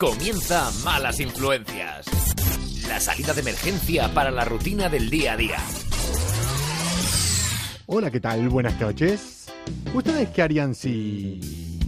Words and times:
Comienza 0.00 0.70
Malas 0.82 1.20
Influencias. 1.20 2.06
La 2.88 2.98
salida 3.00 3.34
de 3.34 3.42
emergencia 3.42 4.08
para 4.14 4.30
la 4.30 4.46
rutina 4.46 4.88
del 4.88 5.10
día 5.10 5.34
a 5.34 5.36
día. 5.36 5.58
Hola, 7.84 8.10
¿qué 8.10 8.18
tal? 8.18 8.48
Buenas 8.48 8.80
noches. 8.80 9.48
¿Ustedes 9.92 10.30
qué 10.30 10.40
harían 10.40 10.74
si... 10.74 11.78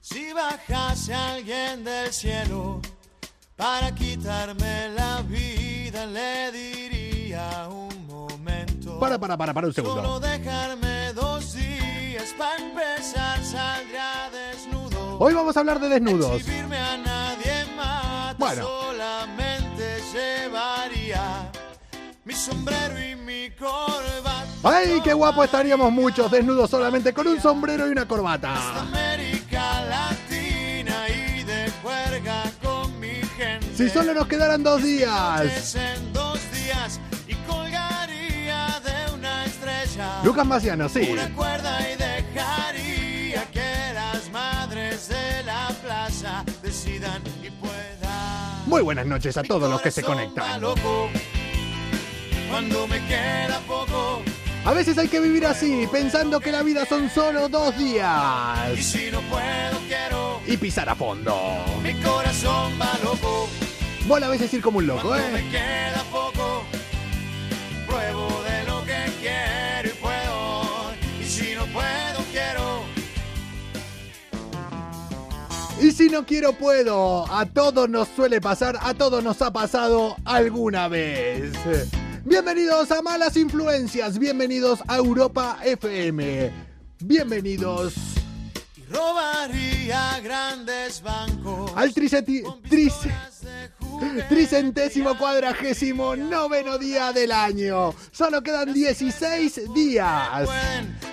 Si 0.00 0.32
bajase 0.32 1.12
alguien 1.12 1.84
del 1.84 2.10
cielo 2.10 2.80
para 3.54 3.94
quitarme 3.94 4.88
la 4.96 5.20
vida, 5.20 6.06
le 6.06 6.52
diría 6.52 7.68
un 7.68 8.06
momento. 8.06 8.98
Para, 8.98 9.18
para, 9.18 9.36
para, 9.36 9.52
para 9.52 9.66
un 9.66 9.74
Solo 9.74 9.88
segundo. 9.94 10.20
dejarme 10.20 11.12
dos 11.12 11.52
días 11.52 12.34
para 12.38 12.56
empezar, 12.56 13.44
saldría 13.44 14.30
desnudo. 14.32 15.18
Hoy 15.18 15.34
vamos 15.34 15.54
a 15.54 15.60
hablar 15.60 15.78
de 15.80 15.90
desnudos. 15.90 16.42
Bueno. 18.54 18.68
Solamente 18.68 20.02
llevaría 20.12 21.50
mi 22.24 22.34
sombrero 22.34 23.00
y 23.02 23.16
mi 23.16 23.50
corbata. 23.52 24.46
¡Ay, 24.62 25.00
qué 25.02 25.14
guapo 25.14 25.42
estaríamos 25.42 25.90
muchos 25.90 26.30
desnudos 26.30 26.68
solamente 26.68 27.14
con 27.14 27.26
un 27.28 27.40
sombrero 27.40 27.88
y 27.88 27.92
una 27.92 28.06
corbata! 28.06 28.80
América 28.80 29.82
Latina 29.86 31.08
y 31.08 31.44
de 31.44 31.70
juerga 31.82 32.42
con 32.62 33.00
mi 33.00 33.14
gente. 33.36 33.74
Si 33.74 33.88
solo 33.88 34.12
nos 34.12 34.26
quedaran 34.26 34.62
dos 34.62 34.82
días. 34.82 35.74
En 35.74 36.12
dos 36.12 36.38
días 36.52 37.00
y 37.26 37.34
colgaría 37.46 38.80
de 38.84 39.14
una 39.14 39.46
estrella. 39.46 40.20
Lucas 40.22 40.46
Maciano, 40.46 40.88
sí. 40.90 41.08
Una 41.10 41.34
cuerda 41.34 41.80
y 41.80 41.96
dejaría 41.96 42.11
Muy 48.72 48.80
buenas 48.80 49.04
noches 49.04 49.36
a 49.36 49.42
todos 49.42 49.70
los 49.70 49.82
que 49.82 49.90
se 49.90 50.02
conectan. 50.02 50.58
loco 50.58 51.10
Cuando 52.48 52.86
me 52.86 53.04
queda 53.06 53.60
poco 53.66 54.22
A 54.64 54.72
veces 54.72 54.96
hay 54.96 55.08
que 55.08 55.20
vivir 55.20 55.44
así, 55.44 55.86
pensando 55.92 56.40
que 56.40 56.50
la 56.50 56.62
vida 56.62 56.86
son 56.86 57.10
solo 57.10 57.50
dos 57.50 57.74
y 57.78 57.84
días. 57.84 58.78
si 58.78 59.10
no 59.10 59.20
puedo 59.28 59.78
quiero. 59.86 60.40
Y 60.46 60.56
pisar 60.56 60.88
a 60.88 60.94
fondo. 60.94 61.36
Mi 61.82 61.92
corazón 62.00 62.72
va 62.80 62.98
loco. 63.04 63.46
Mola 64.06 64.28
a 64.28 64.30
veces 64.30 64.54
ir 64.54 64.62
como 64.62 64.78
un 64.78 64.86
loco, 64.86 65.10
me 65.10 65.18
¿eh? 65.18 65.44
queda 65.50 66.02
poco, 66.10 66.61
si 76.02 76.08
no 76.08 76.26
quiero, 76.26 76.52
puedo. 76.54 77.32
A 77.32 77.46
todos 77.46 77.88
nos 77.88 78.08
suele 78.08 78.40
pasar, 78.40 78.76
a 78.82 78.92
todos 78.92 79.22
nos 79.22 79.40
ha 79.40 79.52
pasado 79.52 80.16
alguna 80.24 80.88
vez. 80.88 81.52
Bienvenidos 82.24 82.90
a 82.90 83.02
Malas 83.02 83.36
Influencias, 83.36 84.18
bienvenidos 84.18 84.80
a 84.88 84.96
Europa 84.96 85.58
FM. 85.64 86.50
Bienvenidos 86.98 87.94
Y 88.76 88.92
robaría 88.92 90.18
grandes 90.24 91.00
bancos. 91.02 91.70
al 91.76 91.94
triceti- 91.94 92.42
trice- 92.68 93.14
tricentésimo 94.28 95.16
cuadragésimo 95.16 96.16
noveno 96.16 96.78
día 96.78 97.12
del 97.12 97.30
año. 97.30 97.94
Solo 98.10 98.42
quedan 98.42 98.72
16 98.74 99.72
días. 99.72 100.48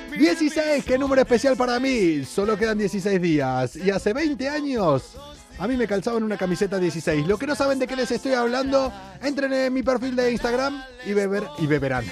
Pueden 0.09 0.37
16, 0.37 0.85
qué 0.85 0.97
número 0.97 1.21
especial 1.21 1.55
para 1.55 1.79
mí. 1.79 2.23
Solo 2.25 2.57
quedan 2.57 2.77
16 2.77 3.21
días. 3.21 3.75
Y 3.75 3.91
hace 3.91 4.11
20 4.13 4.49
años, 4.49 5.15
a 5.57 5.67
mí 5.67 5.77
me 5.77 5.87
calzaban 5.87 6.23
una 6.23 6.37
camiseta 6.37 6.79
16. 6.79 7.27
Lo 7.27 7.37
que 7.37 7.45
no 7.45 7.55
saben 7.55 7.77
de 7.79 7.87
qué 7.87 7.95
les 7.95 8.09
estoy 8.09 8.33
hablando, 8.33 8.91
entren 9.21 9.53
en 9.53 9.73
mi 9.73 9.83
perfil 9.83 10.15
de 10.15 10.31
Instagram 10.31 10.81
y 11.05 11.13
beber 11.13 11.43
y 11.59 11.67
beberán. 11.67 12.05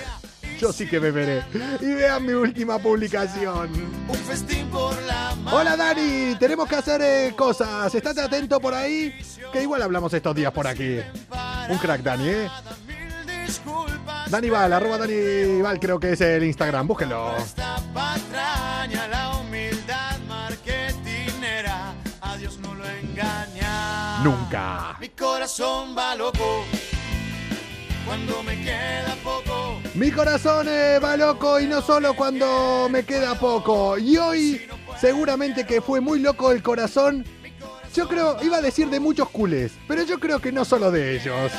Yo 0.59 0.71
sí 0.71 0.87
que 0.87 0.99
beberé. 0.99 1.43
Y 1.81 1.93
vean 1.93 2.25
mi 2.25 2.33
última 2.33 2.77
publicación. 2.79 3.69
Un 4.07 4.15
festín 4.15 4.67
por 4.69 4.99
la 5.03 5.35
Hola 5.51 5.75
Dani, 5.75 6.35
tenemos 6.39 6.67
que 6.67 6.75
hacer 6.75 7.01
eh, 7.01 7.33
cosas. 7.35 7.93
Estate 7.93 8.21
atento 8.21 8.59
por 8.59 8.73
ahí, 8.73 9.13
que 9.51 9.61
igual 9.61 9.81
hablamos 9.81 10.13
estos 10.13 10.35
días 10.35 10.51
por 10.51 10.67
aquí. 10.67 10.99
Un 11.69 11.77
crack 11.77 12.01
Dani, 12.01 12.29
¿eh? 12.29 12.49
Dani 14.29 14.49
Val, 14.49 14.73
arroba 14.73 14.97
Dani 14.97 15.61
Val 15.61 15.79
creo 15.79 15.99
que 15.99 16.13
es 16.13 16.21
el 16.21 16.43
Instagram, 16.43 16.87
búsquenlo. 16.87 17.33
Nunca. 24.23 24.97
Mi 24.99 25.09
corazón 25.09 25.95
va 25.97 26.15
loco 26.15 26.65
cuando 28.05 28.43
me 28.43 28.61
queda 28.61 29.15
poco. 29.23 29.79
Mi 29.93 30.11
corazón 30.11 30.67
eh, 30.69 30.99
va 31.03 31.17
loco 31.17 31.59
y 31.59 31.67
no 31.67 31.81
solo 31.81 32.13
cuando 32.13 32.87
me 32.89 33.03
queda 33.03 33.35
poco. 33.35 33.97
Y 33.97 34.17
hoy 34.17 34.67
seguramente 34.99 35.65
que 35.65 35.81
fue 35.81 36.01
muy 36.01 36.19
loco 36.19 36.51
el 36.51 36.63
corazón. 36.63 37.25
Yo 37.93 38.07
creo, 38.07 38.37
iba 38.43 38.57
a 38.57 38.61
decir 38.61 38.89
de 38.89 38.99
muchos 38.99 39.29
culés, 39.29 39.73
pero 39.87 40.03
yo 40.03 40.19
creo 40.19 40.39
que 40.39 40.51
no 40.51 40.65
solo 40.65 40.91
de 40.91 41.15
ellos. 41.15 41.51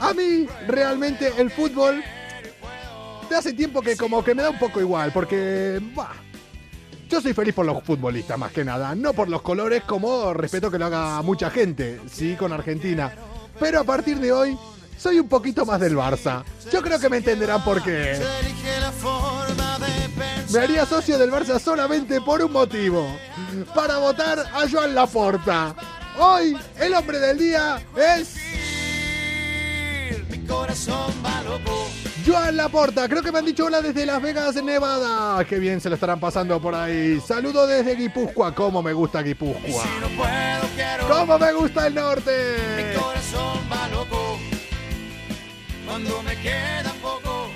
A 0.00 0.14
mí 0.14 0.46
realmente 0.66 1.32
el 1.38 1.50
fútbol 1.50 2.02
de 3.28 3.36
hace 3.36 3.52
tiempo 3.52 3.82
que 3.82 3.96
como 3.96 4.22
que 4.24 4.34
me 4.34 4.42
da 4.42 4.50
un 4.50 4.58
poco 4.58 4.80
igual, 4.80 5.12
porque 5.12 5.80
bah, 5.94 6.14
yo 7.08 7.20
soy 7.20 7.32
feliz 7.32 7.54
por 7.54 7.66
los 7.66 7.82
futbolistas 7.82 8.38
más 8.38 8.52
que 8.52 8.64
nada, 8.64 8.94
no 8.94 9.12
por 9.12 9.28
los 9.28 9.42
colores 9.42 9.82
como 9.84 10.32
respeto 10.32 10.70
que 10.70 10.78
lo 10.78 10.86
haga 10.86 11.20
mucha 11.22 11.50
gente, 11.50 12.00
sí, 12.10 12.36
con 12.36 12.52
Argentina. 12.52 13.12
Pero 13.58 13.80
a 13.80 13.84
partir 13.84 14.18
de 14.18 14.32
hoy 14.32 14.58
soy 14.96 15.18
un 15.18 15.28
poquito 15.28 15.64
más 15.64 15.80
del 15.80 15.96
Barça. 15.96 16.44
Yo 16.72 16.82
creo 16.82 16.98
que 16.98 17.08
me 17.08 17.18
entenderán 17.18 17.64
por 17.64 17.82
qué. 17.82 18.20
Me 20.52 20.58
haría 20.60 20.86
socio 20.86 21.18
del 21.18 21.30
Barça 21.30 21.58
solamente 21.58 22.20
por 22.20 22.42
un 22.42 22.52
motivo. 22.52 23.06
Para 23.74 23.98
votar 23.98 24.38
a 24.38 24.68
Joan 24.70 24.94
Laporta. 24.94 25.74
Hoy 26.18 26.56
el 26.78 26.94
hombre 26.94 27.18
del 27.18 27.38
día 27.38 27.80
es 27.96 28.34
corazón 30.48 31.12
va 31.24 31.42
loco. 31.42 31.86
Joan 32.26 32.56
Laporta. 32.56 33.08
Creo 33.08 33.22
que 33.22 33.30
me 33.32 33.38
han 33.38 33.44
dicho 33.46 33.64
hola 33.66 33.80
desde 33.80 34.04
Las 34.04 34.20
Vegas, 34.20 34.54
Nevada. 34.62 35.44
Qué 35.44 35.58
bien 35.58 35.80
se 35.80 35.88
lo 35.88 35.94
estarán 35.94 36.20
pasando 36.20 36.60
por 36.60 36.74
ahí. 36.74 37.20
Saludo 37.20 37.66
desde 37.66 37.94
Guipúzcoa. 37.94 38.54
Cómo 38.54 38.82
me 38.82 38.92
gusta 38.92 39.22
Guipúzcoa. 39.22 39.62
Si 39.62 40.00
no 40.00 40.08
puedo, 40.16 40.74
quiero. 40.74 41.08
Cómo 41.08 41.38
me 41.38 41.52
gusta 41.52 41.86
el 41.86 41.94
Mi 41.94 42.00
norte. 42.00 42.96
corazón 43.00 43.58
va 43.72 43.88
loco 43.88 44.38
cuando 45.86 46.22
me 46.22 46.36
queda 46.40 46.92
poco. 47.00 47.48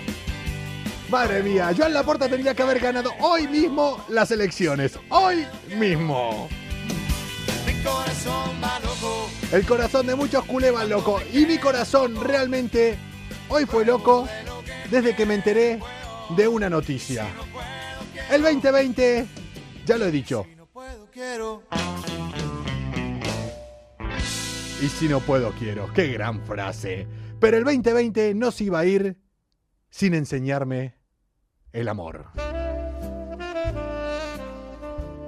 Madre 1.11 1.43
mía, 1.43 1.71
Joan 1.77 1.93
Laporta 1.93 2.27
tendría 2.29 2.55
que 2.55 2.63
haber 2.63 2.81
ganado 2.81 3.13
hoy 3.21 3.47
mismo 3.47 4.03
las 4.09 4.31
elecciones. 4.31 4.99
Hoy 5.11 5.47
mismo. 5.77 6.49
Mi 7.67 7.75
corazón 7.83 8.51
va 8.63 8.79
loco. 8.81 9.22
El 9.53 9.67
corazón 9.67 10.07
de 10.07 10.15
muchos 10.15 10.45
va 10.49 10.85
loco. 10.85 11.21
Y 11.31 11.45
mi 11.45 11.59
corazón 11.59 12.19
realmente 12.25 12.97
hoy 13.51 13.67
fue 13.67 13.85
loco 13.85 14.27
desde 14.91 15.15
que 15.15 15.27
me 15.27 15.35
enteré 15.35 15.79
de 16.35 16.49
una 16.49 16.71
noticia. 16.71 17.27
El 18.31 18.41
2020, 18.41 19.27
ya 19.85 19.99
lo 19.99 20.07
he 20.07 20.11
dicho. 20.11 20.47
Y 24.81 24.89
si 24.89 25.07
no 25.07 25.21
puedo, 25.21 25.51
quiero. 25.51 25.93
Qué 25.93 26.07
gran 26.09 26.47
frase. 26.47 27.07
Pero 27.39 27.59
el 27.59 27.65
2020 27.65 28.35
no 28.35 28.53
se 28.53 28.65
iba 28.65 28.79
a 28.79 28.87
ir 28.87 29.19
sin 29.91 30.15
enseñarme 30.15 30.95
el 31.75 31.89
amor. 31.89 32.25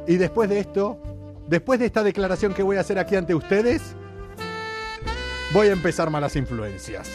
Y 0.06 0.16
después 0.16 0.48
de 0.48 0.60
esto, 0.60 0.98
después 1.46 1.78
de 1.78 1.86
esta 1.86 2.02
declaración 2.02 2.54
que 2.54 2.62
voy 2.62 2.78
a 2.78 2.80
hacer 2.80 2.98
aquí 2.98 3.16
ante 3.16 3.34
ustedes, 3.34 3.94
voy 5.54 5.68
a 5.68 5.72
empezar 5.72 6.10
malas 6.10 6.34
influencias. 6.34 7.08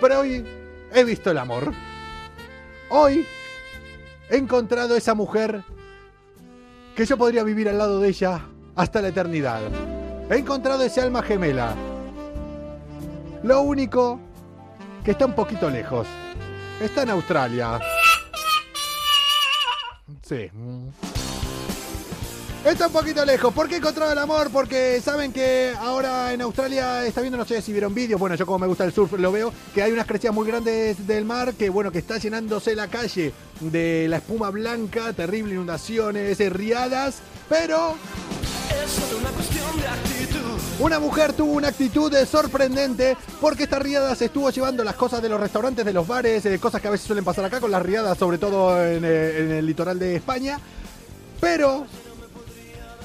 Pero 0.00 0.20
hoy 0.20 0.42
he 0.92 1.04
visto 1.04 1.30
el 1.30 1.36
amor. 1.36 1.74
Hoy 2.88 3.26
he 4.30 4.36
encontrado 4.36 4.96
esa 4.96 5.14
mujer 5.14 5.62
que 6.96 7.04
yo 7.04 7.18
podría 7.18 7.44
vivir 7.44 7.68
al 7.68 7.76
lado 7.76 8.00
de 8.00 8.08
ella 8.08 8.40
hasta 8.74 9.02
la 9.02 9.08
eternidad. 9.08 9.60
He 10.30 10.36
encontrado 10.36 10.82
ese 10.82 11.02
alma 11.02 11.22
gemela. 11.22 11.74
Lo 13.42 13.60
único 13.60 14.18
que 15.04 15.10
está 15.10 15.26
un 15.26 15.34
poquito 15.34 15.68
lejos. 15.68 16.06
Está 16.80 17.02
en 17.02 17.10
Australia. 17.10 17.78
Sí. 20.22 20.50
Está 22.68 22.88
un 22.88 22.92
poquito 22.92 23.24
lejos. 23.24 23.54
¿Por 23.54 23.66
qué 23.66 23.76
encontrado 23.76 24.12
el 24.12 24.18
amor? 24.18 24.50
Porque 24.50 25.00
saben 25.02 25.32
que 25.32 25.72
ahora 25.80 26.34
en 26.34 26.42
Australia 26.42 27.06
está 27.06 27.22
viendo, 27.22 27.38
no 27.38 27.46
sé 27.46 27.62
si 27.62 27.72
vieron 27.72 27.94
vídeos, 27.94 28.20
bueno, 28.20 28.36
yo 28.36 28.44
como 28.44 28.58
me 28.58 28.66
gusta 28.66 28.84
el 28.84 28.92
surf 28.92 29.14
lo 29.14 29.32
veo, 29.32 29.54
que 29.74 29.82
hay 29.82 29.90
unas 29.90 30.06
crecidas 30.06 30.34
muy 30.34 30.46
grandes 30.46 31.06
del 31.06 31.24
mar, 31.24 31.54
que 31.54 31.70
bueno, 31.70 31.90
que 31.90 31.98
está 31.98 32.18
llenándose 32.18 32.76
la 32.76 32.88
calle 32.88 33.32
de 33.60 34.06
la 34.08 34.18
espuma 34.18 34.50
blanca, 34.50 35.14
terrible 35.14 35.54
inundaciones, 35.54 36.38
riadas, 36.52 37.20
pero 37.48 37.96
es 38.84 39.14
una 39.18 39.30
cuestión 39.30 39.80
de 39.80 39.88
actitud. 39.88 40.38
Una 40.78 40.98
mujer 41.00 41.32
tuvo 41.32 41.52
una 41.52 41.68
actitud 41.68 42.12
sorprendente 42.30 43.16
porque 43.40 43.62
esta 43.62 43.78
riada 43.78 44.14
se 44.14 44.26
estuvo 44.26 44.50
llevando 44.50 44.84
las 44.84 44.94
cosas 44.94 45.22
de 45.22 45.30
los 45.30 45.40
restaurantes, 45.40 45.86
de 45.86 45.94
los 45.94 46.06
bares, 46.06 46.44
eh, 46.44 46.58
cosas 46.58 46.82
que 46.82 46.88
a 46.88 46.90
veces 46.90 47.06
suelen 47.06 47.24
pasar 47.24 47.46
acá 47.46 47.60
con 47.60 47.70
las 47.70 47.82
riadas, 47.82 48.18
sobre 48.18 48.36
todo 48.36 48.84
en, 48.84 49.04
eh, 49.06 49.38
en 49.38 49.52
el 49.52 49.66
litoral 49.66 49.98
de 49.98 50.16
España. 50.16 50.60
Pero 51.40 51.86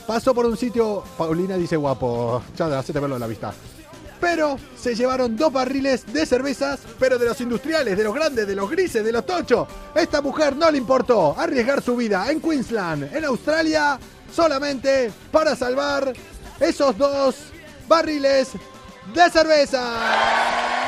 pasó 0.07 0.33
por 0.33 0.45
un 0.45 0.57
sitio, 0.57 1.03
Paulina 1.17 1.57
dice 1.57 1.75
guapo, 1.75 2.41
ya 2.57 2.79
hacete 2.79 2.99
verlo 2.99 3.15
en 3.15 3.21
la 3.21 3.27
vista. 3.27 3.53
Pero 4.19 4.57
se 4.77 4.95
llevaron 4.95 5.35
dos 5.35 5.51
barriles 5.51 6.05
de 6.13 6.25
cervezas, 6.25 6.79
pero 6.97 7.17
de 7.17 7.25
los 7.25 7.41
industriales, 7.41 7.97
de 7.97 8.03
los 8.05 8.13
grandes, 8.13 8.47
de 8.47 8.55
los 8.55 8.69
grises, 8.69 9.03
de 9.03 9.11
los 9.11 9.25
tochos. 9.25 9.67
Esta 9.93 10.21
mujer 10.21 10.55
no 10.55 10.71
le 10.71 10.77
importó 10.77 11.37
arriesgar 11.37 11.81
su 11.81 11.95
vida 11.97 12.31
en 12.31 12.39
Queensland, 12.39 13.13
en 13.13 13.25
Australia, 13.25 13.99
solamente 14.33 15.11
para 15.31 15.55
salvar 15.55 16.13
esos 16.59 16.97
dos 16.97 17.35
barriles 17.87 18.51
de 19.13 19.29
cerveza. 19.29 20.82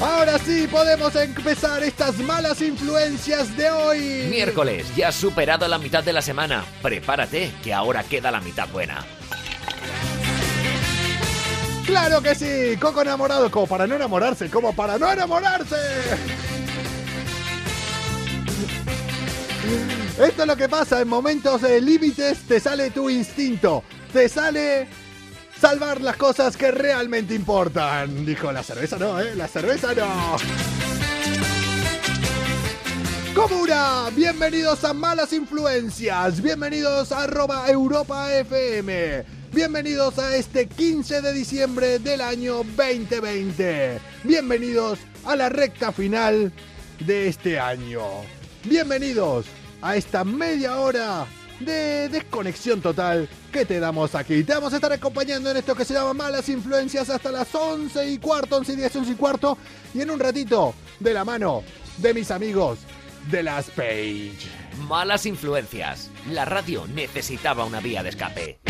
Ahora 0.00 0.38
sí 0.38 0.66
podemos 0.66 1.14
empezar 1.14 1.82
estas 1.82 2.16
malas 2.18 2.62
influencias 2.62 3.54
de 3.54 3.70
hoy. 3.70 3.98
Miércoles, 4.30 4.86
ya 4.96 5.08
has 5.08 5.14
superado 5.14 5.68
la 5.68 5.76
mitad 5.76 6.02
de 6.02 6.14
la 6.14 6.22
semana. 6.22 6.64
Prepárate, 6.80 7.52
que 7.62 7.74
ahora 7.74 8.02
queda 8.02 8.30
la 8.30 8.40
mitad 8.40 8.66
buena. 8.70 9.04
Claro 11.84 12.22
que 12.22 12.34
sí, 12.34 12.78
Coco 12.80 13.02
enamorado, 13.02 13.50
como 13.50 13.66
para 13.66 13.86
no 13.86 13.96
enamorarse, 13.96 14.48
como 14.48 14.74
para 14.74 14.96
no 14.96 15.12
enamorarse. 15.12 15.76
Esto 20.18 20.42
es 20.42 20.48
lo 20.48 20.56
que 20.56 20.68
pasa 20.68 21.02
en 21.02 21.08
momentos 21.08 21.60
de 21.60 21.78
límites, 21.78 22.38
te 22.48 22.58
sale 22.58 22.90
tu 22.90 23.10
instinto, 23.10 23.84
te 24.14 24.30
sale 24.30 24.88
salvar 25.60 26.00
las 26.00 26.16
cosas 26.16 26.56
que 26.56 26.70
realmente 26.70 27.34
importan. 27.34 28.24
Dijo 28.24 28.50
la 28.50 28.62
cerveza 28.62 28.98
no, 28.98 29.20
¿eh? 29.20 29.34
La 29.36 29.46
cerveza 29.46 29.94
no. 29.94 30.36
Comuna, 33.34 34.08
bienvenidos 34.14 34.82
a 34.84 34.94
Malas 34.94 35.32
Influencias, 35.32 36.42
bienvenidos 36.42 37.12
a 37.12 37.24
arroba 37.24 37.68
Europa 37.68 38.32
FM. 38.34 39.24
Bienvenidos 39.52 40.18
a 40.18 40.34
este 40.34 40.66
15 40.66 41.20
de 41.20 41.32
diciembre 41.32 41.98
del 41.98 42.20
año 42.22 42.62
2020. 42.76 44.00
Bienvenidos 44.24 44.98
a 45.26 45.36
la 45.36 45.48
recta 45.48 45.92
final 45.92 46.52
de 47.00 47.28
este 47.28 47.58
año. 47.58 48.02
Bienvenidos 48.64 49.46
a 49.82 49.96
esta 49.96 50.24
media 50.24 50.78
hora 50.78 51.26
de 51.60 52.08
desconexión 52.08 52.80
total 52.80 53.28
que 53.52 53.64
te 53.64 53.78
damos 53.78 54.14
aquí. 54.14 54.42
Te 54.42 54.54
vamos 54.54 54.72
a 54.72 54.76
estar 54.76 54.92
acompañando 54.92 55.50
en 55.50 55.58
esto 55.58 55.74
que 55.74 55.84
se 55.84 55.94
llama 55.94 56.14
Malas 56.14 56.48
Influencias 56.48 57.10
hasta 57.10 57.30
las 57.30 57.54
11 57.54 58.10
y 58.10 58.18
cuarto, 58.18 58.56
11 58.56 58.72
y 58.72 58.76
10, 58.76 58.96
11 58.96 59.12
y 59.12 59.14
cuarto. 59.14 59.58
Y 59.94 60.00
en 60.00 60.10
un 60.10 60.18
ratito, 60.18 60.74
de 60.98 61.14
la 61.14 61.24
mano 61.24 61.62
de 61.98 62.14
mis 62.14 62.30
amigos 62.30 62.80
de 63.30 63.42
las 63.42 63.70
Page. 63.70 64.32
Malas 64.88 65.26
influencias. 65.26 66.10
La 66.30 66.44
radio 66.44 66.86
necesitaba 66.86 67.64
una 67.64 67.80
vía 67.80 68.02
de 68.02 68.10
escape. 68.10 68.60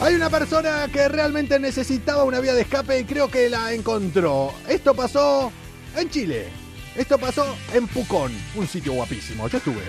Hay 0.00 0.14
una 0.14 0.28
persona 0.28 0.88
que 0.92 1.08
realmente 1.08 1.58
necesitaba 1.58 2.24
una 2.24 2.40
vía 2.40 2.54
de 2.54 2.62
escape 2.62 3.00
y 3.00 3.04
creo 3.04 3.30
que 3.30 3.48
la 3.48 3.72
encontró. 3.72 4.52
Esto 4.68 4.94
pasó 4.94 5.52
en 5.96 6.10
Chile. 6.10 6.63
Esto 6.96 7.18
pasó 7.18 7.56
en 7.72 7.88
Pucón, 7.88 8.32
un 8.54 8.68
sitio 8.68 8.92
guapísimo. 8.92 9.48
Yo 9.48 9.58
estuve. 9.58 9.82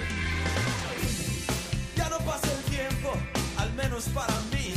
Ya 1.96 2.10
no 2.10 2.18
pasa 2.20 2.48
el 2.52 2.72
tiempo, 2.72 3.14
al 3.58 3.74
menos 3.74 4.06
para 4.06 4.34
mí. 4.52 4.74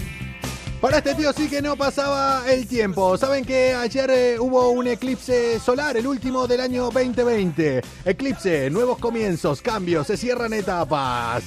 Para 0.78 0.98
este 0.98 1.14
tío 1.14 1.32
sí 1.32 1.48
que 1.48 1.62
no 1.62 1.74
pasaba 1.76 2.42
el 2.46 2.66
tiempo. 2.66 3.16
Saben 3.16 3.46
que 3.46 3.74
ayer 3.74 4.10
eh, 4.10 4.38
hubo 4.38 4.70
un 4.70 4.86
eclipse 4.88 5.58
solar, 5.58 5.96
el 5.96 6.06
último 6.06 6.46
del 6.46 6.60
año 6.60 6.90
2020. 6.90 7.82
Eclipse, 8.04 8.68
nuevos 8.68 8.98
comienzos, 8.98 9.62
cambios, 9.62 10.06
se 10.06 10.18
cierran 10.18 10.52
etapas. 10.52 11.44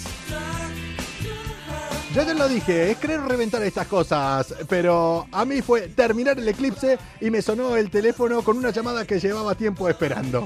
Yo 2.13 2.25
te 2.25 2.33
lo 2.33 2.49
dije, 2.49 2.91
es 2.91 2.97
querer 2.97 3.21
reventar 3.21 3.63
estas 3.63 3.87
cosas, 3.87 4.53
pero 4.67 5.27
a 5.31 5.45
mí 5.45 5.61
fue 5.61 5.87
terminar 5.87 6.37
el 6.37 6.47
eclipse 6.47 6.99
y 7.21 7.29
me 7.29 7.41
sonó 7.41 7.77
el 7.77 7.89
teléfono 7.89 8.41
con 8.41 8.57
una 8.57 8.71
llamada 8.71 9.05
que 9.05 9.17
llevaba 9.17 9.55
tiempo 9.55 9.87
esperando. 9.87 10.45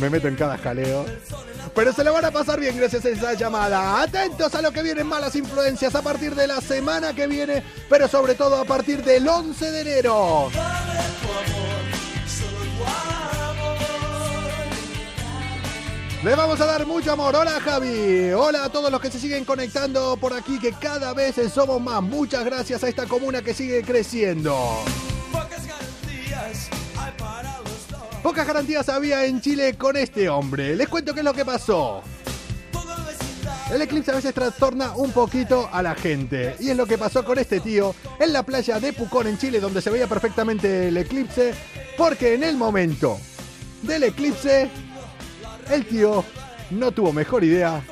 Me 0.00 0.10
meto 0.10 0.26
en 0.26 0.34
cada 0.34 0.58
jaleo. 0.58 1.06
Pero 1.76 1.92
se 1.92 2.02
lo 2.02 2.12
van 2.12 2.24
a 2.24 2.32
pasar 2.32 2.58
bien 2.58 2.76
gracias 2.76 3.04
a 3.04 3.08
esa 3.10 3.34
llamada. 3.34 4.02
Atentos 4.02 4.52
a 4.56 4.62
lo 4.62 4.72
que 4.72 4.82
vienen 4.82 5.06
malas 5.06 5.36
influencias 5.36 5.94
a 5.94 6.02
partir 6.02 6.34
de 6.34 6.48
la 6.48 6.60
semana 6.60 7.12
que 7.14 7.28
viene, 7.28 7.62
pero 7.88 8.08
sobre 8.08 8.34
todo 8.34 8.56
a 8.56 8.64
partir 8.64 9.04
del 9.04 9.28
11 9.28 9.70
de 9.70 9.80
enero. 9.80 10.50
Le 16.24 16.34
vamos 16.34 16.58
a 16.58 16.64
dar 16.64 16.86
mucho 16.86 17.12
amor. 17.12 17.36
Hola 17.36 17.60
Javi. 17.60 18.32
Hola 18.32 18.64
a 18.64 18.68
todos 18.70 18.90
los 18.90 18.98
que 18.98 19.10
se 19.10 19.20
siguen 19.20 19.44
conectando 19.44 20.16
por 20.16 20.32
aquí, 20.32 20.58
que 20.58 20.72
cada 20.72 21.12
vez 21.12 21.34
somos 21.52 21.78
más. 21.82 22.02
Muchas 22.02 22.46
gracias 22.46 22.82
a 22.82 22.88
esta 22.88 23.04
comuna 23.04 23.42
que 23.42 23.52
sigue 23.52 23.82
creciendo. 23.82 24.56
Pocas 25.30 25.66
garantías 25.66 26.70
hay 26.96 27.12
para 27.18 27.58
los 27.58 27.88
dos. 27.90 28.00
Pocas 28.22 28.46
garantías 28.46 28.88
había 28.88 29.26
en 29.26 29.42
Chile 29.42 29.74
con 29.76 29.98
este 29.98 30.30
hombre. 30.30 30.74
Les 30.74 30.88
cuento 30.88 31.12
qué 31.12 31.20
es 31.20 31.24
lo 31.24 31.34
que 31.34 31.44
pasó. 31.44 32.02
El 33.70 33.82
eclipse 33.82 34.10
a 34.10 34.14
veces 34.14 34.32
trastorna 34.32 34.96
un 34.96 35.12
poquito 35.12 35.68
a 35.70 35.82
la 35.82 35.94
gente. 35.94 36.56
Y 36.58 36.70
es 36.70 36.76
lo 36.76 36.86
que 36.86 36.96
pasó 36.96 37.22
con 37.22 37.38
este 37.38 37.60
tío 37.60 37.94
en 38.18 38.32
la 38.32 38.44
playa 38.44 38.80
de 38.80 38.94
Pucón, 38.94 39.26
en 39.26 39.36
Chile, 39.36 39.60
donde 39.60 39.82
se 39.82 39.90
veía 39.90 40.06
perfectamente 40.06 40.88
el 40.88 40.96
eclipse. 40.96 41.52
Porque 41.98 42.32
en 42.32 42.44
el 42.44 42.56
momento 42.56 43.18
del 43.82 44.04
eclipse, 44.04 44.70
el 45.70 45.86
tío 45.86 46.24
no 46.70 46.92
tuvo 46.92 47.12
mejor 47.12 47.44
idea 47.44 47.82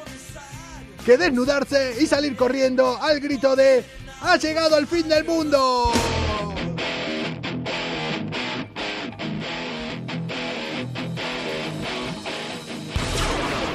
que 1.04 1.16
desnudarse 1.16 1.96
y 2.00 2.06
salir 2.06 2.36
corriendo 2.36 2.96
al 3.00 3.20
grito 3.20 3.56
de 3.56 3.84
¡Ha 4.20 4.36
llegado 4.36 4.78
el 4.78 4.86
fin 4.86 5.08
del 5.08 5.24
mundo! 5.24 5.92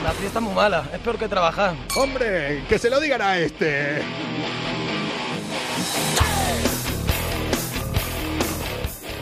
La 0.04 0.14
fiesta 0.14 0.40
es 0.40 0.46
muy 0.46 0.54
mala, 0.54 0.86
es 0.94 1.00
peor 1.00 1.18
que 1.18 1.28
trabajar. 1.28 1.76
Hombre, 1.98 2.64
que 2.70 2.80
se 2.80 2.90
lo 2.90 3.02
digan 3.02 3.22
a 3.22 3.38
este. 3.38 4.02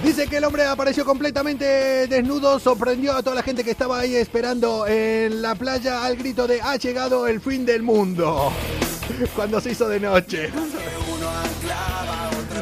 Dice 0.06 0.28
que 0.28 0.38
el 0.38 0.44
hombre 0.44 0.64
apareció 0.64 1.04
completamente 1.04 1.66
desnudo, 2.06 2.60
sorprendió 2.60 3.14
a 3.14 3.24
toda 3.24 3.36
la 3.36 3.42
gente 3.42 3.64
que 3.64 3.72
estaba 3.72 3.98
ahí 4.00 4.16
esperando 4.16 4.86
en 4.86 5.42
la 5.42 5.56
playa 5.56 6.06
al 6.06 6.16
grito 6.16 6.46
de 6.46 6.62
ha 6.62 6.76
llegado 6.76 7.26
el 7.26 7.42
fin 7.42 7.66
del 7.66 7.82
mundo. 7.82 8.54
Cuando 9.36 9.60
se 9.60 9.72
hizo 9.72 9.90
de 9.90 10.00
noche. 10.00 10.52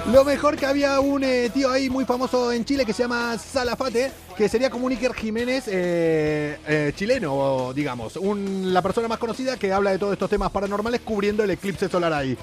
Lo 0.10 0.24
mejor 0.24 0.56
que 0.56 0.66
había 0.66 1.02
un 1.02 1.26
eh, 1.26 1.50
tío 1.54 1.70
ahí 1.70 1.90
muy 1.90 2.06
famoso 2.06 2.50
en 2.54 2.64
Chile 2.64 2.86
que 2.86 2.94
se 2.94 3.04
llama 3.04 3.38
Salafate, 3.38 4.12
que 4.38 4.48
sería 4.48 4.70
como 4.70 4.86
un 4.86 4.94
Iker 4.94 5.14
Jiménez 5.14 5.66
eh, 5.68 6.58
eh, 6.66 6.94
chileno, 6.96 7.74
digamos. 7.74 8.18
La 8.64 8.82
persona 8.82 9.10
más 9.10 9.18
conocida 9.20 9.58
que 9.58 9.74
habla 9.74 9.92
de 9.92 10.00
todos 10.00 10.14
estos 10.14 10.30
temas 10.30 10.50
paranormales 10.50 11.02
cubriendo 11.02 11.44
el 11.44 11.52
eclipse 11.52 11.90
solar 11.90 12.14
ahí. 12.14 12.38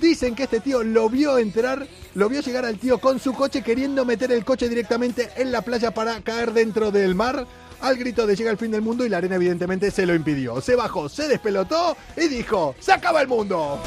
Dicen 0.00 0.34
que 0.34 0.44
este 0.44 0.60
tío 0.60 0.82
lo 0.82 1.08
vio 1.08 1.38
entrar, 1.38 1.86
lo 2.14 2.28
vio 2.28 2.40
llegar 2.40 2.64
al 2.64 2.78
tío 2.78 2.98
con 2.98 3.18
su 3.18 3.32
coche 3.32 3.62
queriendo 3.62 4.04
meter 4.04 4.32
el 4.32 4.44
coche 4.44 4.68
directamente 4.68 5.30
en 5.36 5.52
la 5.52 5.62
playa 5.62 5.92
para 5.92 6.20
caer 6.20 6.52
dentro 6.52 6.90
del 6.90 7.14
mar. 7.14 7.46
Al 7.80 7.96
grito 7.96 8.26
de 8.26 8.36
llega 8.36 8.50
el 8.50 8.58
fin 8.58 8.70
del 8.70 8.82
mundo 8.82 9.04
y 9.04 9.08
la 9.08 9.18
arena 9.18 9.36
evidentemente 9.36 9.90
se 9.90 10.06
lo 10.06 10.14
impidió. 10.14 10.60
Se 10.60 10.76
bajó, 10.76 11.08
se 11.08 11.26
despelotó 11.26 11.96
y 12.16 12.28
dijo, 12.28 12.74
¡se 12.78 12.92
acaba 12.92 13.20
el 13.20 13.28
mundo! 13.28 13.80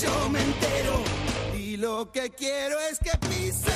Yo 0.00 0.30
me 0.30 0.40
entero. 0.40 1.02
Y 1.58 1.76
lo 1.76 2.10
que 2.10 2.30
quiero 2.30 2.78
es 2.90 2.98
que 3.00 3.10
pises 3.28 3.74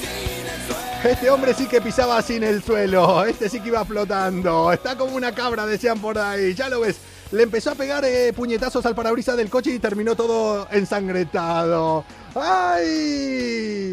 sin 0.00 0.74
el. 0.74 0.79
Este 1.04 1.30
hombre 1.30 1.54
sí 1.54 1.66
que 1.66 1.80
pisaba 1.80 2.20
sin 2.20 2.42
el 2.42 2.62
suelo, 2.62 3.24
este 3.24 3.48
sí 3.48 3.60
que 3.60 3.68
iba 3.68 3.82
flotando, 3.86 4.70
está 4.70 4.98
como 4.98 5.16
una 5.16 5.34
cabra, 5.34 5.64
decían 5.64 5.98
por 5.98 6.18
ahí, 6.18 6.54
ya 6.54 6.68
lo 6.68 6.80
ves. 6.80 6.98
Le 7.32 7.42
empezó 7.42 7.70
a 7.70 7.74
pegar 7.74 8.04
eh, 8.04 8.34
puñetazos 8.34 8.84
al 8.84 8.94
parabrisas 8.94 9.36
del 9.36 9.48
coche 9.48 9.70
y 9.70 9.78
terminó 9.78 10.14
todo 10.14 10.68
ensangretado. 10.70 12.04
¡Ay! 12.34 13.90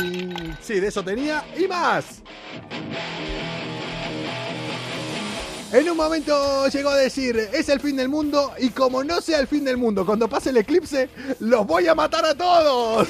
Sí, 0.61 0.81
de 0.81 0.87
eso 0.87 1.01
tenía 1.01 1.45
y 1.57 1.65
más. 1.67 2.05
En 5.71 5.89
un 5.89 5.95
momento 5.95 6.67
llegó 6.67 6.89
a 6.89 6.97
decir, 6.97 7.37
es 7.53 7.69
el 7.69 7.79
fin 7.79 7.95
del 7.95 8.09
mundo 8.09 8.51
y 8.57 8.69
como 8.69 9.03
no 9.03 9.21
sea 9.21 9.39
el 9.39 9.47
fin 9.47 9.63
del 9.63 9.77
mundo, 9.77 10.05
cuando 10.05 10.27
pase 10.27 10.49
el 10.49 10.57
eclipse, 10.57 11.09
los 11.39 11.65
voy 11.65 11.87
a 11.87 11.95
matar 11.95 12.25
a 12.25 12.35
todos. 12.35 13.07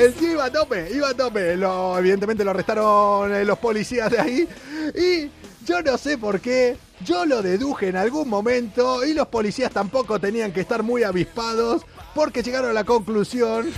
El 0.00 0.14
tío 0.14 0.32
iba 0.32 0.46
a 0.46 0.50
tope, 0.50 0.88
iba 0.94 1.10
a 1.10 1.14
tope. 1.14 1.58
Lo, 1.58 1.98
evidentemente 1.98 2.42
lo 2.42 2.52
arrestaron 2.52 3.34
eh, 3.34 3.44
los 3.44 3.58
policías 3.58 4.10
de 4.10 4.18
ahí. 4.18 4.48
Y 4.94 5.30
yo 5.66 5.82
no 5.82 5.98
sé 5.98 6.16
por 6.16 6.40
qué, 6.40 6.78
yo 7.04 7.26
lo 7.26 7.42
deduje 7.42 7.88
en 7.88 7.96
algún 7.96 8.26
momento 8.26 9.04
y 9.04 9.12
los 9.12 9.28
policías 9.28 9.70
tampoco 9.70 10.18
tenían 10.18 10.52
que 10.52 10.62
estar 10.62 10.82
muy 10.82 11.02
avispados 11.02 11.82
porque 12.14 12.42
llegaron 12.42 12.70
a 12.70 12.72
la 12.72 12.84
conclusión 12.84 13.70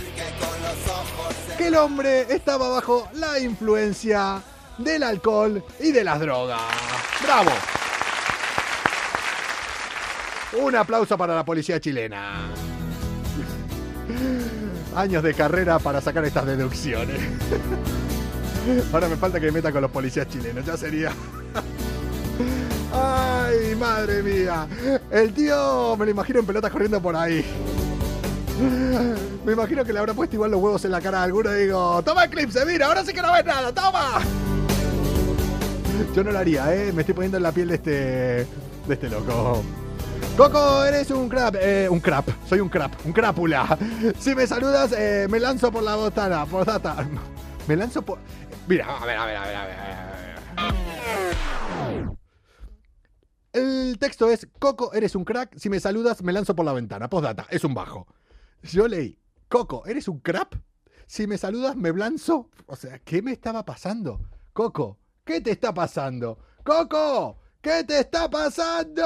que 1.57 1.67
el 1.67 1.75
hombre 1.75 2.21
estaba 2.33 2.69
bajo 2.69 3.09
la 3.15 3.37
influencia 3.39 4.41
del 4.77 5.03
alcohol 5.03 5.61
y 5.81 5.91
de 5.91 6.05
las 6.05 6.21
drogas. 6.21 6.61
¡Bravo! 7.21 7.51
Un 10.61 10.73
aplauso 10.77 11.17
para 11.17 11.35
la 11.35 11.43
policía 11.43 11.81
chilena. 11.81 12.49
Años 14.95 15.23
de 15.23 15.33
carrera 15.33 15.79
para 15.79 16.01
sacar 16.01 16.23
estas 16.25 16.45
deducciones. 16.45 17.19
Ahora 18.93 19.09
me 19.09 19.15
falta 19.17 19.39
que 19.39 19.47
me 19.47 19.53
meta 19.53 19.71
con 19.71 19.81
los 19.81 19.91
policías 19.91 20.27
chilenos, 20.27 20.65
ya 20.65 20.77
sería. 20.77 21.11
Ay, 22.93 23.75
madre 23.75 24.21
mía. 24.21 24.67
El 25.09 25.33
tío 25.33 25.95
me 25.97 26.05
lo 26.05 26.11
imagino 26.11 26.39
en 26.39 26.45
pelotas 26.45 26.71
corriendo 26.71 27.01
por 27.01 27.15
ahí. 27.15 27.43
Me 29.43 29.53
imagino 29.53 29.83
que 29.83 29.91
le 29.91 29.99
habrá 29.99 30.13
puesto 30.13 30.35
igual 30.35 30.51
los 30.51 30.61
huevos 30.61 30.85
en 30.85 30.91
la 30.91 31.01
cara 31.01 31.19
a 31.19 31.23
alguno 31.23 31.51
y 31.53 31.63
digo, 31.63 32.01
toma 32.03 32.25
Eclipse, 32.25 32.65
mira, 32.65 32.85
ahora 32.85 33.03
sí 33.03 33.11
que 33.11 33.21
no 33.21 33.33
ves 33.33 33.43
nada, 33.43 33.73
toma. 33.73 34.21
Yo 36.15 36.23
no 36.23 36.31
lo 36.31 36.39
haría, 36.39 36.73
eh. 36.73 36.93
Me 36.93 37.01
estoy 37.01 37.15
poniendo 37.15 37.37
en 37.37 37.43
la 37.43 37.51
piel 37.51 37.69
de 37.69 37.75
este. 37.75 37.91
de 37.91 38.47
este 38.93 39.09
loco. 39.09 39.63
Coco, 40.37 40.83
eres 40.83 41.11
un 41.11 41.29
crap, 41.29 41.55
eh, 41.59 41.87
un 41.87 41.99
crap, 41.99 42.27
soy 42.47 42.59
un 42.59 42.69
crap, 42.69 42.93
un 43.05 43.13
crápula. 43.13 43.77
Si 44.17 44.33
me 44.33 44.47
saludas, 44.47 44.91
eh, 44.91 45.27
me 45.29 45.39
lanzo 45.39 45.71
por 45.71 45.83
la 45.83 45.95
botana, 45.95 46.45
por. 46.45 46.65
Me 47.67 47.75
lanzo 47.75 48.01
por. 48.01 48.17
Mira, 48.67 48.97
a 48.97 49.05
ver, 49.05 49.17
a 49.17 49.25
ver, 49.25 49.37
a 49.37 49.45
ver, 49.45 49.55
a 49.55 49.65
ver. 49.65 49.77
a 49.77 51.87
ver. 51.87 52.07
El 53.53 53.97
texto 53.99 54.29
es: 54.29 54.47
Coco, 54.57 54.93
eres 54.93 55.15
un 55.15 55.23
crack. 55.23 55.55
Si 55.57 55.69
me 55.69 55.79
saludas, 55.79 56.23
me 56.23 56.33
lanzo 56.33 56.55
por 56.55 56.65
la 56.65 56.73
ventana. 56.73 57.09
Postdata, 57.09 57.45
es 57.51 57.63
un 57.63 57.75
bajo. 57.75 58.07
Yo 58.63 58.87
leí: 58.87 59.19
Coco, 59.47 59.85
eres 59.85 60.07
un 60.07 60.19
crap. 60.19 60.55
Si 61.05 61.27
me 61.27 61.37
saludas, 61.37 61.75
me 61.75 61.93
lanzo. 61.93 62.49
O 62.65 62.75
sea, 62.75 62.97
¿qué 62.99 63.21
me 63.21 63.31
estaba 63.31 63.63
pasando? 63.63 64.19
Coco, 64.53 64.97
¿qué 65.23 65.41
te 65.41 65.51
está 65.51 65.73
pasando? 65.73 66.39
Coco, 66.63 67.37
¿qué 67.63 67.83
te 67.85 68.01
está 68.01 68.29
pasando? 68.29 69.01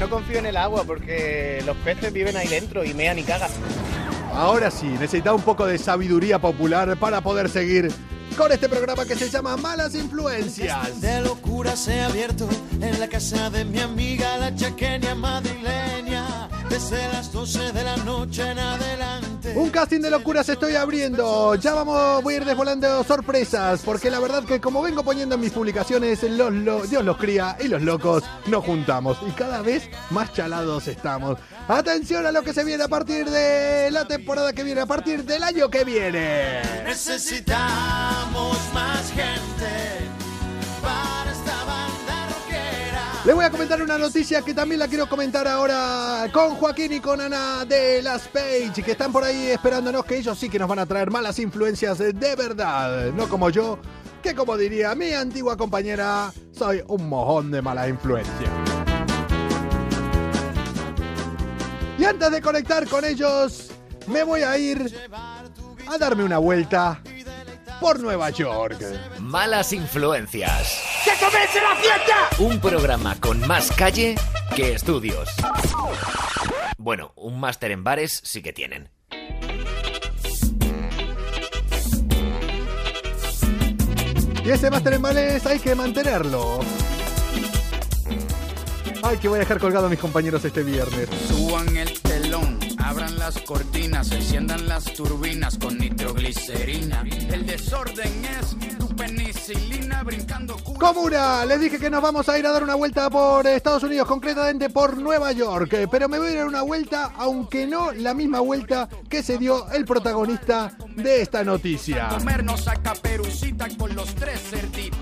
No 0.00 0.10
confío 0.10 0.38
en 0.38 0.46
el 0.46 0.56
agua 0.56 0.82
porque 0.84 1.62
los 1.64 1.76
peces 1.78 2.12
viven 2.12 2.36
ahí 2.36 2.48
dentro 2.48 2.84
y 2.84 2.92
mean 2.92 3.18
y 3.18 3.22
cagan. 3.22 3.50
Ahora 4.34 4.70
sí, 4.72 4.86
necesitaba 4.86 5.36
un 5.36 5.42
poco 5.42 5.64
de 5.64 5.78
sabiduría 5.78 6.40
popular 6.40 6.96
para 6.96 7.20
poder 7.20 7.48
seguir 7.48 7.92
con 8.36 8.52
este 8.52 8.68
programa 8.68 9.04
que 9.04 9.16
se 9.16 9.28
llama 9.28 9.56
Malas 9.56 9.94
Influencias. 9.94 11.00
De 11.00 11.20
locura 11.20 11.76
se 11.76 12.00
ha 12.00 12.06
abierto 12.06 12.48
en 12.80 12.98
la 12.98 13.08
casa 13.08 13.50
de 13.50 13.64
mi 13.64 13.78
amiga 13.80 14.36
la 14.38 14.54
chaqueña 14.54 15.14
madrileña. 15.14 16.48
Desde 16.68 17.08
las 17.12 17.30
12 17.32 17.72
de 17.72 17.84
la 17.84 17.96
noche 17.98 18.50
en 18.50 18.58
adelante. 18.58 19.52
Un 19.54 19.70
casting 19.70 20.00
de 20.00 20.10
locuras 20.10 20.48
estoy 20.48 20.74
abriendo. 20.74 21.54
Ya 21.54 21.74
vamos, 21.74 22.22
voy 22.22 22.34
a 22.34 22.36
ir 22.38 22.44
desvolando 22.44 23.04
sorpresas. 23.04 23.82
Porque 23.84 24.10
la 24.10 24.18
verdad 24.18 24.42
que 24.44 24.60
como 24.60 24.82
vengo 24.82 25.04
poniendo 25.04 25.36
en 25.36 25.40
mis 25.42 25.52
publicaciones, 25.52 26.22
los, 26.24 26.52
lo- 26.52 26.82
Dios 26.86 27.04
los 27.04 27.16
cría 27.16 27.56
y 27.60 27.68
los 27.68 27.82
locos 27.82 28.24
nos 28.46 28.64
juntamos. 28.64 29.18
Y 29.26 29.30
cada 29.32 29.62
vez 29.62 29.88
más 30.10 30.32
chalados 30.32 30.88
estamos. 30.88 31.38
Atención 31.68 32.26
a 32.26 32.32
lo 32.32 32.42
que 32.42 32.52
se 32.52 32.64
viene 32.64 32.82
a 32.84 32.88
partir 32.88 33.30
de 33.30 33.90
la 33.92 34.04
temporada 34.06 34.52
que 34.52 34.64
viene, 34.64 34.80
a 34.80 34.86
partir 34.86 35.24
del 35.24 35.42
año 35.44 35.68
que 35.70 35.84
viene. 35.84 36.60
Necesitamos 36.84 38.58
más 38.74 39.10
gente 39.12 39.93
Le 43.24 43.32
voy 43.32 43.42
a 43.42 43.50
comentar 43.50 43.80
una 43.82 43.96
noticia 43.96 44.42
que 44.42 44.52
también 44.52 44.78
la 44.78 44.86
quiero 44.86 45.08
comentar 45.08 45.48
ahora 45.48 46.28
con 46.30 46.56
Joaquín 46.56 46.92
y 46.92 47.00
con 47.00 47.22
Ana 47.22 47.64
de 47.64 48.02
Las 48.02 48.28
Page, 48.28 48.82
que 48.84 48.92
están 48.92 49.12
por 49.12 49.24
ahí 49.24 49.46
esperándonos, 49.46 50.04
que 50.04 50.18
ellos 50.18 50.38
sí 50.38 50.50
que 50.50 50.58
nos 50.58 50.68
van 50.68 50.80
a 50.80 50.84
traer 50.84 51.10
malas 51.10 51.38
influencias 51.38 51.96
de 51.96 52.36
verdad, 52.36 53.12
no 53.14 53.26
como 53.26 53.48
yo, 53.48 53.78
que 54.22 54.34
como 54.34 54.58
diría 54.58 54.94
mi 54.94 55.14
antigua 55.14 55.56
compañera, 55.56 56.34
soy 56.52 56.82
un 56.86 57.08
mojón 57.08 57.50
de 57.50 57.62
mala 57.62 57.88
influencia. 57.88 58.46
Y 61.96 62.04
antes 62.04 62.30
de 62.30 62.42
conectar 62.42 62.86
con 62.88 63.06
ellos, 63.06 63.70
me 64.06 64.22
voy 64.22 64.42
a 64.42 64.58
ir 64.58 64.94
a 65.88 65.96
darme 65.96 66.24
una 66.24 66.36
vuelta 66.36 67.00
por 67.80 68.00
Nueva 68.00 68.30
York. 68.30 68.78
Malas 69.20 69.72
influencias. 69.72 70.82
¡Que 71.04 71.12
comience 71.24 71.60
la 71.60 71.76
fiesta! 71.76 72.28
Un 72.38 72.60
programa 72.60 73.16
con 73.20 73.46
más 73.46 73.70
calle 73.72 74.16
que 74.54 74.72
estudios. 74.72 75.28
Bueno, 76.78 77.12
un 77.16 77.40
máster 77.40 77.70
en 77.70 77.84
bares 77.84 78.20
sí 78.24 78.42
que 78.42 78.52
tienen. 78.52 78.90
Y 84.44 84.50
ese 84.50 84.70
máster 84.70 84.92
en 84.92 85.00
males 85.00 85.46
hay 85.46 85.58
que 85.58 85.74
mantenerlo. 85.74 86.60
Ay, 89.02 89.16
que 89.18 89.28
voy 89.28 89.36
a 89.36 89.40
dejar 89.40 89.58
colgado 89.58 89.86
a 89.86 89.88
mis 89.90 89.98
compañeros 89.98 90.44
este 90.44 90.62
viernes. 90.62 91.08
Suban 91.28 91.76
el 91.76 92.00
abran 93.04 93.18
las 93.18 93.38
cortinas, 93.42 94.10
enciendan 94.12 94.66
las 94.66 94.84
turbinas 94.84 95.58
con 95.58 95.76
nitroglicerina. 95.76 97.04
El 97.30 97.44
desorden 97.44 98.24
es 98.24 98.78
tu 98.78 98.88
penicilina 98.96 100.02
brincando 100.02 100.56
Comuna, 100.78 101.44
les 101.44 101.60
dije 101.60 101.78
que 101.78 101.90
nos 101.90 102.02
vamos 102.02 102.28
a 102.28 102.38
ir 102.38 102.46
a 102.46 102.52
dar 102.52 102.62
una 102.62 102.74
vuelta 102.74 103.10
por 103.10 103.46
Estados 103.46 103.82
Unidos, 103.82 104.08
concretamente 104.08 104.70
por 104.70 104.96
Nueva 104.96 105.32
York. 105.32 105.72
eh, 105.74 105.88
Pero 105.90 106.08
me 106.08 106.18
voy 106.18 106.28
a 106.28 106.32
ir 106.32 106.38
a 106.40 106.46
una 106.46 106.62
vuelta, 106.62 107.12
aunque 107.16 107.66
no 107.66 107.92
la 107.92 108.14
misma 108.14 108.40
vuelta 108.40 108.88
que 109.08 109.22
se 109.22 109.38
dio 109.38 109.70
el 109.70 109.84
protagonista 109.84 110.76
de 110.96 111.22
esta 111.22 111.44
noticia. 111.44 112.08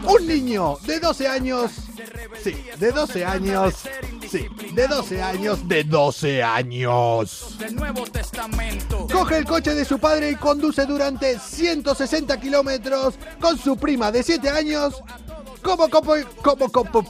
Un 0.04 0.26
niño 0.26 0.76
de 0.86 1.00
12 1.00 1.28
años, 1.28 1.72
sí, 2.42 2.54
de 2.78 2.92
12 2.92 3.24
años, 3.24 3.74
sí, 4.32 4.48
de 4.74 4.88
12 4.88 5.22
años, 5.22 5.68
de 5.68 5.84
12 5.84 6.42
años. 6.42 7.56
Del 7.58 7.76
Nuevo 7.76 8.04
Testamento. 8.04 9.06
Coge 9.12 9.38
el 9.38 9.44
coche 9.44 9.74
de 9.74 9.84
su 9.84 9.98
padre 9.98 10.30
y 10.30 10.36
conduce 10.36 10.86
durante 10.86 11.38
160 11.38 12.40
kilómetros 12.40 13.14
con 13.40 13.58
su 13.58 13.76
prima 13.76 14.10
de 14.10 14.22
7 14.22 14.48
años 14.50 15.02
como, 15.62 15.88
copo- 15.88 16.24
como, 16.42 16.68
copo- 16.70 17.06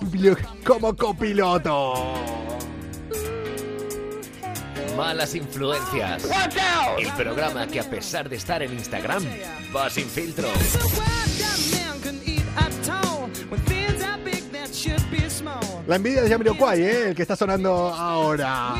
como 0.64 0.96
copiloto. 0.96 1.94
Malas 4.96 5.34
influencias. 5.34 6.24
El 6.98 7.10
programa 7.12 7.66
que 7.66 7.80
a 7.80 7.84
pesar 7.88 8.28
de 8.28 8.36
estar 8.36 8.62
en 8.62 8.72
Instagram, 8.74 9.24
va 9.74 9.88
sin 9.88 10.06
filtro. 10.06 10.48
La 15.86 15.96
envidia 15.96 16.22
de 16.22 16.28
Jamiroquai, 16.30 16.80
¿eh? 16.82 17.08
el 17.08 17.14
que 17.14 17.22
está 17.22 17.34
sonando 17.36 17.88
ahora. 17.88 18.74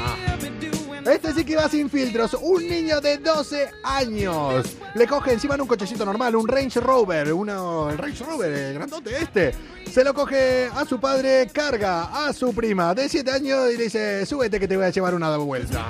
Este 1.04 1.32
sí 1.34 1.44
que 1.44 1.56
va 1.56 1.68
sin 1.68 1.90
filtros. 1.90 2.34
Un 2.40 2.68
niño 2.68 3.00
de 3.00 3.18
12 3.18 3.68
años. 3.82 4.76
Le 4.94 5.06
coge 5.08 5.32
encima 5.32 5.56
en 5.56 5.62
un 5.62 5.66
cochecito 5.66 6.04
normal, 6.04 6.36
un 6.36 6.46
Range 6.46 6.78
Rover. 6.78 7.32
Uno, 7.32 7.90
el 7.90 7.98
Range 7.98 8.24
Rover, 8.24 8.52
el 8.52 8.74
grandote 8.74 9.10
este. 9.20 9.52
Se 9.90 10.04
lo 10.04 10.14
coge 10.14 10.68
a 10.72 10.84
su 10.84 11.00
padre, 11.00 11.48
carga 11.52 12.26
a 12.26 12.32
su 12.32 12.54
prima 12.54 12.94
de 12.94 13.08
7 13.08 13.30
años 13.32 13.72
y 13.74 13.76
le 13.76 13.84
dice, 13.84 14.24
súbete 14.24 14.60
que 14.60 14.68
te 14.68 14.76
voy 14.76 14.86
a 14.86 14.90
llevar 14.90 15.14
una 15.14 15.36
vuelta. 15.36 15.88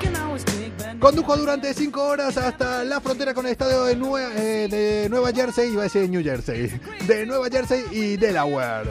Condujo 0.99 1.37
durante 1.37 1.75
5 1.75 2.03
horas 2.03 2.37
hasta 2.39 2.83
la 2.85 3.01
frontera 3.01 3.35
con 3.35 3.45
el 3.47 3.53
estado 3.53 3.85
de, 3.85 3.97
Nue- 3.99 4.31
eh, 4.35 4.67
de 4.71 5.09
Nueva 5.11 5.31
Jersey, 5.33 5.73
iba 5.73 5.83
a 5.83 5.85
decir 5.85 6.09
New 6.09 6.23
Jersey, 6.23 6.69
de 7.07 7.27
Nueva 7.27 7.49
Jersey 7.51 7.85
y 7.93 8.17
Delaware. 8.17 8.89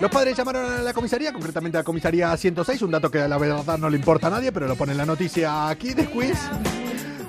Los 0.00 0.10
padres 0.10 0.36
llamaron 0.36 0.70
a 0.70 0.82
la 0.82 0.92
comisaría, 0.92 1.32
concretamente 1.32 1.78
a 1.78 1.80
la 1.80 1.84
comisaría 1.84 2.36
106, 2.36 2.82
un 2.82 2.90
dato 2.90 3.10
que 3.10 3.20
a 3.20 3.28
la 3.28 3.38
verdad 3.38 3.78
no 3.78 3.88
le 3.88 3.96
importa 3.96 4.26
a 4.26 4.30
nadie, 4.30 4.52
pero 4.52 4.66
lo 4.66 4.76
pone 4.76 4.92
en 4.92 4.98
la 4.98 5.06
noticia 5.06 5.68
aquí 5.68 5.94
de 5.94 6.06
quiz. 6.06 6.38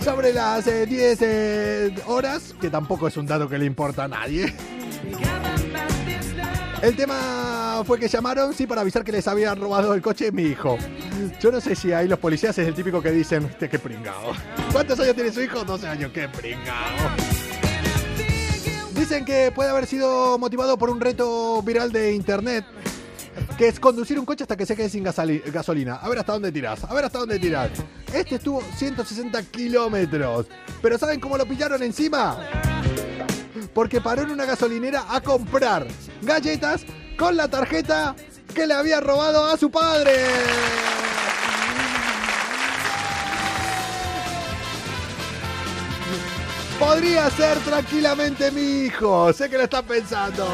Sobre 0.04 0.34
las 0.34 0.68
eh, 0.68 0.86
10 0.86 1.20
eh, 1.22 1.96
horas, 2.06 2.54
que 2.60 2.70
tampoco 2.70 3.08
es 3.08 3.18
un 3.18 3.26
dato 3.26 3.50
que 3.50 3.58
le 3.58 3.66
importa 3.66 4.04
a 4.04 4.08
nadie. 4.08 4.54
El 6.82 6.96
tema 6.96 7.82
fue 7.86 8.00
que 8.00 8.08
llamaron, 8.08 8.54
sí, 8.54 8.68
para 8.68 8.82
avisar 8.82 9.04
que 9.04 9.12
les 9.12 9.28
habían 9.28 9.60
robado 9.60 9.94
el 9.94 10.02
coche 10.02 10.32
mi 10.32 10.44
hijo. 10.44 10.78
Yo 11.42 11.52
no 11.52 11.60
sé 11.60 11.76
si 11.76 11.92
ahí 11.92 12.08
los 12.08 12.20
policías 12.20 12.56
es 12.58 12.68
el 12.68 12.76
típico 12.76 13.02
que 13.02 13.12
dicen, 13.12 13.46
este 13.46 13.70
qué 13.70 13.80
pringado. 13.80 14.34
¿Cuántos 14.72 15.00
años 15.00 15.16
tiene 15.16 15.32
su 15.32 15.42
hijo? 15.42 15.64
12 15.64 15.88
años, 15.88 16.12
qué 16.14 16.28
pringado. 16.28 17.45
Dicen 18.96 19.26
que 19.26 19.52
puede 19.54 19.70
haber 19.70 19.86
sido 19.88 20.38
motivado 20.38 20.78
por 20.78 20.90
un 20.90 21.00
reto 21.00 21.62
viral 21.62 21.92
de 21.92 22.14
internet. 22.14 22.66
Que 23.58 23.68
es 23.68 23.80
conducir 23.80 24.18
un 24.18 24.26
coche 24.26 24.44
hasta 24.44 24.56
que 24.56 24.66
se 24.66 24.76
quede 24.76 24.90
sin 24.90 25.04
gasoli- 25.04 25.44
gasolina. 25.52 25.96
A 25.96 26.08
ver 26.10 26.20
hasta 26.20 26.34
dónde 26.34 26.52
tirás. 26.52 26.84
A 26.86 26.94
ver 26.94 27.06
hasta 27.06 27.20
dónde 27.20 27.38
tirás. 27.40 27.70
Este 28.14 28.36
estuvo 28.36 28.62
160 28.78 29.44
kilómetros. 29.44 30.48
Pero 30.82 30.98
¿saben 30.98 31.20
cómo 31.20 31.38
lo 31.38 31.46
pillaron 31.46 31.84
encima? 31.84 32.38
Porque 33.74 34.00
paró 34.00 34.22
en 34.24 34.32
una 34.32 34.46
gasolinera 34.46 35.06
a 35.10 35.20
comprar 35.22 35.86
galletas 36.22 36.86
con 37.18 37.36
la 37.36 37.50
tarjeta 37.50 38.16
que 38.54 38.66
le 38.66 38.74
había 38.74 39.02
robado 39.02 39.46
a 39.46 39.58
su 39.58 39.70
padre. 39.70 40.14
Podría 46.86 47.30
ser 47.32 47.58
tranquilamente 47.60 48.52
mi 48.52 48.86
hijo. 48.86 49.34
Sé 49.34 49.50
que 49.50 49.58
lo 49.58 49.64
están 49.64 49.86
pensando. 49.86 50.46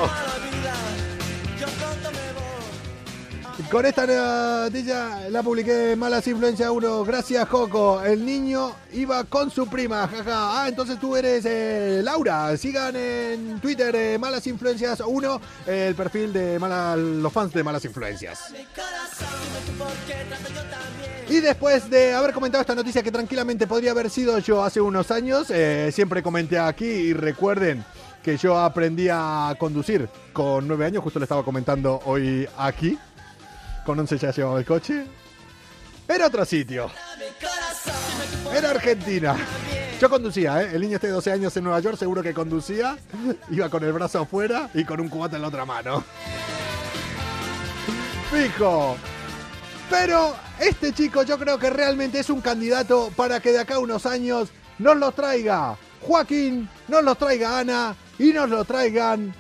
Con 3.69 3.85
esta 3.85 4.05
noticia 4.05 5.29
la 5.29 5.43
publiqué 5.43 5.95
Malas 5.95 6.25
Influencia 6.27 6.71
1. 6.71 7.03
Gracias, 7.05 7.47
Joco. 7.47 8.01
El 8.03 8.25
niño 8.25 8.73
iba 8.93 9.23
con 9.25 9.51
su 9.51 9.67
prima. 9.67 10.07
Jaja. 10.07 10.63
Ah, 10.63 10.67
entonces 10.67 10.99
tú 10.99 11.15
eres 11.15 11.45
eh, 11.45 12.01
Laura. 12.03 12.55
Sigan 12.57 12.95
en 12.95 13.59
Twitter 13.61 13.95
eh, 13.95 14.17
Malas 14.17 14.47
Influencias 14.47 15.01
1, 15.05 15.41
eh, 15.67 15.85
el 15.89 15.95
perfil 15.95 16.33
de 16.33 16.59
Mala- 16.59 16.95
los 16.95 17.31
fans 17.31 17.53
de 17.53 17.63
Malas 17.63 17.85
Influencias. 17.85 18.39
Y 21.31 21.39
después 21.39 21.89
de 21.89 22.13
haber 22.13 22.33
comentado 22.33 22.59
esta 22.59 22.75
noticia 22.75 23.01
que 23.01 23.09
tranquilamente 23.09 23.65
podría 23.65 23.91
haber 23.91 24.09
sido 24.09 24.37
yo 24.39 24.65
hace 24.65 24.81
unos 24.81 25.11
años, 25.11 25.49
eh, 25.49 25.89
siempre 25.93 26.21
comenté 26.21 26.59
aquí 26.59 26.83
y 26.83 27.13
recuerden 27.13 27.85
que 28.21 28.35
yo 28.35 28.59
aprendí 28.59 29.07
a 29.09 29.55
conducir 29.57 30.09
con 30.33 30.67
nueve 30.67 30.85
años, 30.85 31.01
justo 31.01 31.19
le 31.19 31.23
estaba 31.23 31.45
comentando 31.45 32.01
hoy 32.03 32.45
aquí. 32.57 32.99
Con 33.85 33.97
11 33.97 34.17
ya 34.17 34.31
llevaba 34.31 34.59
el 34.59 34.65
coche. 34.65 35.05
Era 36.05 36.27
otro 36.27 36.43
sitio. 36.43 36.91
Era 38.53 38.71
Argentina. 38.71 39.37
Yo 40.01 40.09
conducía, 40.09 40.61
¿eh? 40.61 40.71
El 40.73 40.81
niño 40.81 40.95
este 40.95 41.07
de 41.07 41.13
12 41.13 41.31
años 41.31 41.55
en 41.55 41.63
Nueva 41.63 41.79
York 41.79 41.97
seguro 41.97 42.21
que 42.21 42.33
conducía. 42.33 42.97
Iba 43.49 43.69
con 43.69 43.85
el 43.85 43.93
brazo 43.93 44.19
afuera 44.19 44.69
y 44.73 44.83
con 44.83 44.99
un 44.99 45.07
cubata 45.07 45.37
en 45.37 45.43
la 45.43 45.47
otra 45.47 45.63
mano. 45.63 46.03
Fijo. 48.29 48.97
Pero 49.91 50.33
este 50.57 50.93
chico 50.93 51.23
yo 51.23 51.37
creo 51.37 51.59
que 51.59 51.69
realmente 51.69 52.19
es 52.19 52.29
un 52.29 52.39
candidato 52.39 53.11
para 53.13 53.41
que 53.41 53.51
de 53.51 53.59
acá 53.59 53.75
a 53.75 53.79
unos 53.79 54.05
años 54.05 54.49
nos 54.79 54.95
lo 54.95 55.11
traiga 55.11 55.77
Joaquín, 55.99 56.69
nos 56.87 57.03
lo 57.03 57.13
traiga 57.15 57.59
Ana 57.59 57.95
y 58.17 58.31
nos 58.31 58.49
lo 58.49 58.63
traigan, 58.63 59.35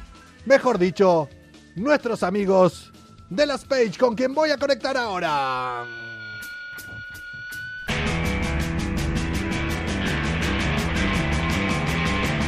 mejor 0.45 0.77
dicho, 0.77 1.29
nuestros 1.75 2.21
amigos 2.21 2.91
de 3.29 3.45
las 3.45 3.63
Page 3.63 3.93
con 3.97 4.13
quien 4.13 4.33
voy 4.33 4.51
a 4.51 4.57
conectar 4.57 4.97
ahora. 4.97 5.85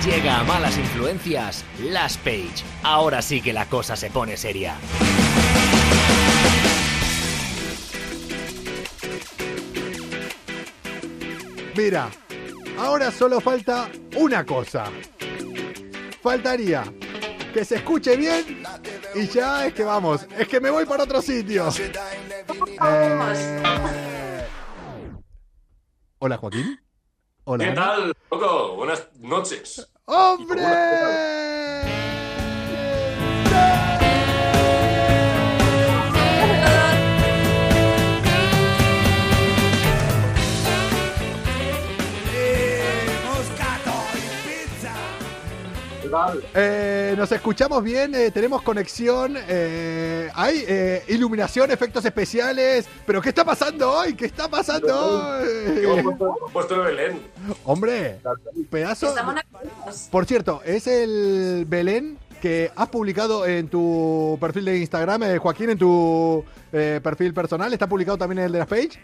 Llega 0.06 0.42
a 0.42 0.44
malas 0.44 0.78
influencias 0.78 1.64
Las 1.80 2.18
Page. 2.18 2.66
Ahora 2.84 3.22
sí 3.22 3.42
que 3.42 3.54
la 3.54 3.70
cosa 3.70 3.96
se 3.96 4.10
pone 4.10 4.36
seria. 4.36 4.76
Mira, 11.76 12.10
ahora 12.78 13.12
solo 13.12 13.42
falta 13.42 13.90
una 14.16 14.46
cosa. 14.46 14.86
Faltaría 16.22 16.84
que 17.54 17.66
se 17.66 17.76
escuche 17.76 18.16
bien 18.16 18.64
y 19.16 19.28
ya 19.28 19.66
es 19.66 19.74
que 19.74 19.84
vamos, 19.84 20.26
es 20.38 20.48
que 20.48 20.60
me 20.60 20.70
voy 20.70 20.86
para 20.86 21.04
otro 21.04 21.22
sitio. 21.22 21.70
Eh, 21.70 21.92
Hola 26.20 26.38
Joaquín. 26.38 26.80
Hola. 27.46 27.66
¿Qué 27.66 27.72
tal, 27.72 28.14
loco? 28.32 28.76
Buenas 28.76 29.10
noches. 29.20 29.92
¡Hombre! 30.06 30.62
Eh, 46.54 47.16
nos 47.18 47.32
escuchamos 47.32 47.84
bien, 47.84 48.14
eh, 48.16 48.32
tenemos 48.32 48.62
conexión, 48.62 49.36
eh, 49.48 50.30
hay 50.34 50.64
eh, 50.68 51.04
iluminación, 51.08 51.72
efectos 51.72 52.06
especiales, 52.06 52.88
pero 53.06 53.22
¿qué 53.22 53.30
está 53.30 53.44
pasando 53.44 53.92
hoy? 53.92 54.14
¿Qué 54.14 54.26
está 54.26 54.48
pasando 54.48 54.96
hoy? 54.96 55.48
puesto, 56.04 56.38
hemos 56.38 56.52
puesto 56.52 56.76
el 56.76 56.82
Belén. 56.82 57.22
Hombre, 57.66 58.20
pedazo. 58.70 59.14
Por 60.12 60.26
cierto, 60.26 60.62
es 60.66 60.88
el 60.88 61.66
Belén 61.68 62.18
que 62.44 62.70
has 62.76 62.90
publicado 62.90 63.46
en 63.46 63.70
tu 63.70 64.38
perfil 64.42 64.66
de 64.66 64.78
Instagram, 64.78 65.24
eh, 65.24 65.38
Joaquín, 65.38 65.70
en 65.70 65.78
tu 65.78 66.44
eh, 66.74 67.00
perfil 67.02 67.34
personal. 67.34 67.72
¿Está 67.72 67.88
publicado 67.88 68.18
también 68.18 68.40
el 68.40 68.52
de 68.52 68.60
las 68.60 68.68
page? 68.68 69.00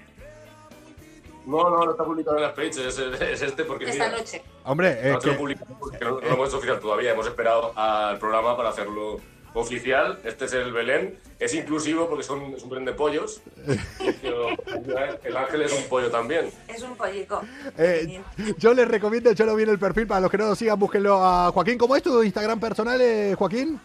No, 1.49 1.69
no, 1.69 1.83
no 1.83 1.91
está 1.91 2.03
publicado 2.03 2.38
en 2.38 2.43
las 2.43 2.53
pages, 2.53 2.77
es, 2.77 2.99
es 2.99 3.41
este 3.41 3.63
porque 3.63 3.85
Esta 3.89 4.05
mira, 4.05 4.17
noche. 4.17 4.43
Hombre, 4.63 4.99
no 5.03 5.13
lo 5.13 5.19
que, 5.19 5.31
publicamos 5.31 5.77
porque 5.79 5.97
no, 5.99 6.12
no 6.12 6.21
lo 6.21 6.27
hemos 6.27 6.47
hecho 6.49 6.57
oficial 6.57 6.79
todavía. 6.79 7.12
Hemos 7.13 7.25
esperado 7.25 7.73
al 7.75 8.19
programa 8.19 8.55
para 8.55 8.69
hacerlo 8.69 9.19
oficial. 9.55 10.19
Este 10.23 10.45
es 10.45 10.53
el 10.53 10.71
Belén. 10.71 11.17
Es 11.39 11.53
inclusivo 11.55 12.07
porque 12.07 12.23
son, 12.23 12.53
es 12.53 12.62
un 12.62 12.69
Belén 12.69 12.85
de 12.85 12.93
pollos. 12.93 13.41
El 15.23 15.38
ángel 15.38 15.62
es 15.63 15.73
un 15.73 15.83
pollo 15.85 16.12
también. 16.12 16.51
Es 16.67 16.83
un 16.83 16.95
pollico. 16.95 17.41
eh, 17.77 18.21
yo 18.57 18.73
les 18.73 18.88
recomiendo, 18.88 19.31
yo 19.31 19.45
lo 19.45 19.55
vi 19.55 19.63
en 19.63 19.69
el 19.69 19.79
perfil, 19.79 20.05
para 20.05 20.21
los 20.21 20.29
que 20.29 20.38
no 20.38 20.47
lo 20.47 20.55
sigan, 20.55 20.77
búsquenlo 20.77 21.23
a 21.23 21.51
Joaquín. 21.51 21.77
¿Cómo 21.77 21.95
es 21.95 22.03
tu 22.03 22.21
Instagram 22.21 22.59
personal, 22.59 22.99
eh, 23.01 23.35
Joaquín? 23.38 23.79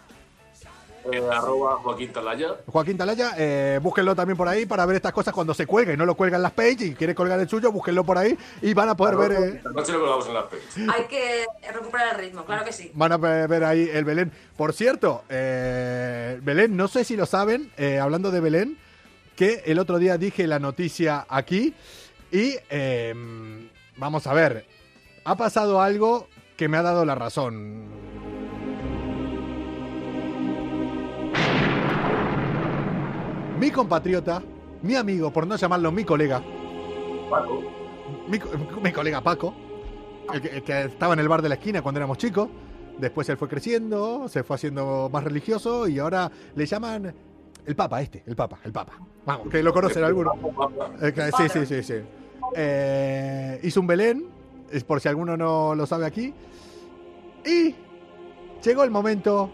Eh, 1.12 1.22
arroba 1.30 1.76
Joaquín 1.76 2.12
Talaya. 2.12 2.56
Joaquín 2.66 2.96
Talaya, 2.96 3.32
eh, 3.36 3.78
búsquenlo 3.82 4.14
también 4.14 4.36
por 4.36 4.48
ahí 4.48 4.64
para 4.64 4.86
ver 4.86 4.96
estas 4.96 5.12
cosas 5.12 5.34
cuando 5.34 5.52
se 5.52 5.66
cuelguen. 5.66 5.98
No 5.98 6.06
lo 6.06 6.14
cuelgan 6.14 6.42
las 6.42 6.52
page 6.52 6.86
y 6.86 6.94
quiere 6.94 7.14
colgar 7.14 7.38
el 7.38 7.48
suyo, 7.48 7.70
búsquenlo 7.70 8.04
por 8.04 8.16
ahí 8.16 8.36
y 8.62 8.72
van 8.72 8.88
a 8.88 8.96
poder 8.96 9.16
ver... 9.16 9.32
eh, 9.32 9.62
noche 9.74 9.92
lo 9.92 10.00
colgamos 10.00 10.26
en 10.28 10.34
las 10.34 10.44
pages. 10.44 10.76
Hay 10.88 11.04
que 11.04 11.46
recuperar 11.72 12.14
el 12.14 12.20
ritmo, 12.26 12.44
claro 12.44 12.64
que 12.64 12.72
sí. 12.72 12.90
Van 12.94 13.12
a 13.12 13.16
ver 13.18 13.64
ahí 13.64 13.88
el 13.92 14.04
Belén. 14.04 14.32
Por 14.56 14.72
cierto, 14.72 15.24
eh, 15.28 16.40
Belén, 16.42 16.76
no 16.76 16.88
sé 16.88 17.04
si 17.04 17.16
lo 17.16 17.26
saben, 17.26 17.70
eh, 17.76 17.98
hablando 17.98 18.30
de 18.30 18.40
Belén, 18.40 18.78
que 19.36 19.62
el 19.66 19.78
otro 19.78 19.98
día 19.98 20.16
dije 20.16 20.46
la 20.46 20.58
noticia 20.58 21.26
aquí 21.28 21.74
y 22.32 22.56
eh, 22.70 23.12
vamos 23.96 24.26
a 24.26 24.32
ver, 24.32 24.66
ha 25.24 25.36
pasado 25.36 25.82
algo 25.82 26.28
que 26.56 26.68
me 26.68 26.78
ha 26.78 26.82
dado 26.82 27.04
la 27.04 27.14
razón. 27.14 28.03
Mi 33.58 33.70
compatriota, 33.70 34.42
mi 34.82 34.94
amigo, 34.96 35.32
por 35.32 35.46
no 35.46 35.56
llamarlo 35.56 35.92
mi 35.92 36.04
colega, 36.04 36.42
Paco. 37.30 37.62
mi, 38.28 38.38
co- 38.38 38.50
mi 38.82 38.92
colega 38.92 39.20
Paco, 39.20 39.54
el 40.32 40.40
que, 40.40 40.48
el 40.48 40.62
que 40.62 40.82
estaba 40.84 41.14
en 41.14 41.20
el 41.20 41.28
bar 41.28 41.40
de 41.42 41.48
la 41.48 41.54
esquina 41.54 41.82
cuando 41.82 41.98
éramos 42.00 42.18
chicos. 42.18 42.48
Después 42.98 43.28
él 43.28 43.36
fue 43.36 43.48
creciendo, 43.48 44.28
se 44.28 44.44
fue 44.44 44.54
haciendo 44.54 45.08
más 45.12 45.24
religioso 45.24 45.88
y 45.88 45.98
ahora 45.98 46.30
le 46.54 46.64
llaman 46.66 47.12
el 47.66 47.74
Papa, 47.76 48.00
este, 48.02 48.22
el 48.26 48.36
Papa, 48.36 48.58
el 48.64 48.72
Papa. 48.72 48.92
Vamos, 49.26 49.48
que 49.48 49.62
lo 49.62 49.72
conocen 49.72 50.04
algunos. 50.04 50.34
Eh, 51.00 51.12
sí, 51.36 51.48
sí, 51.48 51.66
sí, 51.66 51.82
sí. 51.82 51.94
Eh, 52.54 53.58
hizo 53.64 53.80
un 53.80 53.86
Belén, 53.88 54.26
es 54.70 54.84
por 54.84 55.00
si 55.00 55.08
alguno 55.08 55.36
no 55.36 55.74
lo 55.74 55.86
sabe 55.86 56.06
aquí. 56.06 56.32
Y 57.44 57.74
llegó 58.64 58.84
el 58.84 58.90
momento 58.92 59.50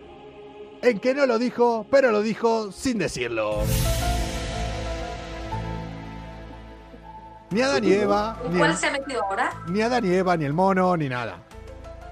en 0.82 0.98
que 0.98 1.14
no 1.14 1.26
lo 1.26 1.38
dijo, 1.38 1.86
pero 1.90 2.10
lo 2.10 2.22
dijo 2.22 2.72
sin 2.72 2.98
decirlo. 2.98 3.62
Ni 7.50 7.62
Adán 7.62 7.82
ni 7.82 7.92
Eva, 7.92 8.36
¿En 8.44 8.52
ni 8.52 8.58
cuál 8.58 8.70
el- 8.70 8.76
se 8.76 8.86
ha 8.86 8.92
metido 8.92 9.22
ahora? 9.24 9.52
ni 9.66 9.82
Adán 9.82 10.04
ni 10.04 10.14
Eva, 10.14 10.36
ni 10.36 10.44
el 10.44 10.52
mono, 10.52 10.96
ni 10.96 11.08
nada. 11.08 11.38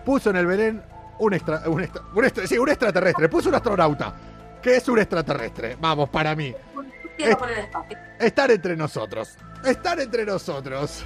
Puso 0.05 0.31
en 0.31 0.37
el 0.37 0.47
Belén 0.47 0.83
un, 1.21 1.33
extra, 1.35 1.63
un, 1.67 1.81
extra- 1.83 2.03
un 2.15 2.25
extra- 2.25 2.47
sí, 2.47 2.59
un 2.59 2.69
extraterrestre. 2.69 3.29
Puso 3.29 3.49
un 3.49 3.55
astronauta. 3.55 4.15
que 4.61 4.75
es 4.77 4.89
un 4.89 4.99
extraterrestre? 4.99 5.77
Vamos, 5.81 6.09
para 6.09 6.35
mí. 6.35 6.53
Estar 8.19 8.51
entre 8.51 8.77
nosotros. 8.77 9.37
Estar 9.65 10.01
entre 10.01 10.25
nosotros. 10.27 11.05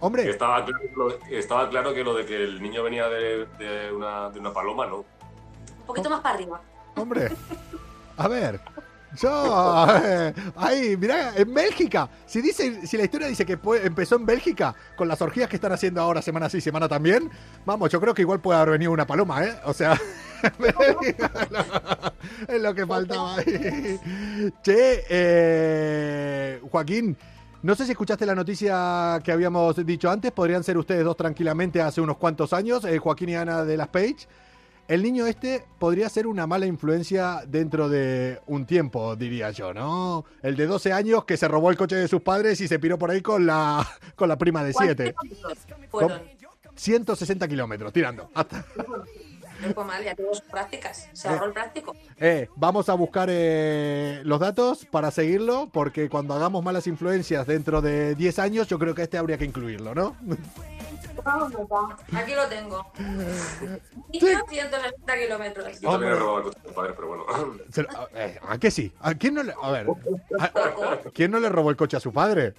Hombre, 0.00 0.30
estaba, 0.30 0.64
claro, 0.64 0.80
lo- 0.96 1.18
estaba 1.30 1.68
claro 1.68 1.92
que 1.92 2.02
lo 2.02 2.14
de 2.14 2.24
que 2.24 2.36
el 2.42 2.62
niño 2.62 2.82
venía 2.82 3.08
de, 3.08 3.46
de 3.58 3.92
una, 3.92 4.30
de 4.30 4.40
una 4.40 4.52
paloma, 4.54 4.86
¿no? 4.86 5.04
Un 5.90 5.96
poquito 5.96 6.10
más 6.10 6.20
para 6.20 6.36
arriba. 6.36 6.60
Hombre, 6.96 7.30
a 8.16 8.28
ver. 8.28 8.60
Yo, 9.16 9.86
eh, 10.04 10.32
ahí, 10.54 10.96
mirá, 10.96 11.34
en 11.34 11.52
Bélgica. 11.52 12.08
Si 12.26 12.40
dice, 12.40 12.86
si 12.86 12.96
la 12.96 13.02
historia 13.02 13.26
dice 13.26 13.44
que 13.44 13.58
empezó 13.82 14.14
en 14.14 14.24
Bélgica 14.24 14.72
con 14.96 15.08
las 15.08 15.20
orgías 15.20 15.48
que 15.48 15.56
están 15.56 15.72
haciendo 15.72 16.00
ahora 16.00 16.22
semana 16.22 16.48
sí, 16.48 16.60
semana 16.60 16.88
también, 16.88 17.28
vamos, 17.66 17.90
yo 17.90 18.00
creo 18.00 18.14
que 18.14 18.22
igual 18.22 18.40
puede 18.40 18.60
haber 18.60 18.74
venido 18.74 18.92
una 18.92 19.08
paloma, 19.08 19.44
¿eh? 19.44 19.52
O 19.64 19.72
sea, 19.72 20.00
es 22.48 22.62
lo 22.62 22.72
que 22.72 22.86
faltaba 22.86 23.36
ahí. 23.36 23.98
Che, 24.62 25.04
eh, 25.08 26.60
Joaquín, 26.70 27.16
no 27.62 27.74
sé 27.74 27.86
si 27.86 27.90
escuchaste 27.90 28.24
la 28.24 28.36
noticia 28.36 29.18
que 29.24 29.32
habíamos 29.32 29.84
dicho 29.84 30.08
antes, 30.08 30.30
podrían 30.30 30.62
ser 30.62 30.78
ustedes 30.78 31.04
dos 31.04 31.16
tranquilamente 31.16 31.82
hace 31.82 32.00
unos 32.00 32.16
cuantos 32.16 32.52
años, 32.52 32.84
eh, 32.84 32.98
Joaquín 32.98 33.30
y 33.30 33.34
Ana 33.34 33.64
de 33.64 33.76
las 33.76 33.88
Page. 33.88 34.28
El 34.90 35.04
niño 35.04 35.24
este 35.28 35.64
podría 35.78 36.08
ser 36.08 36.26
una 36.26 36.48
mala 36.48 36.66
influencia 36.66 37.42
dentro 37.46 37.88
de 37.88 38.40
un 38.48 38.66
tiempo, 38.66 39.14
diría 39.14 39.52
yo, 39.52 39.72
¿no? 39.72 40.24
El 40.42 40.56
de 40.56 40.66
12 40.66 40.92
años 40.92 41.24
que 41.24 41.36
se 41.36 41.46
robó 41.46 41.70
el 41.70 41.76
coche 41.76 41.94
de 41.94 42.08
sus 42.08 42.22
padres 42.22 42.60
y 42.60 42.66
se 42.66 42.80
piró 42.80 42.98
por 42.98 43.12
ahí 43.12 43.20
con 43.20 43.46
la, 43.46 43.86
con 44.16 44.28
la 44.28 44.36
prima 44.36 44.64
de 44.64 44.72
7. 44.72 45.14
Fueron. 45.92 46.20
160 46.74 47.46
kilómetros, 47.46 47.92
tirando. 47.92 48.30
Hasta- 48.34 48.64
No 49.62 49.74
fue 49.74 49.84
mal, 49.84 50.02
ya 50.02 50.16
tuvo 50.16 50.34
sus 50.34 50.42
prácticas. 50.42 51.08
Se 51.12 51.28
el 51.28 51.52
práctico. 51.52 51.94
Eh, 52.16 52.48
vamos 52.56 52.88
a 52.88 52.94
buscar 52.94 53.28
eh, 53.30 54.22
los 54.24 54.40
datos 54.40 54.86
para 54.86 55.12
seguirlo, 55.12 55.68
porque 55.72 56.08
cuando 56.08 56.34
hagamos 56.34 56.64
malas 56.64 56.88
influencias 56.88 57.46
dentro 57.46 57.80
de 57.80 58.16
10 58.16 58.38
años, 58.40 58.66
yo 58.66 58.76
creo 58.80 58.94
que 58.96 59.02
este 59.02 59.18
habría 59.18 59.38
que 59.38 59.44
incluirlo, 59.44 59.94
¿no? 59.94 60.16
Aquí 62.12 62.34
lo 62.34 62.46
tengo. 62.48 62.86
Y 64.12 64.18
160 64.20 65.16
kilómetros. 65.18 65.80
Yo 65.80 65.90
también 65.92 66.12
he 66.12 66.16
robado 66.16 66.38
el 66.38 66.44
coche 66.44 66.58
de 66.62 66.68
mi 66.68 66.74
padre, 66.74 66.92
pero 66.96 67.08
bueno. 67.08 67.24
Se 67.72 67.82
lo- 67.82 67.90
a, 67.90 68.08
eh, 68.14 68.40
¿a 68.48 68.58
qué 68.58 68.70
sí? 68.70 68.92
¿A 69.00 69.14
quién 69.14 69.34
no 69.34 69.42
le, 69.42 69.54
a 69.62 69.70
ver, 69.70 69.86
a- 70.38 70.44
a- 70.44 70.98
¿quién 71.14 71.30
no 71.30 71.38
le 71.38 71.48
robó 71.48 71.70
el 71.70 71.76
coche 71.76 71.96
a 71.96 72.00
su 72.00 72.12
padre? 72.12 72.54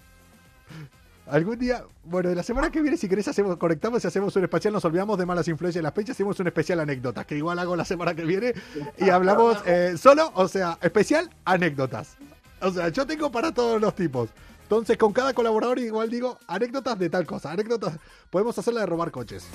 Algún 1.28 1.58
día, 1.60 1.84
bueno, 2.04 2.34
la 2.34 2.44
semana 2.44 2.72
que 2.72 2.82
viene, 2.82 2.98
si 2.98 3.08
querés, 3.08 3.28
hacemos, 3.28 3.56
conectamos 3.58 4.04
y 4.04 4.08
hacemos 4.08 4.36
un 4.36 4.44
especial. 4.44 4.74
Nos 4.74 4.84
olvidamos 4.84 5.18
de 5.18 5.26
malas 5.26 5.48
influencias 5.48 5.80
en 5.80 5.84
las 5.84 5.94
fechas. 5.94 6.16
Hacemos 6.16 6.38
un 6.40 6.48
especial 6.48 6.80
anécdotas, 6.82 7.26
que 7.26 7.38
igual 7.38 7.58
hago 7.60 7.76
la 7.76 7.86
semana 7.86 8.14
que 8.16 8.24
viene. 8.26 8.54
Y 8.98 9.10
hablamos 9.10 9.58
eh, 9.66 9.96
solo, 9.98 10.32
o 10.36 10.48
sea, 10.48 10.78
especial 10.82 11.30
anécdotas. 11.46 12.18
O 12.62 12.70
sea, 12.72 12.90
yo 12.90 13.06
tengo 13.08 13.32
para 13.32 13.54
todos 13.54 13.80
los 13.80 13.96
tipos. 13.96 14.30
Entonces, 14.72 14.98
con 14.98 15.12
cada 15.12 15.34
colaborador, 15.34 15.80
igual 15.80 16.10
digo 16.10 16.38
anécdotas 16.48 16.98
de 16.98 17.10
tal 17.10 17.26
cosa. 17.26 17.52
Anécdotas, 17.52 17.94
podemos 18.30 18.58
hacerla 18.58 18.80
de 18.80 18.86
robar 18.86 19.12
coches 19.12 19.46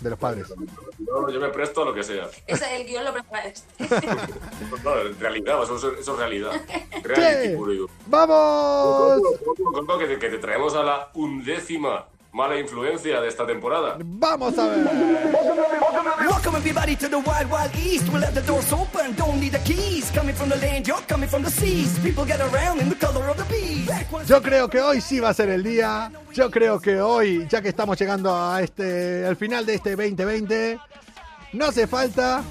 de 0.00 0.08
los 0.10 0.16
padres. 0.16 0.46
No, 1.00 1.28
yo 1.28 1.40
me 1.40 1.48
presto 1.48 1.82
a 1.82 1.86
lo 1.86 1.92
que 1.92 2.04
sea. 2.04 2.28
Ese, 2.46 2.76
el 2.76 2.86
guion 2.86 3.04
lo 3.04 3.12
prepara 3.12 3.46
este. 3.46 3.66
No, 4.84 4.96
en 5.00 5.18
realidad, 5.18 5.60
eso, 5.64 5.90
es 5.98 6.06
realidad. 6.06 6.52
Reality 7.02 7.48
Sí. 7.50 7.56
puro 7.56 7.72
y 7.72 7.78
duro. 7.78 7.92
¡Vamos! 8.06 9.22
Que, 9.98 10.06
te- 10.06 10.18
que 10.20 10.28
te 10.30 10.38
traemos 10.38 10.72
a 10.76 10.84
la 10.84 11.08
undécima 11.14 12.06
mala 12.34 12.58
influencia 12.58 13.20
de 13.20 13.28
esta 13.28 13.46
temporada. 13.46 13.96
¡Vamos 14.04 14.58
a 14.58 14.66
ver! 14.66 14.84
Welcome 16.28 16.56
everybody 16.56 16.96
to 16.96 17.08
the 17.08 17.18
wild, 17.18 17.48
wild 17.48 17.70
east. 17.76 18.08
We'll 18.08 18.20
let 18.20 18.34
the 18.34 18.42
doors 18.42 18.72
open, 18.72 19.14
don't 19.16 19.40
need 19.40 19.52
the 19.52 19.60
keys. 19.60 20.10
Coming 20.10 20.34
from 20.34 20.48
the 20.48 20.56
land, 20.56 20.84
you're 20.86 21.00
coming 21.06 21.28
from 21.28 21.44
the 21.44 21.50
seas. 21.50 21.96
People 22.00 22.24
get 22.24 22.40
around 22.40 22.80
in 22.80 22.88
the 22.88 22.96
color 22.96 23.30
of 23.30 23.36
the 23.36 23.44
bees. 23.44 23.88
Yo 24.26 24.42
creo 24.42 24.68
que 24.68 24.80
hoy 24.80 25.00
sí 25.00 25.20
va 25.20 25.28
a 25.28 25.34
ser 25.34 25.48
el 25.48 25.62
día. 25.62 26.10
Yo 26.32 26.50
creo 26.50 26.80
que 26.80 27.00
hoy, 27.00 27.46
ya 27.48 27.62
que 27.62 27.68
estamos 27.68 27.96
llegando 27.96 28.34
a 28.34 28.60
este, 28.62 29.24
al 29.24 29.36
final 29.36 29.64
de 29.64 29.74
este 29.74 29.90
2020, 29.90 30.80
no 31.52 31.66
hace 31.66 31.86
falta, 31.86 32.42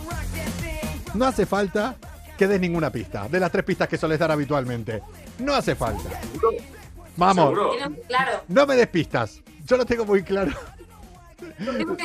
no 1.14 1.26
hace 1.26 1.46
falta 1.46 1.96
que 2.38 2.48
des 2.48 2.60
ninguna 2.60 2.90
pista 2.90 3.28
de 3.28 3.40
las 3.40 3.52
tres 3.52 3.66
pistas 3.66 3.90
que 3.90 3.98
soles 3.98 4.18
dar 4.18 4.32
habitualmente. 4.32 5.04
No 5.40 5.54
hace 5.54 5.76
falta. 5.76 6.22
Vamos, 7.18 7.54
claro. 8.08 8.44
no 8.48 8.66
me 8.66 8.76
des 8.78 8.88
pistas. 8.88 9.44
Yo 9.66 9.78
lo 9.78 9.86
tengo 9.86 10.06
muy 10.06 10.24
claro. 10.24 10.52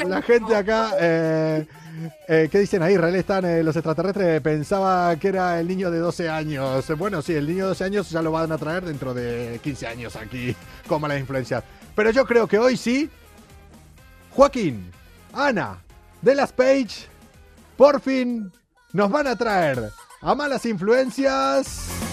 La 0.07 0.23
gente 0.23 0.55
acá, 0.55 0.93
eh, 1.01 1.67
eh, 2.29 2.49
¿qué 2.51 2.59
dicen 2.61 2.83
ahí? 2.83 2.95
Israel 2.95 3.15
están 3.15 3.45
eh, 3.45 3.63
los 3.63 3.75
extraterrestres. 3.77 4.41
Pensaba 4.41 5.15
que 5.17 5.29
era 5.29 5.59
el 5.59 5.67
niño 5.67 5.91
de 5.91 5.99
12 5.99 6.29
años. 6.29 6.85
Bueno, 6.97 7.23
sí, 7.23 7.35
el 7.35 7.47
niño 7.47 7.65
de 7.65 7.69
12 7.71 7.85
años 7.85 8.11
ya 8.11 8.23
lo 8.23 8.33
van 8.33 8.53
a 8.53 8.59
traer 8.59 8.85
dentro 8.85 9.15
de 9.15 9.61
15 9.63 9.87
años 9.87 10.17
aquí 10.17 10.55
con 10.87 11.01
malas 11.01 11.19
influencias. 11.19 11.65
Pero 11.95 12.11
yo 12.11 12.25
creo 12.27 12.47
que 12.47 12.59
hoy 12.59 12.77
sí, 12.77 13.11
Joaquín, 14.31 14.91
Ana, 15.33 15.79
de 16.23 16.35
las 16.35 16.53
Page, 16.53 17.09
por 17.77 18.01
fin 18.01 18.53
nos 18.93 19.11
van 19.11 19.27
a 19.27 19.37
traer 19.37 19.91
a 20.21 20.35
malas 20.35 20.65
influencias 20.67 22.08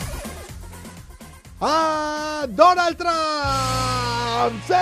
a 1.62 2.46
Donald 2.50 2.98
Trump. 2.98 4.64
¡Sí! 4.68 4.74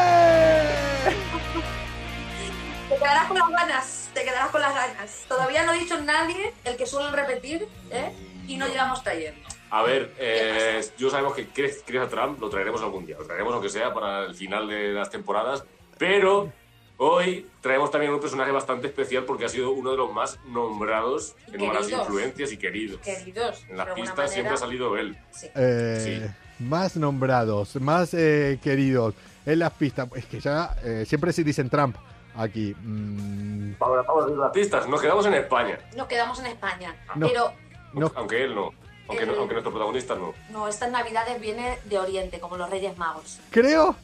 Te 2.90 2.96
quedarás 2.98 3.28
con 3.28 3.38
las 3.38 3.50
ganas. 3.50 4.10
Te 4.14 4.24
quedarás 4.24 4.50
con 4.50 4.62
las 4.62 4.74
ganas. 4.74 5.26
Todavía 5.28 5.64
no 5.64 5.72
ha 5.72 5.76
dicho 5.76 6.00
nadie 6.02 6.54
el 6.64 6.76
que 6.78 6.86
suelen 6.86 7.14
repetir, 7.14 7.68
¿eh? 7.92 8.12
Y 8.48 8.58
no 8.58 8.68
llegamos 8.68 9.04
trayendo. 9.04 9.42
A 9.70 9.82
ver, 9.82 10.14
eh, 10.20 10.82
yo 10.98 11.10
sabemos 11.10 11.34
que 11.34 11.48
Chris, 11.48 11.84
Chris 11.86 12.02
a 12.02 12.08
Trump 12.08 12.40
lo 12.40 12.50
traeremos 12.50 12.82
algún 12.82 13.06
día. 13.06 13.18
Lo 13.18 13.26
traeremos 13.26 13.54
aunque 13.54 13.70
sea 13.70 13.94
para 13.94 14.26
el 14.26 14.36
final 14.36 14.68
de 14.68 14.94
las 14.94 15.10
temporadas. 15.10 15.64
Pero 15.98 16.52
hoy 16.98 17.48
traemos 17.62 17.90
también 17.90 18.14
un 18.14 18.20
personaje 18.20 18.52
bastante 18.52 18.88
especial 18.88 19.24
porque 19.26 19.46
ha 19.46 19.50
sido 19.50 19.72
uno 19.72 19.92
de 19.92 19.98
los 19.98 20.12
más 20.12 20.40
nombrados 20.46 21.36
Y 21.48 21.56
en 21.56 21.68
malas 21.68 21.90
influencias 21.90 22.52
y 22.52 22.58
queridos. 22.58 23.00
Queridos. 23.02 23.66
En 23.68 23.78
las 23.78 23.90
pistas 23.90 24.32
siempre 24.32 24.54
ha 24.54 24.58
salido 24.58 24.96
él. 24.98 25.18
Sí. 25.32 25.50
Eh, 25.56 26.30
Más 26.64 26.96
nombrados, 26.98 27.76
más 27.78 28.14
eh, 28.14 28.60
queridos 28.64 29.14
en 29.46 29.60
las 29.60 29.72
pistas. 29.74 30.08
Es 30.16 30.26
que 30.26 30.40
ya 30.40 30.76
eh, 30.84 31.06
siempre 31.08 31.32
se 31.34 31.44
dicen 31.44 31.70
Trump 31.70 31.96
aquí. 32.36 32.76
Mm, 32.82 33.74
Ahora 33.80 34.02
vamos 34.08 34.24
a 34.24 34.28
ver 34.28 34.38
las 34.38 34.52
pistas. 34.52 34.88
Nos 34.88 35.02
quedamos 35.02 35.26
en 35.26 35.34
España. 35.36 35.78
Nos 35.96 36.08
quedamos 36.08 36.40
en 36.40 36.46
España. 36.48 36.96
No. 37.16 37.28
Pero 37.28 37.52
no, 37.94 38.12
Aunque 38.16 38.44
él 38.44 38.56
no. 38.56 38.72
Aunque, 39.10 39.26
no- 39.26 39.34
aunque 39.34 39.54
nuestro 39.54 39.72
protagonista 39.72 40.16
no. 40.16 40.34
no, 40.50 40.68
estas 40.70 40.90
navidades 40.90 41.40
viene 41.42 41.78
de 41.86 42.00
Oriente, 42.00 42.40
como 42.40 42.56
los 42.58 42.70
Reyes 42.70 42.98
Magos. 42.98 43.40
creo. 43.52 43.96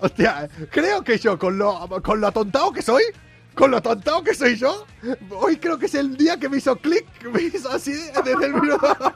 Hostia, 0.00 0.48
creo 0.70 1.02
que 1.02 1.16
yo, 1.18 1.38
con 1.38 1.56
lo, 1.56 1.88
con 2.02 2.20
lo 2.20 2.26
atontado 2.26 2.72
que 2.72 2.82
soy, 2.82 3.02
con 3.54 3.70
lo 3.70 3.76
atontado 3.78 4.22
que 4.22 4.34
soy 4.34 4.56
yo, 4.56 4.84
hoy 5.30 5.56
creo 5.56 5.78
que 5.78 5.86
es 5.86 5.94
el 5.94 6.16
día 6.16 6.36
que 6.38 6.48
me 6.48 6.58
hizo 6.58 6.76
clic, 6.76 7.06
me 7.32 7.40
hizo 7.42 7.70
así 7.70 7.92
desde 7.92 8.44
el 8.46 8.54
minuto. 8.60 9.13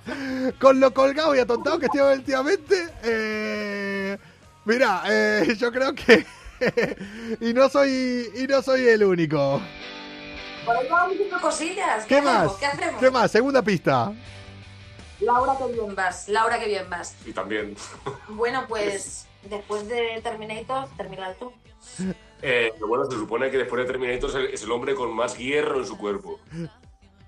Con 0.61 0.81
lo 0.81 0.93
colgado 0.93 1.35
y 1.35 1.39
atontado 1.39 1.79
que 1.79 1.87
estoy 1.87 2.01
últimamente. 2.01 2.89
Eh, 3.03 4.19
mira, 4.65 5.03
eh, 5.07 5.57
yo 5.59 5.73
creo 5.73 5.95
que. 5.95 6.27
y 7.41 7.55
no 7.55 7.69
soy 7.69 8.31
y 8.35 8.47
no 8.47 8.63
soy 8.63 8.87
el 8.89 9.05
único. 9.05 9.61
Por 10.65 10.77
ahí 10.77 10.89
vamos 10.89 11.13
diciendo 11.13 11.41
cosillas. 11.41 12.05
¿Qué 12.05 12.21
más? 12.21 12.37
hacemos? 12.37 12.57
¿Qué 12.59 12.67
hacemos? 12.67 13.01
¿Qué 13.01 13.11
más? 13.11 13.31
Segunda 13.31 13.63
pista. 13.63 14.13
Laura, 15.21 15.57
que 15.59 15.73
bien 15.73 15.95
vas. 15.95 16.29
Laura, 16.29 16.59
que 16.59 16.67
bien 16.67 16.89
vas. 16.91 17.17
Y 17.25 17.33
también. 17.33 17.75
Bueno, 18.29 18.65
pues 18.69 19.27
después 19.49 19.89
de 19.89 20.21
Terminator, 20.23 20.89
terminar 20.97 21.37
tú. 21.39 21.53
Eh, 22.43 22.73
bueno, 22.87 23.05
se 23.07 23.17
supone 23.17 23.51
que 23.51 23.59
después 23.59 23.85
de 23.85 23.93
Terminator 23.93 24.31
es 24.31 24.37
el, 24.37 24.47
es 24.47 24.63
el 24.63 24.71
hombre 24.71 24.95
con 24.95 25.13
más 25.15 25.37
hierro 25.37 25.79
en 25.79 25.87
su 25.87 25.99
cuerpo. 25.99 26.39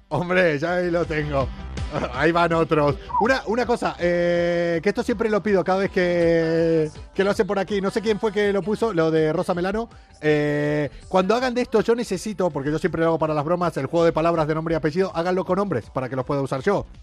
Hombre, 0.09 0.59
ya 0.59 0.75
ahí 0.75 0.91
lo 0.91 1.05
tengo. 1.05 1.49
Ahí 2.15 2.33
van 2.33 2.53
otros. 2.53 2.97
Una, 3.21 3.43
una 3.47 3.67
cosa, 3.67 3.97
eh, 3.99 4.81
que 4.83 4.89
esto 4.89 5.03
siempre 5.03 5.29
lo 5.29 5.43
pido 5.43 5.65
cada 5.65 5.81
vez 5.81 5.91
que, 5.91 6.91
que 7.15 7.25
lo 7.25 7.31
hacen 7.31 7.47
por 7.47 7.59
aquí. 7.59 7.81
No 7.81 7.91
sé 7.91 8.01
quién 8.01 8.19
fue 8.19 8.33
que 8.33 8.53
lo 8.53 8.63
puso, 8.63 8.93
lo 8.93 9.11
de 9.11 9.33
Rosa 9.33 9.55
Melano. 9.55 9.89
Eh, 10.21 10.91
cuando 11.09 11.35
hagan 11.35 11.55
de 11.55 11.63
esto, 11.63 11.81
yo 11.81 11.95
necesito, 11.95 12.51
porque 12.51 12.71
yo 12.71 12.79
siempre 12.79 13.01
lo 13.01 13.09
hago 13.09 13.19
para 13.19 13.35
las 13.35 13.45
bromas, 13.45 13.77
el 13.77 13.87
juego 13.87 14.05
de 14.05 14.13
palabras 14.13 14.47
de 14.47 14.55
nombre 14.55 14.75
y 14.75 14.77
apellido, 14.77 15.11
háganlo 15.15 15.45
con 15.45 15.59
hombres 15.59 15.91
para 15.91 16.09
que 16.09 16.17
los 16.17 16.25
pueda 16.25 16.41
usar 16.43 16.61
yo. 16.63 16.87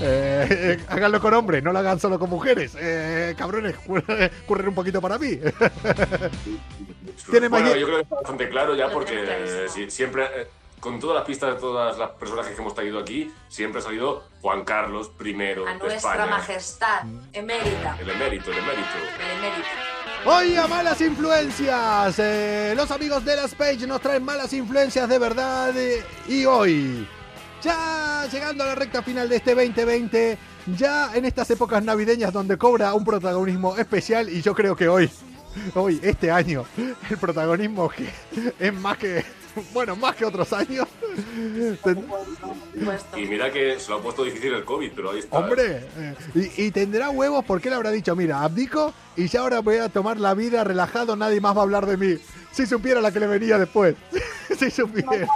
Eh, 0.00 0.78
háganlo 0.88 1.20
con 1.20 1.34
hombres, 1.34 1.62
no 1.62 1.72
lo 1.72 1.78
hagan 1.78 2.00
solo 2.00 2.18
con 2.18 2.30
mujeres. 2.30 2.74
Eh, 2.80 3.34
cabrones, 3.36 3.76
curren 4.46 4.68
un 4.68 4.74
poquito 4.74 5.00
para 5.00 5.18
mí. 5.18 5.38
Bueno, 7.50 7.76
yo 7.76 7.86
creo 7.86 7.96
que 7.96 8.02
está 8.02 8.14
bastante 8.14 8.48
claro 8.48 8.74
ya 8.74 8.88
porque 8.88 9.68
siempre, 9.88 10.26
con 10.82 10.98
todas 10.98 11.14
las 11.14 11.24
pistas 11.24 11.54
de 11.54 11.60
todas 11.60 11.96
las 11.96 12.10
personajes 12.10 12.56
que 12.56 12.60
hemos 12.60 12.74
traído 12.74 12.98
aquí, 12.98 13.32
siempre 13.48 13.80
ha 13.80 13.84
salido 13.84 14.24
Juan 14.40 14.64
Carlos 14.64 15.12
I 15.24 15.32
A 15.32 15.36
de 15.38 15.54
nuestra 15.78 15.94
España. 15.94 16.26
majestad, 16.26 17.04
emérita. 17.32 17.96
El 18.00 18.10
emérito, 18.10 18.50
el 18.50 18.58
emérito. 18.58 18.88
El 19.24 19.38
emérito. 19.38 19.68
Hoy 20.24 20.56
a 20.56 20.66
malas 20.66 21.00
influencias. 21.00 22.18
Eh, 22.18 22.74
los 22.76 22.90
amigos 22.90 23.24
de 23.24 23.36
las 23.36 23.54
Page 23.54 23.86
nos 23.86 24.00
traen 24.00 24.24
malas 24.24 24.52
influencias 24.52 25.08
de 25.08 25.18
verdad. 25.20 25.72
eh, 25.76 26.04
y 26.26 26.44
hoy, 26.46 27.06
ya 27.62 28.26
llegando 28.32 28.64
a 28.64 28.66
la 28.66 28.74
recta 28.74 29.04
final 29.04 29.28
de 29.28 29.36
este 29.36 29.54
2020, 29.54 30.36
ya 30.76 31.14
en 31.14 31.24
estas 31.24 31.48
épocas 31.52 31.84
navideñas 31.84 32.32
donde 32.32 32.58
cobra 32.58 32.92
un 32.92 33.04
protagonismo 33.04 33.76
especial, 33.76 34.28
y 34.28 34.42
yo 34.42 34.52
creo 34.52 34.74
que 34.74 34.88
hoy, 34.88 35.08
hoy, 35.76 36.00
este 36.02 36.32
año, 36.32 36.64
el 37.08 37.18
protagonismo 37.18 37.88
que 37.88 38.08
es 38.58 38.74
más 38.74 38.98
que 38.98 39.24
bueno, 39.72 39.96
más 39.96 40.16
que 40.16 40.24
otros 40.24 40.52
años. 40.52 40.86
Y 43.16 43.26
mira 43.26 43.50
que 43.52 43.78
se 43.78 43.90
lo 43.90 43.96
ha 43.96 44.02
puesto 44.02 44.24
difícil 44.24 44.54
el 44.54 44.64
COVID, 44.64 44.92
pero 44.94 45.10
ahí 45.10 45.18
está. 45.20 45.36
¿eh? 45.36 45.40
Hombre, 45.42 45.86
eh, 45.96 46.14
y, 46.34 46.64
y 46.64 46.70
tendrá 46.70 47.10
huevos 47.10 47.44
porque 47.44 47.68
él 47.68 47.74
habrá 47.74 47.90
dicho, 47.90 48.14
mira, 48.16 48.42
abdico 48.42 48.92
y 49.16 49.28
ya 49.28 49.40
ahora 49.40 49.60
voy 49.60 49.76
a 49.76 49.88
tomar 49.88 50.18
la 50.18 50.34
vida 50.34 50.64
relajado, 50.64 51.16
nadie 51.16 51.40
más 51.40 51.56
va 51.56 51.60
a 51.60 51.64
hablar 51.64 51.86
de 51.86 51.96
mí. 51.96 52.18
Si 52.52 52.66
supiera 52.66 53.00
la 53.00 53.10
que 53.12 53.20
le 53.20 53.26
venía 53.26 53.58
después. 53.58 53.94
si 54.58 54.70
supiera. 54.70 55.26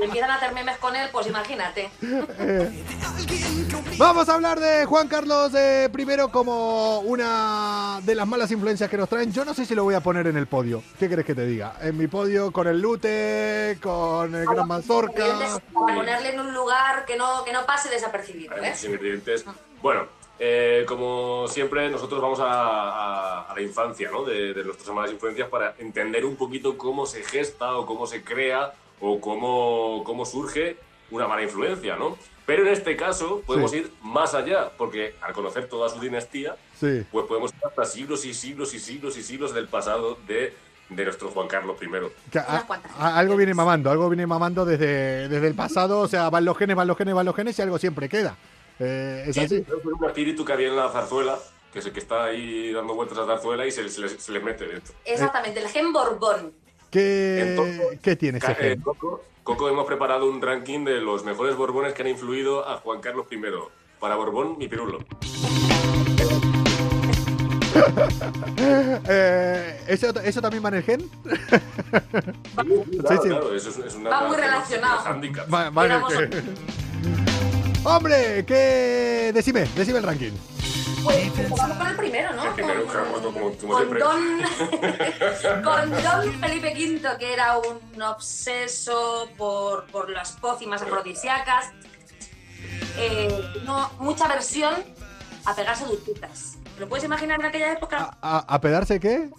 Y 0.00 0.04
empiezan 0.04 0.30
a 0.30 0.34
hacer 0.36 0.54
memes 0.54 0.78
con 0.78 0.96
él, 0.96 1.08
pues 1.12 1.26
imagínate. 1.26 1.90
Vamos 3.98 4.28
a 4.28 4.34
hablar 4.34 4.60
de 4.60 4.84
Juan 4.84 5.08
Carlos 5.08 5.54
eh, 5.54 5.88
primero 5.90 6.30
como 6.30 6.98
una 7.00 7.98
de 8.02 8.14
las 8.14 8.26
malas 8.26 8.50
influencias 8.50 8.90
que 8.90 8.98
nos 8.98 9.08
traen. 9.08 9.32
Yo 9.32 9.42
no 9.46 9.54
sé 9.54 9.64
si 9.64 9.74
lo 9.74 9.84
voy 9.84 9.94
a 9.94 10.00
poner 10.00 10.26
en 10.26 10.36
el 10.36 10.46
podio. 10.46 10.82
¿Qué 10.98 11.08
crees 11.08 11.24
que 11.24 11.34
te 11.34 11.46
diga? 11.46 11.76
En 11.80 11.96
mi 11.96 12.06
podio 12.06 12.52
con 12.52 12.66
el 12.66 12.78
Lute, 12.78 13.78
con 13.82 14.34
el 14.34 14.44
Gran 14.44 14.68
Mazorca. 14.68 15.60
Para 15.72 15.94
ponerle 15.94 16.34
en 16.34 16.40
un 16.40 16.52
lugar 16.52 17.06
que 17.06 17.16
no, 17.16 17.42
que 17.42 17.52
no 17.54 17.64
pase 17.64 17.88
desapercibido, 17.88 18.54
Hay 18.54 18.64
¿eh? 18.64 18.68
muchos 18.68 18.84
ingredientes. 18.84 19.44
Bueno, 19.80 20.02
eh, 20.38 20.84
como 20.86 21.48
siempre, 21.48 21.88
nosotros 21.88 22.20
vamos 22.20 22.40
a, 22.40 22.44
a- 22.50 23.42
a 23.50 23.54
la 23.54 23.62
infancia 23.62 24.10
¿no? 24.10 24.24
de, 24.24 24.52
de 24.52 24.62
nuestras 24.62 24.94
malas 24.94 25.10
influencias 25.10 25.48
para 25.48 25.74
entender 25.78 26.26
un 26.26 26.36
poquito 26.36 26.76
cómo 26.76 27.06
se 27.06 27.22
gesta 27.24 27.74
o 27.78 27.86
cómo 27.86 28.06
se 28.06 28.22
crea 28.22 28.74
o 29.00 29.18
cómo, 29.22 30.02
cómo 30.04 30.26
surge 30.26 30.76
una 31.10 31.26
mala 31.26 31.42
influencia, 31.44 31.96
¿no? 31.96 32.18
Pero 32.46 32.62
en 32.62 32.68
este 32.68 32.96
caso 32.96 33.42
podemos 33.44 33.72
Sí. 33.72 33.78
ir 33.78 33.90
más 34.02 34.32
allá, 34.34 34.70
porque 34.78 35.14
al 35.20 35.32
conocer 35.32 35.68
toda 35.68 35.88
su 35.88 35.98
dinastía, 36.00 36.56
Sí. 36.78 37.02
pues 37.10 37.26
podemos 37.26 37.52
ir 37.52 37.60
hasta 37.66 37.84
siglos 37.84 38.24
y 38.24 38.32
siglos 38.34 38.72
y 38.72 38.78
siglos 38.78 39.16
y 39.18 39.22
siglos 39.24 39.52
del 39.52 39.66
pasado 39.66 40.16
de, 40.28 40.54
de 40.88 41.04
nuestro 41.04 41.28
Juan 41.30 41.48
Carlos 41.48 41.76
I. 41.82 41.86
Que 42.30 42.38
a- 42.38 42.64
a- 42.98 43.18
algo 43.18 43.36
viene 43.36 43.52
mamando, 43.52 43.90
algo 43.90 44.08
viene 44.08 44.26
mamando 44.26 44.64
desde, 44.64 45.28
desde 45.28 45.48
el 45.48 45.54
pasado. 45.54 45.98
O 46.00 46.06
sea, 46.08 46.30
van 46.30 46.44
los 46.44 46.56
genes, 46.56 46.76
van 46.76 46.86
los 46.86 46.96
genes, 46.96 47.14
van 47.14 47.26
los 47.26 47.34
genes 47.34 47.58
y 47.58 47.62
algo 47.62 47.78
siempre 47.78 48.08
queda. 48.08 48.36
Eh, 48.78 49.24
es 49.26 49.36
así. 49.38 49.56
Es 49.56 49.84
un 49.84 50.04
espíritu 50.04 50.44
que 50.44 50.52
había 50.52 50.68
en 50.68 50.76
la 50.76 50.88
zarzuela, 50.90 51.38
que 51.72 51.80
es 51.80 51.86
el 51.86 51.92
que 51.92 51.98
está 52.00 52.26
ahí 52.26 52.72
dando 52.72 52.94
vueltas 52.94 53.18
a 53.18 53.22
la 53.22 53.26
zarzuela 53.34 53.66
y 53.66 53.72
se, 53.72 53.88
se 53.88 54.00
le, 54.02 54.08
se 54.08 54.30
le 54.30 54.38
mete 54.38 54.66
dentro. 54.68 54.94
Exactamente, 55.04 55.58
el 55.60 55.68
gen 55.68 55.92
Borbón. 55.92 56.52
¿Qué, 56.90 57.40
Entonces, 57.50 57.98
¿qué 58.00 58.14
tiene 58.14 58.38
ese 58.38 58.52
eh, 58.52 58.54
gen? 58.54 58.84
Coco, 59.46 59.68
hemos 59.68 59.86
preparado 59.86 60.28
un 60.28 60.42
ranking 60.42 60.84
de 60.84 61.00
los 61.00 61.22
mejores 61.24 61.54
Borbones 61.56 61.94
que 61.94 62.02
han 62.02 62.08
influido 62.08 62.68
a 62.68 62.78
Juan 62.78 63.00
Carlos 63.00 63.26
I. 63.30 63.36
Para 64.00 64.16
Borbón, 64.16 64.58
mi 64.58 64.66
pirulo. 64.68 64.98
Eh, 69.08 69.80
¿eso, 69.86 70.08
¿Eso 70.20 70.40
también 70.40 70.64
va 70.64 70.68
en 70.70 70.74
el 70.76 70.82
gen? 70.82 71.10
Claro, 72.54 73.22
sí. 73.22 73.28
claro, 73.28 73.54
eso 73.54 73.68
es, 73.68 73.78
es 73.78 73.94
una. 73.94 74.08
Va 74.10 74.26
muy 74.28 74.36
relacionado. 74.36 75.04
Va- 75.52 75.70
va 75.70 75.84
en 75.86 75.92
el 75.92 75.98
Digamos, 75.98 76.12
gen. 76.14 76.54
Hombre, 77.84 78.44
¿qué? 78.46 79.30
Decime, 79.34 79.68
decime 79.76 79.98
el 79.98 80.04
ranking. 80.04 80.32
Pues 81.06 81.50
vamos 81.60 81.76
con 81.78 81.86
el 81.86 81.96
primero, 81.96 82.32
¿no? 82.32 82.54
Primero, 82.54 82.82
Con- 82.84 82.90
claro, 82.92 83.12
como- 83.12 83.32
como- 83.32 83.56
como 83.56 83.72
con 83.72 83.76
siempre. 83.82 84.00
Don, 84.00 85.62
con 85.64 85.90
Don 86.02 86.40
Felipe 86.40 86.74
V, 86.74 87.18
que 87.18 87.32
era 87.32 87.58
un 87.58 88.02
obseso 88.02 89.28
por, 89.36 89.86
por 89.86 90.10
las 90.10 90.32
pócimas 90.32 90.82
afrodisíacas. 90.82 91.66
Eh, 92.98 93.62
no, 93.64 93.90
mucha 93.98 94.26
versión 94.26 94.74
a 95.44 95.54
pegarse 95.54 95.84
duchitas. 95.84 96.56
¿Te 96.74 96.80
lo 96.80 96.88
puedes 96.88 97.04
imaginar 97.04 97.38
en 97.40 97.46
aquella 97.46 97.72
época? 97.72 98.16
¿A, 98.20 98.38
a 98.54 98.60
pedarse 98.60 98.98
qué? 99.00 99.30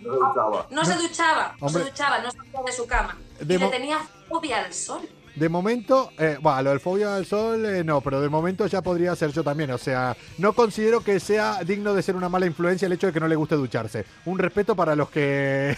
No. 0.00 0.66
No 0.70 0.84
se 0.84 0.94
duchaba, 0.94 1.54
no 1.60 1.66
Hombre. 1.66 1.84
se 1.84 1.90
duchaba, 1.90 2.18
no 2.20 2.30
salía 2.30 2.60
de 2.66 2.72
su 2.72 2.86
cama. 2.86 3.16
De 3.40 3.54
y 3.54 3.58
le 3.58 3.68
tenía 3.68 3.98
fobia 4.28 4.58
al 4.64 4.72
sol. 4.72 5.08
De 5.34 5.48
momento, 5.48 6.10
eh, 6.18 6.36
bueno, 6.40 6.62
lo 6.62 6.70
del 6.70 6.80
fobia 6.80 7.16
al 7.16 7.24
sol 7.24 7.64
eh, 7.64 7.82
no, 7.82 8.00
pero 8.02 8.20
de 8.20 8.28
momento 8.28 8.66
ya 8.66 8.82
podría 8.82 9.16
ser 9.16 9.30
yo 9.32 9.42
también. 9.42 9.70
O 9.70 9.78
sea, 9.78 10.16
no 10.38 10.52
considero 10.52 11.02
que 11.02 11.18
sea 11.20 11.64
digno 11.64 11.94
de 11.94 12.02
ser 12.02 12.16
una 12.16 12.28
mala 12.28 12.46
influencia 12.46 12.86
el 12.86 12.92
hecho 12.92 13.06
de 13.06 13.12
que 13.12 13.20
no 13.20 13.28
le 13.28 13.36
guste 13.36 13.54
ducharse. 13.54 14.04
Un 14.26 14.38
respeto 14.38 14.76
para 14.76 14.94
los 14.94 15.08
que. 15.10 15.76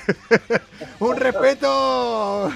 ¡Un 1.01 1.17
respeto! 1.17 2.51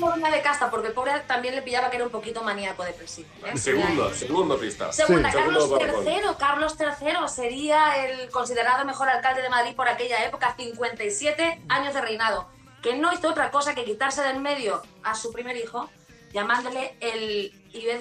Una 0.00 0.30
de 0.30 0.42
casta, 0.42 0.70
porque 0.70 0.88
el 0.88 0.92
pobre 0.94 1.12
también 1.26 1.54
le 1.54 1.62
pillaba 1.62 1.88
que 1.90 1.96
era 1.96 2.04
un 2.04 2.10
poquito 2.10 2.42
maníaco 2.42 2.82
depresivo. 2.84 3.28
¿eh? 3.46 3.56
Segundo, 3.56 4.12
segundo 4.12 4.58
pista. 4.58 4.92
Segunda, 4.92 5.30
Sí. 5.30 5.36
Carlos 5.38 5.64
Segundo. 5.64 6.02
III. 6.10 6.20
Carlos 6.38 6.76
III 6.78 7.28
sería 7.28 8.04
el 8.06 8.28
considerado 8.30 8.84
mejor 8.84 9.08
alcalde 9.08 9.42
de 9.42 9.48
Madrid 9.50 9.74
por 9.76 9.88
aquella 9.88 10.24
época, 10.24 10.54
57 10.56 11.60
años 11.68 11.94
de 11.94 12.00
reinado, 12.00 12.48
que 12.82 12.96
no 12.96 13.12
hizo 13.12 13.28
otra 13.28 13.50
cosa 13.50 13.74
que 13.74 13.84
quitarse 13.84 14.22
del 14.22 14.40
medio 14.40 14.82
a 15.02 15.14
su 15.14 15.32
primer 15.32 15.56
hijo, 15.56 15.88
llamándole 16.32 16.96
el 17.00 17.52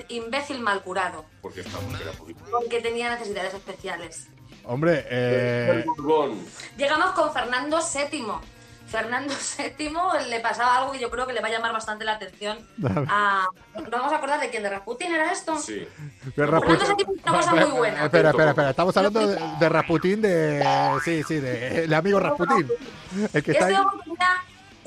imbécil 0.09 0.63
Porque 1.41 1.61
estamos, 1.61 1.99
era 1.99 2.11
político. 2.11 2.47
porque 2.51 2.81
tenía 2.81 3.09
necesidades 3.09 3.53
especiales. 3.53 4.27
Hombre, 4.65 5.05
eh. 5.09 5.83
Llegamos 6.77 7.11
con 7.11 7.33
Fernando 7.33 7.79
VII. 7.79 8.23
Fernando 8.87 9.33
VII 9.77 10.29
le 10.29 10.39
pasaba 10.39 10.77
algo 10.77 10.91
que 10.91 10.99
yo 10.99 11.11
creo 11.11 11.27
que 11.27 11.33
le 11.33 11.41
va 11.41 11.47
a 11.47 11.51
llamar 11.51 11.71
bastante 11.73 12.05
la 12.05 12.13
atención. 12.13 12.57
A... 13.07 13.47
¿Nos 13.75 13.89
vamos 13.89 14.11
a 14.11 14.17
acordar 14.17 14.39
de 14.39 14.49
quién? 14.49 14.63
¿De 14.63 14.69
Rasputin 14.69 15.13
era 15.13 15.31
esto? 15.31 15.57
Sí. 15.57 15.87
de 16.35 16.45
Rasputin. 16.45 16.77
Fernando 16.77 17.05
VII 17.05 17.15
es 17.15 17.23
una 17.23 17.37
cosa 17.37 17.55
muy 17.55 17.71
buena. 17.71 18.05
Espera, 18.05 18.29
espera, 18.29 18.49
espera. 18.49 18.69
Estamos 18.71 18.97
hablando 18.97 19.27
de, 19.27 19.39
de 19.59 19.69
Rasputin, 19.69 20.21
de. 20.21 20.97
Sí, 21.03 21.23
sí, 21.27 21.35
de. 21.35 21.83
El 21.85 21.93
amigo 21.93 22.19
Rasputin. 22.19 22.67
El 23.33 23.43
que 23.43 23.51
está 23.51 23.65
ahí. 23.67 23.75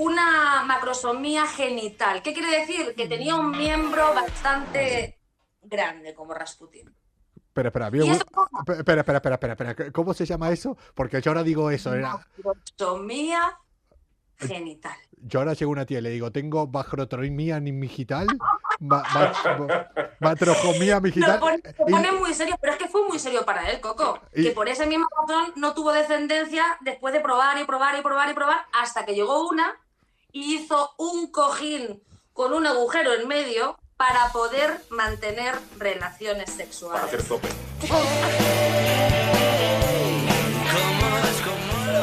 Una 0.03 0.65
macrosomía 0.67 1.47
genital. 1.47 2.23
¿Qué 2.23 2.33
quiere 2.35 2.61
decir? 2.61 2.95
Que 2.97 3.07
tenía 3.07 3.37
un 3.37 3.51
miembro 3.53 4.13
bastante 4.15 5.19
grande, 5.63 6.13
como 6.15 6.35
Rasputin. 6.35 6.93
Espera, 7.55 7.69
espera, 7.69 7.87
espera, 7.89 9.01
espera, 9.01 9.19
espera, 9.19 9.35
espera, 9.53 9.71
espera. 9.71 9.93
¿Cómo 9.93 10.13
se 10.15 10.27
llama 10.27 10.51
eso? 10.51 10.77
Porque 10.95 11.21
yo 11.21 11.31
ahora 11.31 11.43
digo 11.45 11.71
eso. 11.71 11.95
Era... 11.95 12.19
Macrosomía 12.43 13.59
genital. 14.39 14.97
Yo 15.25 15.39
ahora 15.39 15.53
llego 15.53 15.71
a 15.71 15.75
una 15.75 15.87
tía 15.87 15.99
y 15.99 16.03
le 16.03 16.11
digo, 16.11 16.33
tengo 16.33 16.67
bajrotromía 16.67 17.61
ba- 18.81 19.33
batrojomía 20.19 20.97
Lo 20.97 21.01
migital. 21.03 21.39
pone, 21.39 21.63
lo 21.87 22.17
y- 22.17 22.19
muy 22.19 22.35
serio, 22.35 22.57
pero 22.61 22.73
es 22.73 22.79
que 22.81 22.89
fue 22.89 23.07
muy 23.07 23.21
serio 23.21 23.45
para 23.45 23.71
él, 23.71 23.81
Coco. 23.81 24.19
Y- 24.35 24.43
Que 24.45 24.51
por 24.51 24.69
esa 24.69 24.85
misma 24.87 25.07
razón 25.21 25.53
no 25.55 25.75
tuvo 25.75 25.93
descendencia 25.93 26.65
después 26.81 27.15
de 27.15 27.21
probar 27.21 27.57
y 27.61 27.65
probar 27.65 27.97
y 27.97 28.03
probar 28.03 28.31
y 28.31 28.35
probar 28.35 28.67
hasta 28.73 29.05
que 29.05 29.15
llegó 29.15 29.49
una 29.49 29.77
y 30.33 30.57
hizo 30.57 30.91
un 30.99 31.31
cojín 31.31 32.03
con 32.33 32.53
un 32.53 32.67
agujero 32.67 33.13
en 33.15 33.29
medio 33.29 33.79
para 33.97 34.33
poder 34.33 34.81
mantener 34.91 35.55
relaciones 35.79 36.51
Para 36.51 36.57
sexuales. 36.57 37.05
hacer 37.05 37.23
tope. 37.23 37.49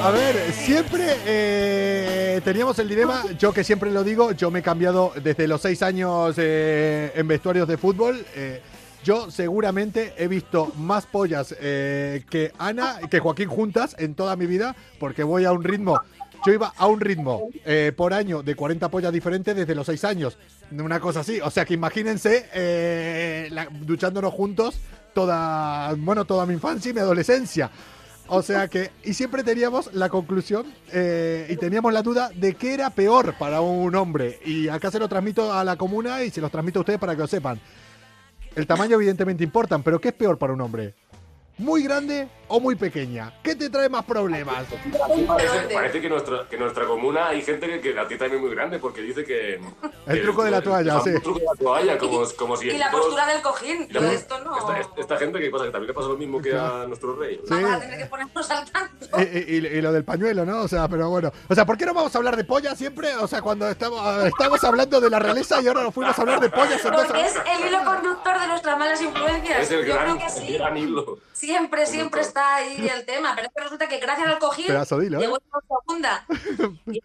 A 0.02 0.12
ver, 0.12 0.54
siempre 0.54 1.18
eh, 1.26 2.42
teníamos 2.44 2.80
el 2.80 2.88
dilema, 2.88 3.24
yo 3.38 3.52
que 3.52 3.64
siempre 3.66 3.92
lo 3.92 4.04
digo, 4.04 4.32
yo 4.32 4.50
me 4.50 4.60
he 4.60 4.64
cambiado 4.64 5.12
desde 5.22 5.48
los 5.48 5.62
seis 5.62 5.84
años 5.84 6.36
eh, 6.38 7.12
en 7.16 7.28
vestuarios 7.28 7.68
de 7.68 7.78
fútbol. 7.78 8.26
eh, 8.36 8.62
yo 9.02 9.32
seguramente 9.32 10.14
he 10.18 10.28
visto 10.28 10.74
más 10.76 11.06
pollas 11.06 11.56
eh, 11.62 12.26
que 12.30 12.52
Ana, 12.58 13.00
que 13.10 13.20
Joaquín 13.20 13.48
juntas 13.48 13.96
en 13.98 14.14
toda 14.14 14.36
mi 14.36 14.46
vida, 14.46 14.76
porque 15.00 15.24
voy 15.24 15.46
a 15.46 15.54
un 15.54 15.64
ritmo. 15.64 16.02
Yo 16.46 16.54
iba 16.54 16.74
a 16.78 16.88
un 16.88 17.00
ritmo 17.00 17.50
eh, 17.66 17.92
por 17.96 18.14
año 18.14 18.42
de 18.42 18.56
40 18.56 18.90
pollas 18.90 19.12
diferentes 19.12 19.56
desde 19.56 19.76
los 19.76 19.86
seis 19.86 20.04
años. 20.06 20.38
Una 20.72 21.00
cosa 21.00 21.22
así. 21.22 21.42
O 21.42 21.50
sea 21.50 21.66
que 21.66 21.74
imagínense 21.74 22.50
eh, 22.54 23.50
duchándonos 23.82 24.34
juntos 24.34 24.80
toda, 25.14 25.94
bueno, 25.96 26.26
toda 26.26 26.46
mi 26.46 26.54
infancia 26.54 26.92
y 26.92 26.94
mi 26.94 27.00
adolescencia. 27.02 27.70
O 28.32 28.44
sea 28.44 28.68
que, 28.68 28.92
y 29.04 29.14
siempre 29.16 29.44
teníamos 29.44 29.92
la 29.94 30.08
conclusión 30.08 30.68
eh, 30.94 31.48
y 31.50 31.56
teníamos 31.58 31.92
la 31.92 32.04
duda 32.04 32.30
de 32.34 32.54
qué 32.54 32.76
era 32.76 32.92
peor 32.92 33.34
para 33.40 33.60
un 33.62 33.94
hombre. 33.96 34.40
Y 34.46 34.68
acá 34.68 34.92
se 34.92 35.00
lo 35.00 35.10
transmito 35.10 35.52
a 35.52 35.64
la 35.64 35.76
comuna 35.78 36.24
y 36.24 36.30
se 36.30 36.40
los 36.40 36.52
transmito 36.52 36.80
a 36.80 36.82
ustedes 36.82 37.00
para 37.00 37.16
que 37.16 37.22
lo 37.22 37.28
sepan. 37.28 37.60
El 38.56 38.68
tamaño 38.68 38.96
evidentemente 38.96 39.44
importa, 39.44 39.78
pero 39.80 40.00
¿qué 40.00 40.10
es 40.10 40.14
peor 40.14 40.38
para 40.38 40.54
un 40.54 40.62
hombre? 40.62 40.94
¿Muy 41.60 41.84
grande 41.84 42.28
o 42.48 42.60
muy 42.60 42.76
pequeña? 42.76 43.34
¿Qué 43.44 43.54
te 43.54 43.70
trae 43.70 43.90
más 43.90 44.06
problemas? 44.06 44.66
Parece, 45.28 45.74
parece 45.74 46.02
que, 46.02 46.10
nuestra, 46.10 46.48
que 46.50 46.58
nuestra 46.58 46.86
comuna 46.88 47.28
hay 47.28 47.42
gente 47.42 47.68
que, 47.68 47.82
que 47.82 47.94
la 47.94 48.08
tita 48.08 48.26
es 48.28 48.40
muy 48.40 48.50
grande 48.50 48.80
porque 48.80 49.02
dice 49.02 49.26
que. 49.26 49.56
El 50.08 50.16
que 50.16 50.22
truco 50.22 50.44
de 50.46 50.52
la 50.52 50.62
toalla, 50.62 51.02
sí. 51.02 51.10
El 51.10 51.22
truco 51.22 51.40
de 51.40 51.46
la 51.46 51.56
toalla, 51.60 51.98
como, 51.98 52.24
como 52.38 52.56
si. 52.58 52.70
Y 52.70 52.78
la 52.78 52.90
todos- 52.90 53.04
postura 53.08 53.28
del 53.28 53.42
cojín. 53.42 53.88
Yo 53.90 54.00
esto 54.04 54.40
no. 54.44 54.58
Esta, 54.58 55.02
esta 55.02 55.18
gente 55.18 55.40
que 55.40 55.50
pasa 55.50 55.66
que 55.66 55.72
también 55.72 55.88
le 55.90 55.94
pasa 55.94 56.08
lo 56.08 56.18
mismo 56.18 56.42
que 56.42 56.54
a 56.58 56.86
nuestro 56.88 57.16
rey. 57.18 57.36
Sí. 57.44 57.50
Vamos 57.54 57.72
a 57.74 57.80
tener 57.82 57.98
que 58.00 58.06
ponernos 58.06 58.52
al 58.52 58.72
tanto. 58.72 59.06
Y, 59.20 59.22
y- 59.56 59.56
y 59.68 59.82
lo 59.82 59.92
del 59.92 60.06
pañuelo, 60.06 60.46
¿no? 60.46 60.62
O 60.62 60.68
sea, 60.70 60.88
pero 60.88 61.10
bueno. 61.10 61.32
O 61.50 61.54
sea, 61.56 61.66
¿por 61.66 61.78
qué 61.78 61.86
no 61.86 61.94
vamos 61.94 62.16
a 62.16 62.18
hablar 62.18 62.38
de 62.38 62.46
pollas 62.46 62.78
siempre? 62.78 63.16
O 63.18 63.28
sea, 63.28 63.42
cuando 63.42 63.68
estamos, 63.70 64.02
estamos 64.26 64.64
hablando 64.64 65.02
de 65.02 65.10
la 65.10 65.20
realeza 65.20 65.62
y 65.62 65.68
ahora 65.68 65.84
nos 65.84 65.94
fuimos 65.94 66.18
a 66.18 66.22
hablar 66.22 66.40
de 66.40 66.50
pollas. 66.50 66.80
Porque 66.82 67.02
Entonces, 67.02 67.36
es 67.36 67.60
el 67.62 67.68
hilo 67.68 67.84
conductor 67.84 68.40
de 68.40 68.48
nuestras 68.48 68.80
malas 68.80 69.02
influencias. 69.02 69.60
Es 69.64 69.72
el 69.72 69.86
Yo 69.86 69.94
gran, 69.94 70.06
creo 70.06 70.18
que 70.18 70.26
el 70.42 70.48
sí. 70.48 70.54
gran 70.54 70.78
hilo. 70.78 71.20
Siempre, 71.50 71.88
siempre 71.88 72.22
está 72.22 72.58
ahí 72.58 72.88
el 72.94 73.06
tema. 73.06 73.34
Pero 73.36 73.48
es 73.48 73.54
que 73.56 73.62
resulta 73.64 73.88
que 73.90 73.98
gracias 73.98 74.28
al 74.28 74.38
cojín 74.38 74.66
¿eh? 74.68 74.86
llegó 75.18 75.40
nuestro 75.52 75.64
segunda. 75.68 76.26
Y 76.86 77.02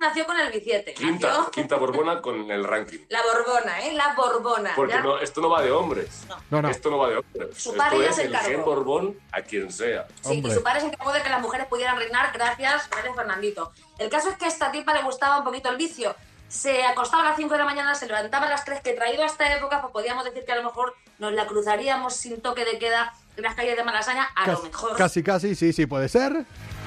nació 0.00 0.26
con 0.26 0.40
el 0.40 0.50
billete. 0.50 0.92
Quinta, 0.92 1.28
Nació 1.28 1.50
quinta 1.52 1.76
Borbona 1.76 2.20
con 2.20 2.50
el 2.50 2.64
ranking. 2.64 2.98
la 3.08 3.22
Borbona, 3.22 3.80
¿eh? 3.82 3.92
La 3.92 4.14
Borbona. 4.14 4.72
Porque 4.74 4.98
no, 4.98 5.18
esto 5.20 5.40
no 5.40 5.50
va 5.50 5.62
de 5.62 5.70
hombres. 5.70 6.26
No, 6.50 6.62
no. 6.62 6.68
Esto 6.68 6.90
no 6.90 6.98
va 6.98 7.10
de 7.10 7.18
hombres. 7.18 7.56
Su 7.56 7.70
esto 7.70 7.78
padre 7.78 8.00
ya 8.00 8.10
es 8.10 8.16
se 8.16 8.24
el 8.24 8.36
gen 8.36 8.64
Borbón 8.64 9.20
a 9.30 9.42
quien 9.42 9.70
sea. 9.70 10.08
Sí, 10.22 10.42
y 10.44 10.50
su 10.50 10.64
padre 10.64 10.80
se 10.80 10.86
encargó 10.86 11.12
de 11.12 11.22
que 11.22 11.28
las 11.28 11.40
mujeres 11.40 11.68
pudieran 11.68 11.96
reinar 11.96 12.32
gracias, 12.32 12.90
gracias 12.90 13.12
a 13.12 13.14
Fernandito. 13.14 13.72
El 13.98 14.10
caso 14.10 14.30
es 14.30 14.36
que 14.36 14.46
a 14.46 14.48
esta 14.48 14.72
tipa 14.72 14.94
le 14.94 15.02
gustaba 15.04 15.38
un 15.38 15.44
poquito 15.44 15.70
el 15.70 15.76
vicio. 15.76 16.16
Se 16.48 16.84
acostaba 16.84 17.22
a 17.22 17.26
las 17.26 17.36
5 17.36 17.52
de 17.52 17.58
la 17.58 17.64
mañana, 17.64 17.94
se 17.94 18.06
levantaba 18.06 18.46
a 18.46 18.50
las 18.50 18.64
3, 18.64 18.80
que 18.80 18.94
traído 18.94 19.22
a 19.22 19.26
esta 19.26 19.52
época, 19.54 19.80
pues 19.80 19.92
podíamos 19.92 20.24
decir 20.24 20.44
que 20.44 20.52
a 20.52 20.56
lo 20.56 20.64
mejor 20.64 20.96
nos 21.18 21.32
la 21.32 21.46
cruzaríamos 21.46 22.14
sin 22.14 22.40
toque 22.40 22.64
de 22.64 22.78
queda 22.78 23.12
las 23.36 23.54
calles 23.54 23.76
de 23.76 23.84
Malasaña, 23.84 24.24
a 24.34 24.46
lo 24.46 24.54
Casi, 24.56 24.66
mejor. 24.68 24.96
casi, 24.96 25.22
casi, 25.22 25.54
sí, 25.54 25.72
sí, 25.72 25.86
puede 25.86 26.08
ser. 26.08 26.44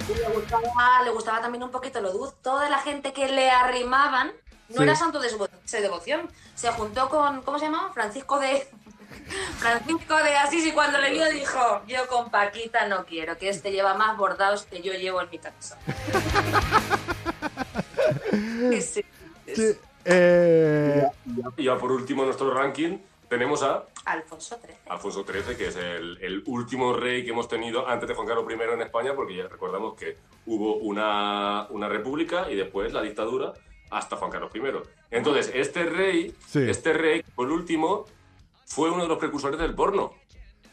Y 0.09 0.13
le 0.17 0.27
gustaba, 0.29 1.03
le 1.03 1.11
gustaba 1.11 1.41
también 1.41 1.63
un 1.63 1.71
poquito 1.71 2.01
lo 2.01 2.11
dulce. 2.11 2.35
Toda 2.41 2.69
la 2.69 2.79
gente 2.79 3.13
que 3.13 3.27
le 3.29 3.49
arrimaban 3.49 4.31
no 4.69 4.77
Sí. 4.77 4.83
era 4.83 4.95
santo 4.95 5.19
de 5.19 5.29
su 5.29 5.37
de 5.71 5.81
devoción. 5.81 6.29
Se 6.55 6.69
juntó 6.71 7.09
con, 7.09 7.41
¿cómo 7.43 7.59
se 7.59 7.65
llamaba? 7.65 7.91
Francisco 7.93 8.39
de... 8.39 8.67
Francisco 9.59 10.15
de 10.17 10.35
Asís 10.37 10.65
y 10.67 10.71
cuando 10.71 10.99
le 10.99 11.11
vio 11.11 11.25
dijo, 11.29 11.81
yo 11.87 12.07
con 12.07 12.29
Paquita 12.29 12.87
no 12.87 13.05
quiero, 13.05 13.37
que 13.37 13.49
este 13.49 13.71
lleva 13.71 13.93
más 13.95 14.15
bordados 14.17 14.63
que 14.63 14.81
yo 14.81 14.93
llevo 14.93 15.21
en 15.21 15.29
mi 15.29 15.39
camisa. 15.39 15.77
Sí, 18.71 18.81
sí, 18.81 19.05
sí. 19.47 19.55
Sí, 19.55 19.77
eh, 20.05 21.07
Y 21.57 21.63
ya 21.65 21.77
por 21.77 21.91
último 21.91 22.23
nuestro 22.25 22.53
ranking 22.53 22.97
tenemos 23.29 23.61
a 23.63 23.85
Alfonso 24.05 24.57
XIII. 24.59 24.75
Alfonso 24.89 25.23
XIII, 25.25 25.55
que 25.55 25.67
es 25.67 25.75
el, 25.75 26.17
el 26.21 26.43
último 26.47 26.93
rey 26.93 27.23
que 27.23 27.29
hemos 27.31 27.47
tenido 27.47 27.87
antes 27.87 28.09
de 28.09 28.15
Juan 28.15 28.27
Carlos 28.27 28.45
I 28.49 28.53
en 28.73 28.81
España, 28.81 29.13
porque 29.15 29.35
ya 29.35 29.47
recordamos 29.47 29.93
que 29.95 30.17
hubo 30.47 30.77
una, 30.77 31.67
una 31.69 31.87
república 31.87 32.49
y 32.51 32.55
después 32.55 32.91
la 32.91 33.01
dictadura 33.01 33.53
hasta 33.91 34.15
Juan 34.17 34.31
Carlos 34.31 34.51
I. 34.55 34.61
Entonces, 35.11 35.51
este 35.53 35.83
rey, 35.85 36.35
Sí. 36.47 36.67
este 36.69 36.93
rey, 36.93 37.23
por 37.35 37.51
último, 37.51 38.05
fue 38.65 38.89
uno 38.91 39.03
de 39.03 39.09
los 39.09 39.17
precursores 39.17 39.59
del 39.59 39.73
porno. 39.75 40.11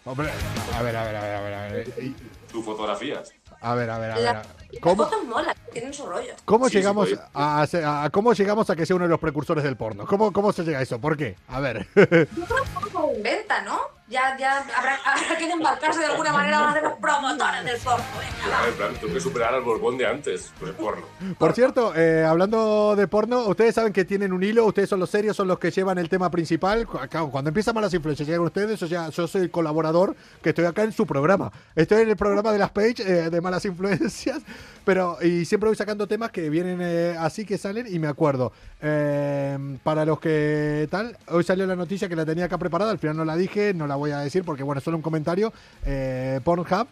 hombre, 0.04 0.30
a 0.74 0.82
ver, 0.82 0.96
a 0.96 1.04
ver, 1.04 1.16
a 1.16 1.20
ver, 1.22 1.34
a 1.34 1.40
ver, 1.42 1.54
a 1.54 1.68
ver. 1.72 1.88
y- 2.02 2.16
Sus 2.50 2.64
fotografías. 2.64 3.34
A 3.60 3.74
ver, 3.74 3.90
a 3.90 3.98
ver, 3.98 4.10
a 4.12 4.16
La- 4.18 4.32
ver. 4.34 4.42
Las 4.72 4.80
¿Cómo, 4.80 5.04
fotos 5.04 5.24
molan, 5.24 5.54
tienen 5.72 5.94
su 5.94 6.04
rollo. 6.06 6.34
cómo 6.44 6.66
Sí, 6.66 6.72
sí, 6.72 6.78
llegamos 6.78 7.08
podéis. 7.08 7.20
a, 7.34 7.62
a- 7.62 8.04
a- 8.04 8.10
cómo 8.10 8.32
llegamos 8.34 8.68
a 8.68 8.76
que 8.76 8.84
sea 8.84 8.96
uno 8.96 9.04
de 9.06 9.10
los 9.10 9.20
precursores 9.20 9.64
del 9.64 9.76
porno? 9.76 10.06
¿Cómo, 10.06 10.32
cómo 10.32 10.52
se 10.52 10.64
llega 10.64 10.80
a 10.80 10.82
eso? 10.82 11.00
¿Por 11.00 11.16
qué? 11.16 11.36
A 11.48 11.60
ver. 11.60 11.86
Yo 11.94 12.04
creo 12.06 12.26
que 12.26 12.90
se 12.90 13.16
inventa, 13.16 13.62
¿no? 13.62 13.78
Ya, 14.08 14.36
ya 14.38 14.58
habrá, 14.58 15.00
habrá 15.04 15.36
que 15.36 15.50
embarcarse 15.50 15.98
de 15.98 16.06
alguna 16.06 16.32
manera 16.32 16.60
van 16.60 16.68
a 16.68 16.72
ser 16.74 16.82
los 16.84 16.92
promotores 16.98 17.64
del 17.64 17.76
porno. 17.78 18.04
Venga, 18.18 18.56
va. 18.56 18.68
En 18.68 18.74
plan, 18.74 18.94
tengo 19.00 19.14
que 19.14 19.20
superar 19.20 19.52
al 19.52 19.62
Borbón 19.62 19.98
de 19.98 20.06
antes, 20.06 20.52
pues 20.60 20.70
el 20.70 20.76
porno. 20.76 21.04
Por 21.36 21.52
cierto, 21.54 21.92
eh, 21.96 22.24
hablando 22.24 22.94
de 22.94 23.08
porno, 23.08 23.46
ustedes 23.46 23.74
saben 23.74 23.92
que 23.92 24.04
tienen 24.04 24.32
un 24.32 24.44
hilo, 24.44 24.64
ustedes 24.64 24.88
son 24.88 25.00
los 25.00 25.10
serios, 25.10 25.36
son 25.36 25.48
los 25.48 25.58
que 25.58 25.72
llevan 25.72 25.98
el 25.98 26.08
tema 26.08 26.30
principal. 26.30 26.86
Cuando 26.86 27.48
empiezan 27.48 27.74
malas 27.74 27.92
influencias, 27.94 28.28
llegan 28.28 28.44
ustedes, 28.44 28.80
o 28.80 28.86
sea, 28.86 29.08
yo 29.08 29.26
soy 29.26 29.42
el 29.42 29.50
colaborador 29.50 30.14
que 30.40 30.50
estoy 30.50 30.66
acá 30.66 30.84
en 30.84 30.92
su 30.92 31.04
programa. 31.04 31.50
Estoy 31.74 32.02
en 32.02 32.10
el 32.10 32.16
programa 32.16 32.52
de 32.52 32.58
las 32.58 32.70
page 32.70 33.00
eh, 33.00 33.28
de 33.28 33.40
malas 33.40 33.64
influencias, 33.64 34.40
pero 34.84 35.18
y 35.20 35.44
siempre 35.44 35.68
voy 35.68 35.76
sacando 35.76 36.06
temas 36.06 36.30
que 36.30 36.48
vienen 36.48 36.78
eh, 36.80 37.16
así 37.18 37.44
que 37.44 37.58
salen 37.58 37.92
y 37.92 37.98
me 37.98 38.06
acuerdo. 38.06 38.52
Eh, 38.80 39.78
para 39.82 40.04
los 40.04 40.20
que 40.20 40.86
tal, 40.90 41.16
hoy 41.28 41.42
salió 41.42 41.66
la 41.66 41.74
noticia 41.74 42.08
que 42.08 42.14
la 42.14 42.24
tenía 42.24 42.44
acá 42.44 42.56
preparada, 42.56 42.92
al 42.92 42.98
final 42.98 43.16
no 43.16 43.24
la 43.24 43.34
dije, 43.34 43.74
no 43.74 43.86
la 43.86 43.95
voy 43.96 44.12
a 44.12 44.18
decir 44.18 44.44
porque 44.44 44.62
bueno, 44.62 44.80
solo 44.80 44.96
un 44.96 45.02
comentario. 45.02 45.52
Eh, 45.84 46.40
Pornhub 46.44 46.86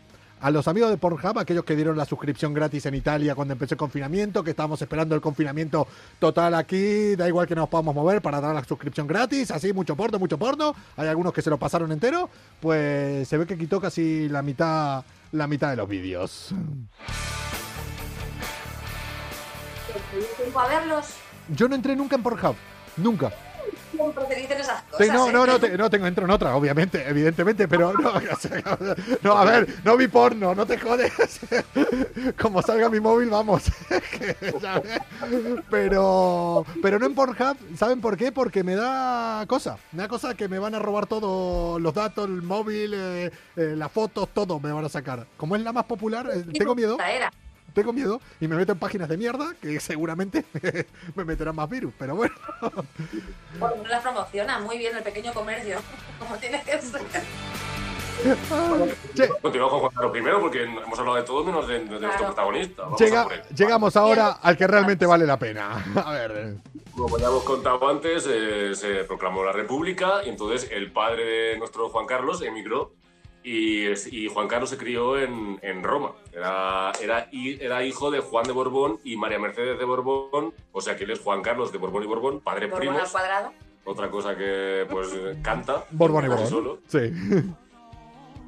a 0.44 0.50
los 0.50 0.68
amigos 0.68 0.90
de 0.90 0.98
Pornhub, 0.98 1.38
aquellos 1.38 1.64
que 1.64 1.74
dieron 1.74 1.96
la 1.96 2.04
suscripción 2.04 2.52
gratis 2.52 2.84
en 2.84 2.94
Italia 2.94 3.34
cuando 3.34 3.52
empezó 3.52 3.74
el 3.74 3.78
confinamiento, 3.78 4.44
que 4.44 4.50
estábamos 4.50 4.82
esperando 4.82 5.14
el 5.14 5.22
confinamiento 5.22 5.88
total 6.18 6.54
aquí, 6.54 7.16
da 7.16 7.26
igual 7.26 7.46
que 7.46 7.54
nos 7.54 7.66
podamos 7.70 7.94
mover 7.94 8.20
para 8.20 8.42
dar 8.42 8.54
la 8.54 8.62
suscripción 8.62 9.06
gratis, 9.06 9.50
así 9.50 9.72
mucho 9.72 9.96
porno, 9.96 10.18
mucho 10.18 10.38
porno, 10.38 10.74
hay 10.98 11.08
algunos 11.08 11.32
que 11.32 11.40
se 11.40 11.48
lo 11.48 11.58
pasaron 11.58 11.92
entero, 11.92 12.28
pues 12.60 13.26
se 13.26 13.38
ve 13.38 13.46
que 13.46 13.56
quitó 13.56 13.80
casi 13.80 14.28
la 14.28 14.42
mitad 14.42 15.02
la 15.32 15.46
mitad 15.46 15.70
de 15.70 15.76
los 15.76 15.88
vídeos. 15.88 16.54
¿Tienes 20.10 20.36
tiempo 20.36 20.60
a 20.60 20.68
verlos? 20.68 21.06
Yo 21.48 21.68
no 21.68 21.74
entré 21.74 21.96
nunca 21.96 22.16
en 22.16 22.22
Pornhub, 22.22 22.56
nunca. 22.98 23.32
Siempre 23.96 24.24
te 24.26 24.35
dicen 24.37 24.61
esas 24.61 24.80
Sí, 24.98 25.09
cosas. 25.09 25.14
no, 25.14 25.28
¿eh? 25.28 25.33
no, 25.33 25.46
no, 25.46 25.59
te- 25.61 25.76
no 25.78 25.90
tengo, 25.90 26.07
entro 26.07 26.24
en 26.24 26.30
otra, 26.30 26.57
obviamente, 26.57 27.07
evidentemente, 27.09 27.66
pero 27.68 27.92
no, 27.94 28.11
a 29.38 29.44
ver, 29.44 29.68
no 29.85 29.96
vi 29.96 30.09
porno, 30.09 30.54
no 30.54 30.66
te 30.66 30.78
jodes. 30.78 31.12
Como 32.40 32.62
salga 32.62 32.88
mi 32.88 33.00
móvil, 33.00 33.30
vamos. 33.30 33.64
Pero, 35.70 36.64
pero 36.83 36.98
no 36.98 37.07
en 37.07 37.14
Pornhub, 37.14 37.57
¿saben 37.76 38.00
por 38.00 38.16
qué? 38.16 38.33
Porque 38.33 38.62
me 38.62 38.74
da 38.74 39.44
cosa, 39.46 39.76
me 39.92 40.02
da 40.02 40.09
cosa 40.09 40.35
que 40.35 40.48
me 40.48 40.59
van 40.59 40.74
a 40.74 40.78
robar 40.78 41.07
todos 41.07 41.80
los 41.80 41.94
datos, 41.94 42.26
el 42.28 42.42
móvil, 42.42 42.92
eh, 42.94 43.30
eh, 43.57 43.74
las 43.76 43.90
fotos, 43.90 44.28
todo 44.33 44.61
me 44.61 44.72
van 44.72 44.85
a 44.85 44.88
sacar. 44.88 45.26
Como 45.37 45.57
es 45.57 45.62
la 45.62 45.72
más 45.72 45.85
popular, 45.85 46.28
eh, 46.33 46.44
tengo 46.57 46.74
miedo, 46.74 46.98
Era. 47.00 47.33
Tengo 47.74 47.92
miedo 47.92 48.20
y 48.40 48.48
me 48.48 48.56
meto 48.56 48.72
en 48.72 48.78
páginas 48.78 49.08
de 49.08 49.16
mierda 49.16 49.54
que 49.60 49.78
seguramente 49.80 50.44
me 51.14 51.24
meterán 51.24 51.54
más 51.56 51.68
virus, 51.68 51.92
pero 51.98 52.14
bueno. 52.16 52.34
Bueno, 53.58 53.76
no 53.82 53.88
las 53.88 54.02
promociona 54.02 54.58
muy 54.60 54.78
bien 54.78 54.96
el 54.96 55.02
pequeño 55.02 55.32
comercio, 55.34 55.78
como 56.18 56.37
tiene 56.37 56.62
que 56.62 56.80
ser. 56.80 57.02
Che, 59.14 59.28
Continuamos 59.42 59.72
con 59.72 59.80
Juan 59.80 59.92
Carlos 60.12 60.16
I 60.16 60.40
porque 60.40 60.62
hemos 60.62 60.98
hablado 60.98 61.16
de 61.16 61.22
todo 61.24 61.44
menos 61.44 61.66
de, 61.66 61.80
de 61.84 62.00
nuestro 62.00 62.26
protagonista. 62.26 62.82
Vamos 62.84 63.00
Llega- 63.00 63.28
llegamos 63.54 63.96
ahora 63.96 64.30
al 64.40 64.56
que 64.56 64.66
realmente 64.66 65.04
vale 65.04 65.26
la 65.26 65.38
pena. 65.38 65.84
A 66.04 66.12
ver. 66.12 66.56
Como 66.96 67.18
ya 67.18 67.26
hemos 67.26 67.42
contado 67.42 67.88
antes, 67.88 68.24
eh, 68.30 68.70
se 68.74 69.02
proclamó 69.04 69.44
la 69.44 69.50
República 69.52 70.22
y 70.24 70.28
entonces 70.28 70.70
el 70.70 70.92
padre 70.92 71.24
de 71.24 71.58
nuestro 71.58 71.88
Juan 71.88 72.06
Carlos 72.06 72.40
emigró 72.42 72.92
y, 73.44 73.85
es- 73.87 74.12
y 74.12 74.26
Juan 74.28 74.48
Carlos 74.48 74.70
se 74.70 74.76
crió 74.78 75.16
en, 75.18 75.59
en 75.62 75.83
Roma. 75.85 76.12
Era, 76.33 76.90
era, 77.00 77.28
era 77.33 77.85
hijo 77.85 78.11
de 78.11 78.18
Juan 78.20 78.44
de 78.46 78.52
Borbón 78.52 78.98
y 79.04 79.16
María 79.16 79.38
Mercedes 79.38 79.78
de 79.78 79.85
Borbón, 79.85 80.52
o 80.72 80.80
sea 80.80 80.96
que 80.96 81.04
él 81.04 81.11
es 81.11 81.20
Juan 81.20 81.42
Carlos 81.42 81.70
de 81.70 81.78
Borbón 81.78 82.02
y 82.02 82.07
Borbón, 82.07 82.40
padre 82.40 82.66
Borbón 82.66 82.88
al 82.88 82.94
primos. 82.94 83.12
cuadrado. 83.12 83.52
Otra 83.85 84.11
cosa 84.11 84.35
que 84.37 84.87
pues 84.90 85.09
canta. 85.42 85.85
Borbón 85.90 86.24
y 86.24 86.28
Borbón. 86.28 86.48
solo. 86.48 86.78
Sí. 86.88 87.12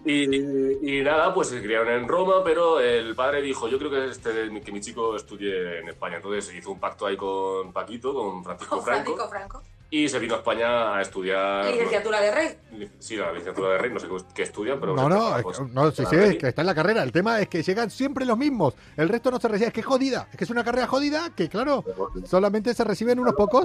Y, 0.09 0.99
y 0.99 1.03
nada, 1.03 1.35
pues 1.35 1.49
se 1.49 1.61
criaron 1.61 1.89
en 1.89 2.07
Roma, 2.07 2.45
pero 2.45 2.79
el 2.79 3.15
padre 3.17 3.43
dijo, 3.43 3.67
yo 3.69 3.77
creo 3.77 3.91
que, 3.91 4.05
este, 4.07 4.31
que 4.65 4.71
mi 4.73 4.81
chico 4.81 5.17
estudie 5.17 5.81
en 5.81 5.89
España. 5.89 6.17
Entonces 6.17 6.47
se 6.47 6.57
hizo 6.57 6.71
un 6.71 6.79
pacto 6.79 7.07
ahí 7.07 7.17
con 7.17 7.73
Paquito, 7.73 8.15
con 8.15 8.45
Francisco 8.45 8.77
Con 8.77 8.85
Franco, 8.85 9.17
Francisco 9.17 9.29
Franco. 9.29 9.63
Y 9.91 10.09
se 10.09 10.19
vino 10.19 10.35
a 10.35 10.39
España 10.39 10.97
a 10.97 11.03
estudiar... 11.03 11.67
Licenciatura 11.67 12.21
de 12.21 12.31
Rey. 12.31 12.89
Sí, 12.99 13.17
la 13.17 13.29
licenciatura 13.31 13.71
de 13.71 13.79
Rey, 13.79 13.93
no 13.93 14.01
sé 14.01 14.09
qué 14.35 14.43
estudia, 14.43 14.79
pero... 14.81 14.95
No, 14.95 15.09
no, 15.09 15.37
pues, 15.43 15.61
no, 15.61 15.91
sí, 15.93 16.05
sí, 16.11 16.17
es 16.17 16.37
que 16.37 16.49
está 16.49 16.63
en 16.63 16.67
la 16.67 16.75
carrera. 16.75 17.03
El 17.03 17.13
tema 17.13 17.41
es 17.41 17.49
que 17.49 17.63
llegan 17.63 17.91
siempre 17.91 18.25
los 18.25 18.37
mismos. 18.37 18.75
El 18.97 19.09
resto 19.09 19.31
no 19.31 19.39
se 19.39 19.49
recibe. 19.49 19.69
Es 19.69 19.73
que 19.73 19.81
es 19.81 19.87
jodida. 19.87 20.29
Es 20.31 20.37
que 20.37 20.45
es 20.45 20.51
una 20.51 20.65
carrera 20.65 20.87
jodida 20.87 21.31
que, 21.35 21.49
claro, 21.49 21.85
solamente 22.25 22.75
se 22.75 22.83
reciben 22.85 23.21
unos 23.21 23.35
pocos. 23.35 23.65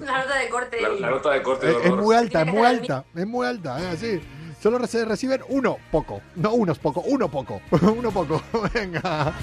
La 0.00 0.24
nota 0.24 0.38
de 0.38 0.48
corte. 0.48 0.80
La, 0.80 0.88
la 0.88 1.10
nota 1.10 1.30
de 1.30 1.42
corte 1.42 1.70
Es, 1.70 1.76
es 1.84 1.92
muy 1.92 2.16
alta, 2.16 2.42
es 2.42 2.46
muy 2.52 2.66
alta. 2.66 3.04
Es 3.14 3.26
muy 3.26 3.46
alta, 3.46 3.78
es 3.80 4.02
así. 4.02 4.20
Solo 4.60 4.84
se 4.86 5.04
reciben 5.04 5.42
uno 5.48 5.76
poco. 5.92 6.20
No 6.34 6.52
unos 6.54 6.78
poco, 6.78 7.00
uno 7.06 7.30
poco. 7.30 7.60
uno 7.70 8.10
poco. 8.10 8.42
Venga. 8.74 9.34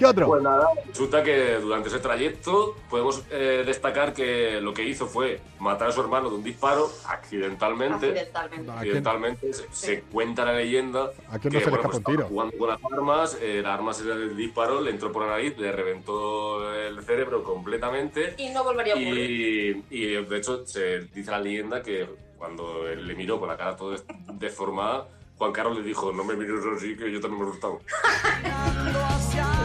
¿Qué 0.00 0.06
otro? 0.06 0.28
Pues 0.28 0.42
nada, 0.42 0.66
resulta 0.86 1.22
que 1.22 1.56
durante 1.56 1.90
ese 1.90 1.98
trayecto 1.98 2.74
podemos 2.88 3.22
eh, 3.30 3.64
destacar 3.66 4.14
que 4.14 4.58
lo 4.58 4.72
que 4.72 4.82
hizo 4.82 5.06
fue 5.06 5.42
matar 5.58 5.88
a 5.88 5.92
su 5.92 6.00
hermano 6.00 6.30
de 6.30 6.36
un 6.36 6.42
disparo 6.42 6.90
accidentalmente. 7.06 8.06
Accidentalmente. 8.06 8.70
¿A 8.70 8.76
quién, 8.76 8.78
Accidentalmente 8.78 9.52
se, 9.52 9.66
se 9.72 10.00
cuenta 10.04 10.46
la 10.46 10.54
leyenda 10.54 11.10
a 11.28 11.38
quién 11.38 11.52
que 11.52 11.58
no 11.58 11.64
se 11.66 11.70
le 11.70 11.76
bueno, 11.76 11.90
pues, 11.90 12.04
tiro? 12.04 12.26
jugando 12.28 12.56
con 12.56 12.68
las 12.70 12.78
armas, 12.82 13.38
eh, 13.42 13.58
el 13.58 13.66
arma 13.66 13.92
se 13.92 14.04
le 14.04 14.30
disparó, 14.34 14.80
le 14.80 14.90
entró 14.90 15.12
por 15.12 15.24
la 15.24 15.32
nariz, 15.32 15.58
le 15.58 15.70
reventó 15.70 16.72
el 16.74 17.02
cerebro 17.04 17.44
completamente 17.44 18.36
Y 18.38 18.48
no 18.48 18.64
volvería 18.64 18.94
a 18.94 18.96
ocurrir. 18.96 19.84
y, 19.90 20.02
y, 20.02 20.24
de 20.24 20.36
hecho 20.38 20.66
se 20.66 21.00
dice 21.12 21.30
la 21.30 21.40
leyenda 21.40 21.82
que 21.82 22.08
cuando 22.38 22.88
él 22.88 23.06
le 23.06 23.14
miró 23.14 23.38
con 23.38 23.50
la 23.50 23.56
cara 23.58 23.76
toda 23.76 23.98
deformada, 24.32 25.08
Juan 25.36 25.52
Carlos 25.52 25.76
le 25.76 25.82
dijo, 25.84 26.10
no 26.10 26.24
me 26.24 26.36
mires 26.36 26.64
así 26.74 26.96
que 26.96 27.12
yo 27.12 27.20
también 27.20 27.42
me 27.42 27.48
he 27.48 27.50
asustado. 27.50 27.80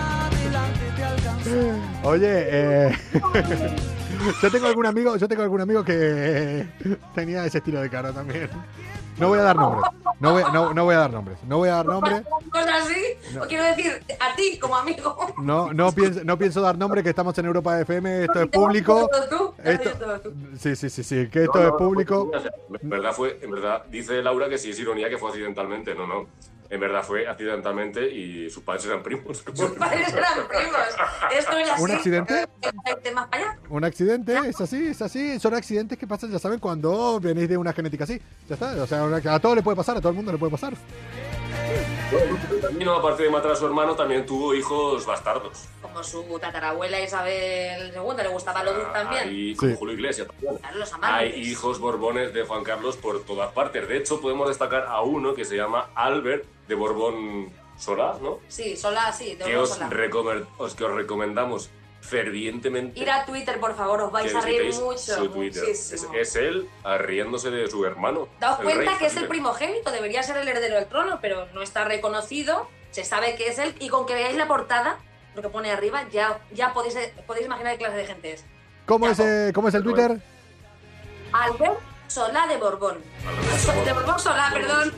Oye, 2.04 2.28
eh, 2.30 2.98
yo 4.42 4.52
tengo 4.52 4.68
algún 4.68 4.86
amigo, 4.86 5.16
yo 5.18 5.28
tengo 5.28 5.44
algún 5.44 5.62
amigo 5.62 5.84
que 5.84 6.68
tenía 7.14 7.46
ese 7.46 7.60
estilo 7.60 7.82
de 7.82 7.90
cara 7.90 8.12
también. 8.12 8.50
No 9.18 9.30
voy 9.30 9.40
a 9.40 9.44
dar 9.44 9.56
nombres. 9.56 9.86
No 10.20 10.32
voy, 10.34 10.44
no, 10.52 10.74
no 10.74 10.84
voy 10.84 10.96
a 10.96 11.00
dar 11.00 11.12
nombres. 11.12 11.38
No 11.48 11.58
voy 11.58 11.70
a 11.70 11.76
dar 11.76 11.86
nombres. 11.86 12.24
Cosas 12.52 12.84
así. 12.84 13.38
O 13.40 13.48
quiero 13.48 13.64
decir, 13.64 14.04
a 14.20 14.36
ti 14.36 14.60
como 14.60 14.76
amigo. 14.76 15.18
No, 15.42 15.72
no 15.72 15.92
pienso, 15.94 16.22
no 16.26 16.38
pienso 16.38 16.62
dar 16.62 16.78
nombres 16.78 17.04
que 17.04 17.12
estamos 17.12 17.38
en 17.38 17.46
Europa 17.46 17.80
FM, 17.80 18.26
esto 18.26 18.42
es 18.42 18.48
público. 18.50 19.10
Esto, 19.64 19.94
sí, 20.60 20.76
sí, 20.76 20.90
sí, 20.90 21.04
sí, 21.04 21.28
que 21.30 21.44
esto 21.44 21.60
No, 21.60 21.64
es 21.66 21.72
no, 21.72 21.78
público. 21.78 22.32
en 22.82 22.90
verdad 22.90 23.14
fue, 23.14 23.40
en 23.42 23.52
verdad 23.52 23.86
dice 23.90 24.22
Laura 24.22 24.50
que 24.50 24.58
sí 24.58 24.72
es 24.72 24.80
ironía 24.80 25.10
que 25.10 25.18
fue 25.18 25.30
accidentalmente, 25.30 25.96
no, 25.96 26.06
no. 26.08 26.28
En 26.70 26.80
verdad 26.80 27.04
fue 27.04 27.28
accidentalmente 27.28 28.10
y 28.10 28.50
sus 28.50 28.64
padres 28.64 28.86
eran 28.86 29.04
primos. 29.04 29.44
Sus 29.54 29.72
padres 29.72 30.14
eran 30.14 30.48
primos. 30.48 30.78
Esto 31.38 31.58
es 31.58 31.70
así. 31.70 31.84
¿Un 31.84 31.92
accidente? 31.92 32.48
Vete 32.86 33.12
más 33.12 33.28
para 33.28 33.44
allá. 33.44 33.60
Un 33.70 33.84
accidente, 33.84 34.38
es 34.48 34.60
así, 34.60 34.88
es 34.88 35.02
así. 35.02 35.40
Son 35.40 35.54
accidentes 35.54 35.98
que 35.98 36.08
pasan, 36.08 36.32
ya 36.32 36.40
saben, 36.40 36.60
cuando 36.60 37.20
venís 37.20 37.48
de 37.50 37.58
una 37.58 37.74
genética 37.74 38.04
así. 38.04 38.22
Ya 38.48 38.56
está. 38.56 38.82
O 38.82 38.88
sea, 38.88 39.06
a 39.34 39.40
todo 39.40 39.56
le 39.56 39.62
puede 39.62 39.78
pasar, 39.78 39.98
a 39.98 40.00
todo 40.00 40.10
el 40.10 40.16
mundo 40.16 40.32
le 40.32 40.38
puede 40.38 40.52
pasar. 40.52 40.74
Camino, 42.62 42.94
aparte 42.96 43.24
de 43.24 43.30
matar 43.30 43.52
a 43.52 43.56
su 43.56 43.66
hermano, 43.66 43.96
también 43.96 44.26
tuvo 44.26 44.54
hijos 44.54 45.06
bastardos. 45.06 45.66
Como 45.82 46.04
su 46.04 46.24
tatarabuela 46.40 47.00
Isabel 47.02 47.92
II, 47.94 48.24
le 48.24 48.28
gustaba 48.30 48.64
lo 48.64 48.74
dulce 48.74 48.92
también. 48.94 49.24
Hay, 49.30 49.56
como 49.56 49.72
Sí. 49.72 49.78
Julio 49.78 49.94
Iglesias 49.96 50.28
también. 50.28 50.58
Claro, 50.58 50.78
los 50.80 50.92
Hay 51.02 51.30
hijos 51.42 51.80
borbones 51.80 52.34
de 52.34 52.44
Juan 52.44 52.64
Carlos 52.64 52.98
por 52.98 53.24
todas 53.24 53.52
partes. 53.54 53.88
De 53.88 53.98
hecho, 53.98 54.22
podemos 54.22 54.48
destacar 54.48 54.86
a 54.88 55.02
uno 55.02 55.34
que 55.34 55.46
se 55.46 55.56
llama 55.56 55.90
Albert 55.96 56.46
de 56.68 56.76
Borbón 56.76 57.52
Solá, 57.78 58.18
¿no? 58.22 58.40
Sí, 58.48 58.78
sola, 58.78 59.12
sí, 59.12 59.32
de 59.36 59.38
Que 59.40 59.44
verdad 59.50 59.64
os, 59.64 59.70
sola. 59.70 59.90
recomer- 59.90 60.46
os- 60.58 60.76
que 60.76 60.86
os 60.86 60.92
recomendamos 60.94 61.70
fervientemente 62.06 63.00
Ir 63.00 63.10
a 63.10 63.26
Twitter, 63.26 63.60
por 63.60 63.76
favor, 63.76 64.02
os 64.02 64.12
vais 64.12 64.34
a 64.34 64.42
reír 64.42 64.74
mucho. 64.76 64.98
su 64.98 65.30
Twitter. 65.30 65.64
Es, 65.68 66.36
él 66.36 66.70
riéndose 67.00 67.52
de 67.52 67.70
su 67.70 67.86
hermano. 67.86 68.28
Daos 68.40 68.60
cuenta 68.60 68.92
rey 68.92 69.00
que 69.00 69.08
es 69.08 69.18
el 69.18 69.28
primogénito, 69.28 69.92
debería 69.92 70.24
ser 70.24 70.38
el 70.38 70.48
heredero 70.48 70.76
del 70.76 70.88
trono, 70.88 71.20
pero 71.22 71.48
no 71.54 71.62
está 71.62 71.84
reconocido, 71.86 72.70
se 72.92 73.04
sabe 73.04 73.36
que 73.36 73.48
es 73.48 73.60
él, 73.60 73.76
y 73.80 73.90
con 73.90 74.06
que 74.06 74.14
veáis 74.14 74.38
la 74.38 74.48
portada, 74.48 74.98
lo 75.36 75.42
que 75.42 75.50
pone 75.50 75.72
arriba, 75.72 76.08
ya, 76.12 76.40
ya 76.54 76.74
podéis, 76.74 76.98
podéis 77.28 77.46
imaginar 77.46 77.74
qué 77.74 77.80
clase 77.80 77.98
de 77.98 78.06
gente 78.06 78.34
es. 78.34 78.46
¿Cómo 78.86 79.06
Ya, 79.08 79.12
es, 79.12 79.20
eh, 79.20 79.52
¿cómo 79.54 79.68
es 79.68 79.74
el 79.74 79.84
Twitter? 79.84 80.22
Albert 81.32 81.80
Solá 82.08 82.48
de 82.48 82.58
Borbón. 82.58 83.00
De 83.84 83.94
Borbón 83.94 84.20
Solá, 84.20 84.52
perdón. 84.54 84.94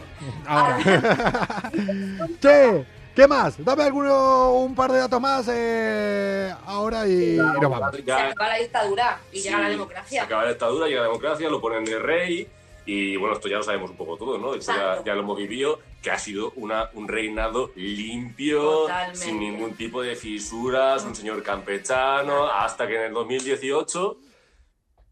Che, 2.41 2.85
¿qué 3.17 3.27
más? 3.27 3.63
Dame 3.65 3.83
alguno, 3.83 4.53
un 4.53 4.75
par 4.75 4.91
de 4.91 4.99
datos 4.99 5.19
más 5.19 5.49
eh, 5.51 6.53
ahora 6.67 7.07
y, 7.07 7.33
y 7.33 7.37
nos 7.37 7.61
vamos. 7.71 7.95
Se 7.95 8.11
acaba 8.11 8.47
la 8.49 8.57
dictadura 8.59 9.19
y 9.31 9.39
llega 9.41 9.57
la 9.57 9.63
Sí, 9.63 9.65
Se 9.65 9.71
democracia. 9.71 10.23
acaba 10.23 10.43
la 10.43 10.49
dictadura, 10.49 10.87
llega 10.87 11.01
la 11.01 11.07
democracia, 11.07 11.49
lo 11.49 11.59
ponen 11.59 11.83
de 11.83 11.97
rey. 11.97 12.47
Y 12.85 13.17
bueno, 13.17 13.35
esto 13.35 13.47
ya 13.49 13.57
lo 13.57 13.63
sabemos 13.63 13.89
un 13.89 13.97
poco 13.97 14.17
todo, 14.17 14.37
¿no? 14.37 14.53
Esto 14.53 14.71
ya, 15.03 15.13
lo 15.15 15.21
hemos 15.21 15.37
vivido, 15.37 15.79
que 16.01 16.11
ha 16.11 16.19
sido 16.19 16.53
una, 16.55 16.89
un 16.93 17.07
reinado 17.07 17.71
limpio, 17.75 18.61
Totalmente. 18.83 19.17
sin 19.19 19.39
ningún 19.39 19.73
tipo 19.75 20.01
de 20.03 20.15
fisuras, 20.15 21.03
un 21.03 21.15
señor 21.15 21.41
campechano, 21.41 22.45
hasta 22.45 22.87
que 22.87 22.95
en 22.97 23.01
el 23.01 23.13
2018 23.13 24.17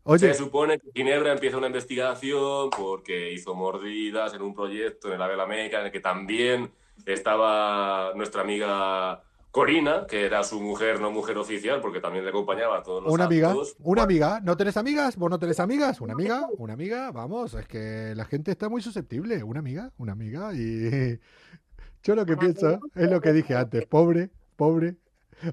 Oye, 0.04 0.20
se 0.20 0.34
supone 0.36 0.80
que 0.80 0.92
Ginebra 0.94 1.32
empieza 1.34 1.58
una 1.58 1.68
investigación 1.68 2.70
porque 2.70 3.34
hizo 3.34 3.56
mordidas 3.56 4.34
en 4.36 4.44
un 4.44 4.54
proyecto 4.54 5.08
en 5.10 5.16
el 5.16 5.22
Ave 5.24 5.46
Meca, 5.48 5.80
en 5.80 5.88
el 5.88 5.92
que 5.92 6.00
también 6.00 6.72
estaba 7.06 8.14
nuestra 8.16 8.42
amiga 8.42 9.22
Corina, 9.56 10.06
que 10.06 10.26
era 10.26 10.44
su 10.44 10.60
mujer, 10.60 11.00
no 11.00 11.12
mujer 11.12 11.38
oficial, 11.38 11.80
porque 11.80 12.02
también 12.02 12.26
le 12.26 12.30
acompañaba 12.30 12.80
a 12.80 12.84
todos 12.84 13.04
los 13.04 13.14
una 13.14 13.24
amiga, 13.24 13.52
actos. 13.52 13.78
una 13.80 14.04
amiga. 14.04 14.42
¿No 14.44 14.58
tenés 14.58 14.76
amigas? 14.76 15.16
¿Vos 15.16 15.30
no 15.30 15.40
tenés 15.40 15.62
amigas? 15.62 16.02
¿Una 16.02 16.12
amiga? 16.12 16.46
¿Una 16.58 16.74
amiga? 16.74 17.10
Vamos, 17.12 17.54
es 17.54 17.66
que 17.66 18.14
la 18.16 18.26
gente 18.26 18.52
está 18.52 18.68
muy 18.68 18.82
susceptible. 18.82 19.42
Una 19.44 19.60
amiga, 19.60 19.94
una 19.98 20.12
amiga. 20.12 20.54
Y 20.54 21.20
yo 22.04 22.16
lo 22.16 22.26
que 22.26 22.36
pienso 22.36 22.80
es 22.96 23.10
lo 23.10 23.22
que 23.22 23.32
dije 23.32 23.56
antes. 23.56 23.86
Pobre, 23.86 24.30
pobre. 24.58 24.98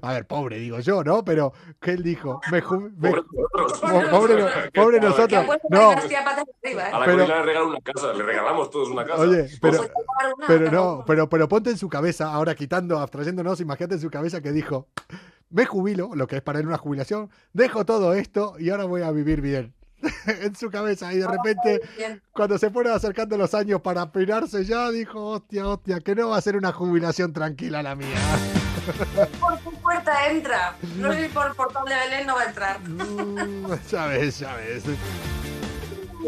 A 0.01 0.13
ver, 0.13 0.25
pobre 0.25 0.57
digo 0.59 0.79
yo, 0.79 1.03
¿no? 1.03 1.23
Pero, 1.25 1.53
¿qué 1.79 1.91
él 1.91 2.03
dijo? 2.03 2.39
Me 2.51 2.61
ju- 2.63 2.91
me- 2.97 3.11
Pobre 3.11 3.23
nosotros. 3.57 3.79
Pobre, 3.81 4.09
pobre 4.09 4.35
no- 4.41 4.47
pobre 4.73 4.99
Que 4.99 5.05
nosotros. 5.05 5.45
No, 5.69 5.91
¿eh? 5.93 5.95
A 6.91 6.99
la 6.99 7.05
Pero- 7.05 7.27
le 7.27 7.41
regalan 7.43 7.67
una 7.69 7.79
casa, 7.81 8.13
le 8.13 8.23
regalamos 8.23 8.69
todos 8.69 8.89
una 8.89 9.05
casa. 9.05 9.21
Oye, 9.21 9.47
pero, 9.61 9.77
Pues 9.79 9.91
pero 10.47 10.71
no, 10.71 11.03
pero, 11.05 11.29
pero 11.29 11.47
ponte 11.47 11.69
en 11.69 11.77
su 11.77 11.89
cabeza, 11.89 12.33
ahora 12.33 12.55
quitando, 12.55 12.99
abstrayéndonos, 12.99 13.59
imagínate 13.61 13.95
en 13.95 14.01
su 14.01 14.09
cabeza 14.09 14.41
que 14.41 14.51
dijo, 14.51 14.87
me 15.49 15.65
jubilo, 15.65 16.11
lo 16.15 16.25
que 16.27 16.37
es 16.37 16.41
para 16.41 16.59
él 16.59 16.67
una 16.67 16.77
jubilación, 16.77 17.29
dejo 17.53 17.85
todo 17.85 18.13
esto 18.13 18.55
y 18.59 18.69
ahora 18.69 18.85
voy 18.85 19.01
a 19.03 19.11
vivir 19.11 19.41
bien. 19.41 19.73
en 20.27 20.53
su 20.53 20.69
cabeza 20.69 21.13
y 21.13 21.17
de 21.19 21.27
repente 21.27 21.79
cuando 22.33 22.57
se 22.57 22.69
fueron 22.69 22.91
acercando 22.93 23.37
los 23.37 23.53
años 23.53 23.79
para 23.79 24.11
pirarse 24.11 24.65
ya 24.65 24.91
dijo, 24.91 25.23
hostia, 25.29 25.65
hostia, 25.65 26.01
que 26.01 26.13
no 26.13 26.27
va 26.29 26.37
a 26.37 26.41
ser 26.41 26.57
una 26.57 26.73
jubilación 26.73 27.31
tranquila 27.31 27.81
la 27.81 27.95
mía. 27.95 28.17
Puerta 29.83 30.27
entra. 30.29 30.75
No 30.95 31.11
sé 31.11 31.27
si 31.27 31.33
por 31.33 31.47
el 31.47 31.53
portal 31.53 31.85
de 31.85 31.93
Belén 31.93 32.25
no 32.25 32.35
va 32.35 32.41
a 32.41 32.45
entrar. 32.45 32.79
Mm, 32.79 33.73
ya 33.91 34.05
ves, 34.07 34.39
ya 34.39 34.55
ves. 34.55 34.83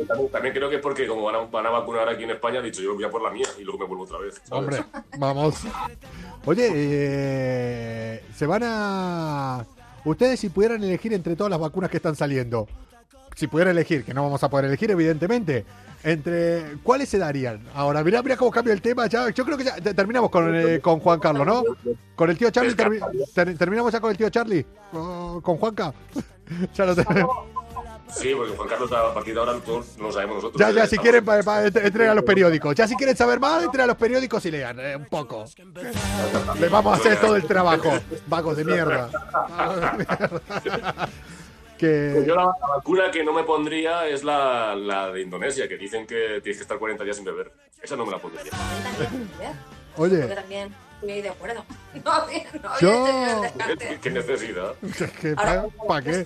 También, 0.08 0.30
también 0.30 0.54
creo 0.54 0.70
que 0.70 0.76
es 0.76 0.82
porque 0.82 1.08
como 1.08 1.24
van 1.24 1.36
a, 1.36 1.40
van 1.40 1.66
a 1.66 1.70
vacunar 1.70 2.10
aquí 2.10 2.24
en 2.26 2.32
España, 2.32 2.60
ha 2.60 2.62
dicho 2.62 2.82
yo 2.82 2.96
voy 2.96 3.04
a 3.06 3.10
por 3.10 3.24
la 3.24 3.32
mía 3.32 3.48
y 3.58 3.64
luego 3.64 3.80
me 3.80 3.86
vuelvo 3.86 4.04
otra 4.04 4.18
vez. 4.20 4.42
¿sabes? 4.44 4.52
Hombre, 4.52 4.84
vamos. 5.18 5.64
Oye, 6.46 6.70
eh, 6.74 8.24
se 8.36 8.46
van 8.46 8.64
a... 8.66 9.66
Ustedes 10.04 10.40
si 10.40 10.50
pudieran 10.50 10.84
elegir 10.84 11.14
entre 11.14 11.36
todas 11.36 11.50
las 11.50 11.60
vacunas 11.60 11.90
que 11.90 11.98
están 11.98 12.16
saliendo, 12.16 12.68
si 13.36 13.48
pudieran 13.48 13.72
elegir, 13.76 14.04
que 14.04 14.14
no 14.14 14.24
vamos 14.24 14.44
a 14.44 14.50
poder 14.50 14.66
elegir 14.66 14.90
evidentemente, 14.92 15.66
entre 16.04 16.78
cuáles 16.84 17.10
se 17.10 17.18
darían. 17.18 17.62
Ahora, 17.74 18.04
mira, 18.04 18.22
mira 18.22 18.38
cómo 18.38 18.52
cambia 18.52 18.74
el 18.74 18.82
tema. 18.82 19.08
Ya, 19.08 19.30
yo 19.30 19.44
creo 19.46 19.58
que 19.58 19.64
ya 19.64 19.76
te- 19.76 19.94
terminamos 19.94 20.30
con, 20.30 20.56
eh, 20.56 20.80
con 20.80 21.00
Juan 21.00 21.20
Carlos, 21.20 21.46
¿no? 21.46 21.64
Con 22.16 22.30
el 22.30 22.38
tío 22.38 22.50
Charlie, 22.52 22.76
termi- 22.76 23.02
ter- 23.34 23.58
terminamos 23.58 23.92
ya 23.92 24.00
con 24.00 24.12
el 24.12 24.18
tío 24.18 24.30
Charlie, 24.30 24.66
con, 24.92 25.42
con 25.42 25.58
Juanca. 25.58 25.94
ya 26.74 26.86
lo 26.86 26.96
tenemos. 26.96 27.30
Sí, 28.08 28.34
porque 28.38 28.56
Juan 28.56 28.70
Carlos 28.70 28.92
a 28.92 29.14
partir 29.16 29.34
de 29.34 29.40
ahora 29.40 29.54
todos 29.66 29.98
lo 29.98 30.12
sabemos 30.12 30.36
nosotros. 30.36 30.60
Ya, 30.62 30.70
ya, 30.70 30.86
si 30.88 30.96
quieren, 31.00 31.26
pa- 31.26 31.42
pa- 31.42 31.66
entre- 31.66 31.88
entren 31.88 32.10
a 32.10 32.14
los 32.14 32.24
periódicos. 32.24 32.76
Ya, 32.76 32.88
si 32.88 32.96
quieren 32.96 33.18
saber 33.18 33.40
más, 33.40 33.64
entren 33.64 33.82
a 33.86 33.88
los 33.88 33.98
periódicos 33.98 34.46
y 34.46 34.52
lean 34.52 34.80
eh, 34.80 34.96
un 34.96 35.06
poco. 35.06 35.44
Les 36.60 36.70
vamos 36.72 36.94
a 36.94 36.98
hacer 36.98 37.20
todo 37.20 37.36
el 37.36 37.46
trabajo. 37.46 37.92
Vagos 38.28 38.56
de 38.58 38.64
mierda. 38.64 39.10
Vagos 39.58 39.82
de 40.64 40.70
mierda. 40.72 41.10
Que. 41.78 42.24
Yo 42.26 42.36
la, 42.36 42.46
la 42.46 42.68
vacuna 42.78 43.12
que 43.12 43.24
no 43.24 43.34
me 43.34 43.44
pondría 43.44 44.08
es 44.08 44.24
la, 44.24 44.76
la 44.76 45.12
de 45.12 45.22
Indonesia, 45.22 45.68
que 45.68 45.78
dicen 45.78 46.06
que 46.08 46.40
tienes 46.42 46.58
que 46.58 46.64
estar 46.64 46.78
40 46.78 47.04
días 47.04 47.16
sin 47.16 47.26
beber. 47.26 47.52
Esa 47.82 47.96
no 47.96 48.06
me 48.06 48.12
la 48.12 48.20
pondría. 48.20 48.52
Oye, 49.98 50.20
Porque 50.20 50.36
también 50.36 50.74
estoy 51.02 51.22
de 51.22 51.30
acuerdo. 51.30 51.64
No 52.04 52.28
no 52.62 52.80
Yo- 52.82 53.42
¿Qué, 53.80 54.00
qué 54.02 54.10
necesidad? 54.10 54.74
Ahora, 55.38 55.66
¿para 55.88 56.02
qué? 56.02 56.24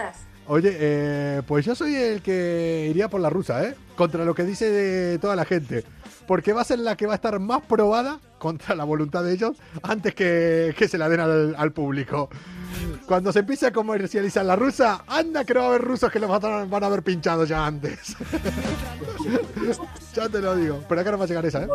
Oye, 0.47 0.75
eh, 0.79 1.41
pues 1.45 1.63
yo 1.63 1.75
soy 1.75 1.93
el 1.95 2.23
que 2.23 2.87
iría 2.89 3.07
por 3.07 3.21
la 3.21 3.29
rusa, 3.29 3.63
¿eh? 3.65 3.75
Contra 3.95 4.25
lo 4.25 4.33
que 4.33 4.43
dice 4.43 4.67
de 4.71 5.19
toda 5.19 5.35
la 5.35 5.45
gente. 5.45 5.83
Porque 6.25 6.53
va 6.53 6.61
a 6.61 6.65
ser 6.65 6.79
la 6.79 6.97
que 6.97 7.05
va 7.05 7.11
a 7.13 7.15
estar 7.15 7.37
más 7.39 7.61
probada 7.61 8.19
contra 8.39 8.73
la 8.75 8.83
voluntad 8.85 9.23
de 9.23 9.33
ellos 9.33 9.57
antes 9.83 10.15
que, 10.15 10.73
que 10.77 10.87
se 10.87 10.97
la 10.97 11.07
den 11.09 11.19
al, 11.19 11.55
al 11.57 11.71
público. 11.71 12.29
Cuando 13.05 13.31
se 13.31 13.39
empiece 13.39 13.67
a 13.67 13.71
comercializar 13.73 14.45
la 14.45 14.55
rusa, 14.55 15.03
anda 15.07 15.43
que 15.43 15.53
no 15.53 15.59
va 15.61 15.65
a 15.65 15.69
haber 15.69 15.81
rusos 15.81 16.11
que 16.11 16.19
los 16.19 16.29
van 16.29 16.45
a, 16.45 16.65
van 16.65 16.83
a 16.83 16.87
haber 16.87 17.03
pinchado 17.03 17.43
ya 17.45 17.65
antes. 17.65 18.15
ya 20.15 20.29
te 20.29 20.39
lo 20.39 20.55
digo. 20.55 20.83
Pero 20.87 21.01
acá 21.01 21.11
no 21.11 21.17
va 21.17 21.25
a 21.25 21.27
llegar 21.27 21.45
esa, 21.45 21.63
¿eh? 21.63 21.67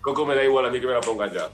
Coco 0.00 0.24
me 0.26 0.34
da 0.34 0.44
igual 0.44 0.66
a 0.66 0.70
mí 0.70 0.80
que 0.80 0.86
me 0.86 0.92
la 0.94 1.00
pongan 1.00 1.32
ya. 1.32 1.48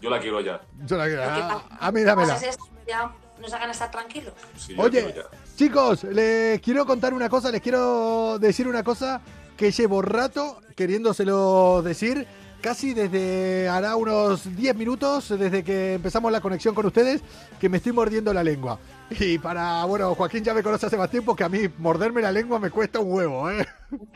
Yo 0.00 0.10
la 0.10 0.20
quiero 0.20 0.40
ya. 0.40 0.60
Yo 0.86 0.96
la- 0.96 1.06
Lo 1.06 1.14
que 1.16 1.22
a, 1.22 1.62
a 1.80 1.92
mí 1.92 2.02
dámela. 2.02 2.38
Ya 2.86 3.10
nos 3.40 3.52
hagan 3.52 3.70
estar 3.70 3.90
tranquilos. 3.90 4.32
Sí, 4.56 4.74
Oye, 4.78 5.04
quiero 5.12 5.28
chicos, 5.56 6.04
les 6.04 6.60
quiero 6.60 6.86
contar 6.86 7.12
una 7.14 7.28
cosa, 7.28 7.50
les 7.50 7.60
quiero 7.62 8.38
decir 8.38 8.68
una 8.68 8.82
cosa 8.82 9.20
que 9.56 9.70
llevo 9.72 10.02
rato 10.02 10.60
queriéndoselo 10.76 11.80
decir, 11.82 12.26
casi 12.60 12.94
desde 12.94 13.68
hará 13.68 13.96
unos 13.96 14.56
10 14.56 14.76
minutos, 14.76 15.28
desde 15.28 15.62
que 15.62 15.94
empezamos 15.94 16.32
la 16.32 16.40
conexión 16.40 16.74
con 16.74 16.86
ustedes, 16.86 17.22
que 17.60 17.68
me 17.68 17.76
estoy 17.78 17.92
mordiendo 17.92 18.32
la 18.32 18.42
lengua. 18.42 18.78
Y 19.20 19.38
para, 19.38 19.84
bueno, 19.84 20.14
Joaquín 20.16 20.42
ya 20.42 20.52
me 20.52 20.64
conoce 20.64 20.86
hace 20.86 20.96
más 20.96 21.10
tiempo 21.10 21.36
que 21.36 21.44
a 21.44 21.48
mí 21.48 21.60
morderme 21.78 22.20
la 22.22 22.32
lengua 22.32 22.58
me 22.58 22.70
cuesta 22.70 22.98
un 22.98 23.12
huevo, 23.12 23.48
¿eh? 23.50 23.64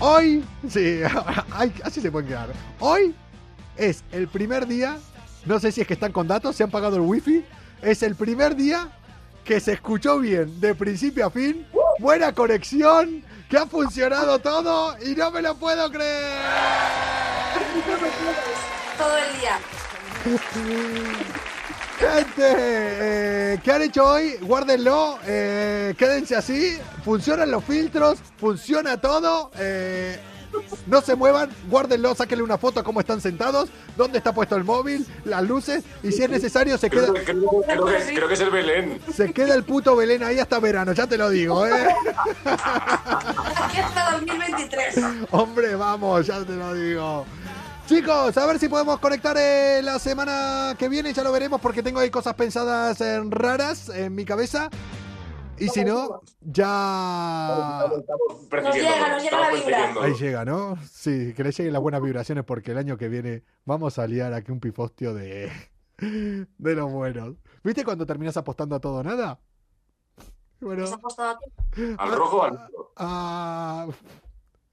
Hoy, 0.00 0.44
sí, 0.68 1.00
así 1.84 2.00
se 2.00 2.10
pueden 2.10 2.28
quedar. 2.28 2.48
Hoy 2.80 3.14
es 3.76 4.02
el 4.12 4.28
primer 4.28 4.66
día, 4.66 4.98
no 5.46 5.60
sé 5.60 5.72
si 5.72 5.80
es 5.80 5.86
que 5.86 5.94
están 5.94 6.12
con 6.12 6.26
datos, 6.26 6.56
se 6.56 6.64
han 6.64 6.70
pagado 6.70 6.96
el 6.96 7.02
wifi, 7.02 7.44
es 7.82 8.02
el 8.02 8.14
primer 8.14 8.56
día 8.56 8.90
que 9.44 9.60
se 9.60 9.72
escuchó 9.72 10.18
bien 10.18 10.60
de 10.60 10.74
principio 10.74 11.26
a 11.26 11.30
fin, 11.30 11.66
buena 11.98 12.32
conexión, 12.32 13.22
que 13.52 13.58
ha 13.58 13.66
funcionado 13.66 14.38
todo 14.38 14.96
y 15.04 15.14
no 15.14 15.30
me 15.30 15.42
lo 15.42 15.54
puedo 15.54 15.90
creer. 15.92 16.40
Todo 18.96 19.18
el 19.18 19.40
día. 19.40 19.58
Gente, 21.98 22.54
eh, 22.56 23.60
¿qué 23.62 23.72
han 23.72 23.82
hecho 23.82 24.06
hoy? 24.06 24.36
Guárdenlo, 24.40 25.18
eh, 25.26 25.94
quédense 25.98 26.34
así, 26.34 26.78
funcionan 27.04 27.50
los 27.50 27.62
filtros, 27.62 28.20
funciona 28.38 28.98
todo. 28.98 29.50
eh, 29.58 30.18
no 30.86 31.00
se 31.00 31.14
muevan, 31.14 31.50
guárdenlo, 31.68 32.14
sáquenle 32.14 32.42
una 32.44 32.58
foto 32.58 32.80
a 32.80 32.82
cómo 32.84 33.00
están 33.00 33.20
sentados, 33.20 33.68
dónde 33.96 34.18
está 34.18 34.32
puesto 34.34 34.56
el 34.56 34.64
móvil, 34.64 35.06
las 35.24 35.42
luces, 35.42 35.84
y 36.02 36.12
si 36.12 36.22
es 36.22 36.30
necesario 36.30 36.78
se 36.78 36.90
queda, 36.90 37.02
Creo, 37.08 37.14
que- 37.14 37.24
creo 37.24 37.40
que- 37.60 37.66
creo 37.66 37.84
que, 37.86 38.14
creo 38.14 38.28
que 38.28 38.34
es 38.34 38.40
el 38.40 38.50
Belén. 38.50 39.00
se 39.14 39.32
queda 39.32 39.54
el 39.54 39.64
puto 39.64 39.94
Belén 39.96 40.22
ahí 40.22 40.38
hasta 40.38 40.58
verano, 40.58 40.92
ya 40.92 41.06
te 41.06 41.16
lo 41.18 41.30
digo, 41.30 41.66
¿eh? 41.66 41.86
Aquí 42.44 43.78
hasta 43.78 44.12
2023. 44.12 44.94
Hombre, 45.30 45.74
vamos, 45.74 46.26
ya 46.26 46.40
te 46.44 46.52
lo 46.52 46.74
digo. 46.74 47.26
Chicos, 47.88 48.36
a 48.36 48.46
ver 48.46 48.58
si 48.58 48.68
podemos 48.68 48.98
conectar 49.00 49.36
eh, 49.38 49.80
la 49.82 49.98
semana 49.98 50.74
que 50.78 50.88
viene, 50.88 51.12
ya 51.12 51.22
lo 51.22 51.32
veremos 51.32 51.60
porque 51.60 51.82
tengo 51.82 52.00
ahí 52.00 52.10
cosas 52.10 52.34
pensadas 52.34 53.00
en 53.00 53.30
raras 53.30 53.88
en 53.88 54.14
mi 54.14 54.24
cabeza. 54.24 54.70
Y 55.62 55.68
si 55.68 55.84
no, 55.84 56.20
ya... 56.40 57.86
Nos 57.88 58.74
llega, 58.74 59.08
nos 59.12 59.22
llega 59.22 59.40
la 59.40 59.50
vibra. 59.50 59.94
Ahí 60.02 60.14
llega, 60.14 60.44
¿no? 60.44 60.76
Sí, 60.90 61.32
que 61.34 61.44
le 61.44 61.52
lleguen 61.52 61.72
las 61.72 61.82
buenas 61.82 62.02
vibraciones 62.02 62.44
porque 62.44 62.72
el 62.72 62.78
año 62.78 62.96
que 62.96 63.08
viene 63.08 63.44
vamos 63.64 63.98
a 63.98 64.06
liar 64.06 64.32
aquí 64.34 64.50
un 64.50 64.60
pifostio 64.60 65.14
de... 65.14 65.52
de 65.98 66.74
los 66.74 66.90
buenos. 66.90 67.36
¿Viste 67.62 67.84
cuando 67.84 68.06
terminas 68.06 68.36
apostando 68.36 68.74
a 68.74 68.80
todo 68.80 68.96
o 68.96 69.02
nada? 69.02 69.38
Bueno, 70.60 70.84
¿Has 70.84 70.92
apostado 70.92 71.38
a? 71.98 72.02
Al 72.02 72.12
rojo 72.12 72.36
o 72.38 72.42
al 72.42 72.52
negro. 72.52 72.92
ah, 72.96 73.86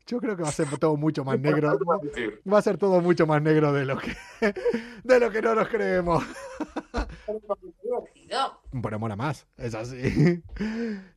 yo 0.06 0.20
creo 0.20 0.36
que 0.36 0.42
va 0.44 0.50
a 0.50 0.52
ser 0.52 0.68
todo 0.80 0.98
mucho 0.98 1.24
más 1.24 1.40
negro. 1.40 1.78
Va 2.52 2.58
a 2.58 2.62
ser 2.64 2.78
todo 2.78 3.00
mucho 3.00 3.28
más 3.28 3.42
negro 3.44 3.72
de 3.74 3.86
lo 3.86 3.98
que 3.98 4.16
de 5.04 5.20
lo 5.20 5.30
que 5.30 5.42
no 5.42 5.54
nos 5.54 5.68
creemos. 5.68 6.24
Pero 8.84 9.00
mola 9.00 9.16
más, 9.16 9.48
es 9.58 9.74
así. 9.74 9.98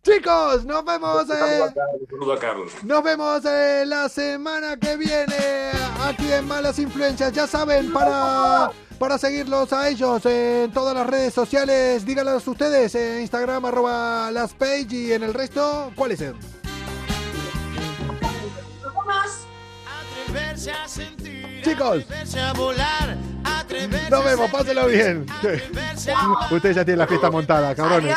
Chicos, 0.02 0.64
nos 0.64 0.84
vemos 0.84 1.28
eh, 1.28 1.60
Un 2.00 2.06
saludo 2.08 2.32
a 2.32 2.38
Carlos. 2.38 2.72
nos 2.82 3.02
vemos 3.04 3.44
eh, 3.44 3.84
la 3.86 4.08
semana 4.08 4.76
que 4.78 4.96
viene 4.96 5.70
aquí 6.00 6.32
en 6.32 6.48
Malas 6.48 6.78
Influencias. 6.78 7.32
Ya 7.32 7.46
saben, 7.46 7.92
para 7.92 8.70
para 8.98 9.18
seguirlos 9.18 9.72
a 9.72 9.88
ellos 9.88 10.24
en 10.26 10.70
todas 10.72 10.94
las 10.94 11.06
redes 11.08 11.34
sociales, 11.34 12.06
díganlos 12.06 12.46
ustedes 12.46 12.94
en 12.94 13.22
Instagram 13.22 13.64
arroba 13.64 14.30
las 14.30 14.54
page 14.54 14.86
y 14.92 15.12
en 15.12 15.24
el 15.24 15.34
resto, 15.34 15.90
¿cuáles 15.96 16.20
son? 16.20 16.36
Atreverse 20.24 20.70
a 20.70 20.86
sentir, 20.88 21.21
Chicos. 21.62 22.04
Nos 24.10 24.24
vemos, 24.24 24.50
pásenlo 24.50 24.86
bien. 24.86 25.26
Ustedes 26.50 26.76
ya 26.76 26.84
tienen 26.84 26.98
la 26.98 27.06
fiesta 27.06 27.30
montada, 27.30 27.74
cabrones. 27.74 28.16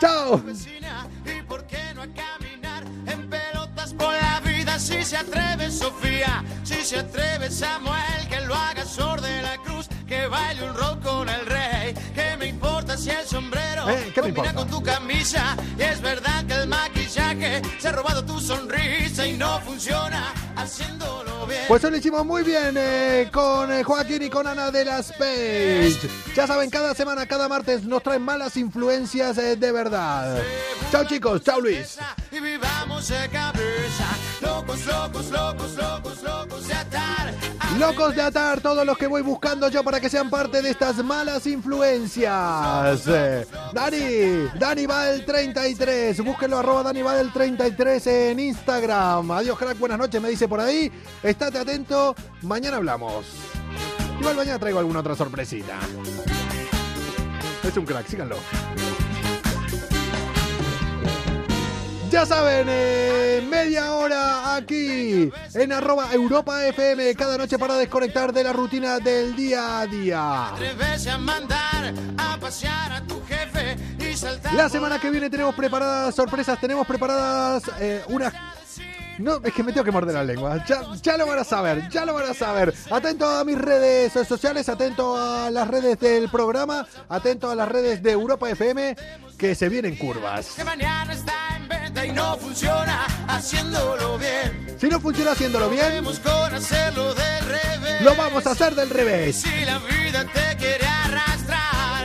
Chao. 0.00 0.42
qué 0.44 1.86
si 4.78 5.02
se 5.02 5.16
atreve 5.16 5.70
Sofía, 5.70 6.44
si 6.62 6.84
se 6.84 6.98
atreve 6.98 7.50
Samuel, 7.50 8.28
que 8.28 8.40
lo 8.42 8.54
haga 8.54 8.84
Sor 8.84 9.20
de 9.20 9.42
la 9.42 9.56
Cruz, 9.58 9.88
que 10.06 10.26
baile 10.26 10.68
un 10.68 10.76
rock 10.76 11.02
con 11.02 11.28
el 11.28 11.46
rey, 11.46 11.94
que 12.14 12.36
me 12.36 12.46
importa 12.46 12.96
si 12.96 13.10
el 13.10 13.26
sombrero 13.26 13.88
Eh, 13.88 14.12
¿qué 14.14 14.22
me 14.22 14.28
combina 14.34 14.50
importa? 14.50 14.54
con 14.54 14.68
tu 14.68 14.82
camisa 14.82 15.56
y 15.78 15.82
es 15.82 16.00
verdad 16.00 16.44
que 16.46 16.54
el 16.54 16.68
maquillaje 16.68 17.62
se 17.78 17.88
ha 17.88 17.92
robado 17.92 18.24
tu 18.24 18.38
sonrisa 18.38 19.26
y 19.26 19.32
no 19.36 19.60
funciona 19.60 20.32
haciéndolo 20.56 21.46
bien. 21.46 21.62
Pues 21.68 21.84
hoy 21.84 21.90
lo 21.90 21.96
hicimos 21.96 22.24
muy 22.24 22.42
bien 22.42 22.74
eh, 22.76 23.28
con 23.32 23.72
eh, 23.72 23.82
Joaquín 23.82 24.22
y 24.22 24.30
con 24.30 24.46
Ana 24.46 24.70
de 24.70 24.84
las 24.84 25.12
Page. 25.12 26.08
Ya 26.34 26.46
saben, 26.46 26.70
cada 26.70 26.94
semana, 26.94 27.26
cada 27.26 27.48
martes 27.48 27.84
nos 27.84 28.02
traen 28.02 28.22
malas 28.22 28.56
influencias 28.56 29.38
eh, 29.38 29.56
de 29.56 29.72
verdad. 29.72 30.42
Chao 30.90 31.04
chicos, 31.04 31.42
chao 31.42 31.60
Luis. 31.60 31.98
Y 32.30 32.40
vivamos 32.40 33.10
locos, 34.40 34.86
locos, 34.86 35.30
locos, 35.30 35.76
locos, 35.76 36.22
locos 36.22 36.68
de 36.68 36.74
atar. 36.74 37.34
Locos 37.78 38.14
de 38.14 38.22
atar 38.22 38.60
todos 38.60 38.86
los 38.86 38.96
que 38.96 39.06
voy 39.06 39.22
buscando 39.22 39.68
yo 39.68 39.84
para 39.84 40.00
que 40.00 40.08
sean 40.08 40.30
parte 40.30 40.62
de 40.62 40.70
estas 40.70 40.96
malas 41.04 41.46
influencias. 41.46 43.06
Eh, 43.06 43.46
Dani, 43.72 44.48
Dani 44.58 44.86
va 44.86 45.10
el 45.10 45.24
33. 45.24 46.24
Búsquenlo 46.24 46.58
arroba 46.58 46.82
Dani 46.82 47.02
va 47.02 47.14
del 47.14 47.32
33 47.32 48.06
en 48.06 48.40
Instagram. 48.40 49.30
Adiós, 49.30 49.58
crack, 49.58 49.78
buenas 49.78 49.98
noches, 49.98 50.20
me 50.20 50.30
dice 50.30 50.48
por 50.48 50.60
ahí. 50.60 50.90
Estate 51.22 51.58
atento, 51.58 52.14
mañana 52.42 52.78
hablamos. 52.78 53.26
Igual 54.18 54.36
mañana 54.36 54.58
traigo 54.58 54.78
alguna 54.78 55.00
otra 55.00 55.14
sorpresita. 55.14 55.78
Es 57.62 57.76
un 57.76 57.84
crack, 57.84 58.06
síganlo. 58.06 58.36
Ya 62.16 62.24
saben, 62.24 62.66
eh, 62.70 63.46
media 63.46 63.92
hora 63.92 64.56
aquí 64.56 65.30
en 65.52 65.70
arroba 65.70 66.14
Europa 66.14 66.66
FM 66.66 67.14
cada 67.14 67.36
noche 67.36 67.58
para 67.58 67.76
desconectar 67.76 68.32
de 68.32 68.42
la 68.42 68.54
rutina 68.54 68.98
del 69.00 69.36
día 69.36 69.80
a 69.80 69.86
día. 69.86 70.52
La 74.54 74.70
semana 74.70 74.98
que 74.98 75.10
viene 75.10 75.28
tenemos 75.28 75.54
preparadas 75.54 76.14
sorpresas, 76.14 76.58
tenemos 76.58 76.86
preparadas 76.86 77.64
eh, 77.80 78.02
unas... 78.08 78.32
No, 79.18 79.38
es 79.44 79.52
que 79.52 79.62
me 79.62 79.72
tengo 79.72 79.84
que 79.84 79.92
morder 79.92 80.14
la 80.14 80.24
lengua. 80.24 80.64
Ya, 80.64 80.80
ya 81.02 81.18
lo 81.18 81.26
van 81.26 81.38
a 81.38 81.44
saber, 81.44 81.86
ya 81.90 82.06
lo 82.06 82.14
van 82.14 82.30
a 82.30 82.34
saber. 82.34 82.72
Atento 82.90 83.26
a 83.26 83.44
mis 83.44 83.58
redes 83.58 84.14
sociales, 84.26 84.70
atento 84.70 85.18
a 85.18 85.50
las 85.50 85.68
redes 85.68 86.00
del 86.00 86.30
programa, 86.30 86.86
atento 87.10 87.50
a 87.50 87.54
las 87.54 87.68
redes 87.68 88.02
de 88.02 88.12
Europa 88.12 88.48
FM, 88.48 88.96
que 89.36 89.54
se 89.54 89.68
vienen 89.68 89.96
curvas. 89.96 90.56
No 92.16 92.36
funciona 92.38 93.06
haciéndolo 93.28 94.18
bien. 94.18 94.76
Si 94.80 94.88
no 94.88 94.98
funciona 95.00 95.32
haciéndolo 95.32 95.68
bien, 95.70 95.88
Vemos 95.90 96.18
con 96.18 96.54
hacerlo 96.54 97.14
del 97.14 97.44
revés. 97.46 98.02
lo 98.02 98.14
vamos 98.16 98.46
a 98.46 98.50
hacer 98.50 98.74
del 98.74 98.90
revés. 98.90 99.36
Si 99.36 99.64
la 99.64 99.78
vida 99.78 100.24
te 100.24 100.56
quiere 100.56 100.86
arrastrar, 100.86 102.04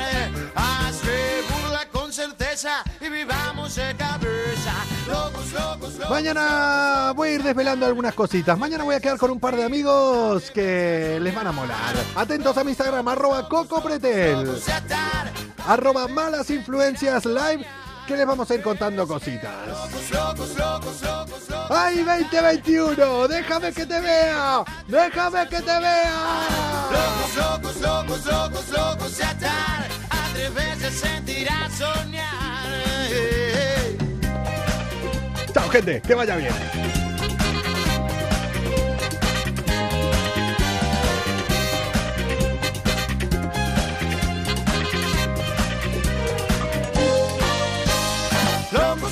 hazle 0.55 1.41
burla 1.49 1.87
con 1.91 2.11
certeza 2.13 2.83
y 2.99 3.09
vivamos 3.09 3.73
de 3.75 3.95
cabeza. 3.95 4.73
Locos, 5.07 5.51
locos, 5.53 5.93
locos. 5.95 6.09
Mañana 6.09 7.13
voy 7.15 7.29
a 7.29 7.33
ir 7.33 7.43
desvelando 7.43 7.85
algunas 7.85 8.13
cositas. 8.13 8.57
Mañana 8.57 8.83
voy 8.83 8.95
a 8.95 8.99
quedar 8.99 9.17
con 9.17 9.31
un 9.31 9.39
par 9.39 9.55
de 9.55 9.63
amigos 9.63 10.51
que 10.51 11.19
les 11.21 11.33
van 11.33 11.47
a 11.47 11.51
molar. 11.51 11.95
Atentos 12.15 12.57
a 12.57 12.63
mi 12.63 12.71
Instagram, 12.71 13.07
arroba 13.07 13.47
cocopretel, 13.49 14.49
arroba 15.67 16.07
malas 16.07 16.49
influencias 16.49 17.25
live, 17.25 17.65
que 18.07 18.17
les 18.17 18.25
vamos 18.25 18.49
a 18.49 18.55
ir 18.55 18.61
contando 18.61 19.07
cositas. 19.07 19.51
¡Ay, 21.69 22.03
2021! 22.03 23.27
¡Déjame 23.27 23.71
que 23.71 23.85
te 23.85 23.99
vea! 23.99 24.63
¡Déjame 24.87 25.47
que 25.47 25.61
te 25.61 25.79
vea! 25.79 26.47
Locos, 26.91 27.35
locos, 27.35 27.81
locos, 27.81 28.25
locos, 28.25 28.69
locos 28.69 29.17
de 29.17 29.23
atar. 29.23 29.87
Atreverse 30.09 30.87
a 30.87 30.91
sentir, 30.91 31.49
a 31.49 31.69
soñar. 31.69 32.31
Chao, 35.53 35.69
gente, 35.69 36.01
que 36.01 36.15
vaya 36.15 36.35
bien. 36.35 36.90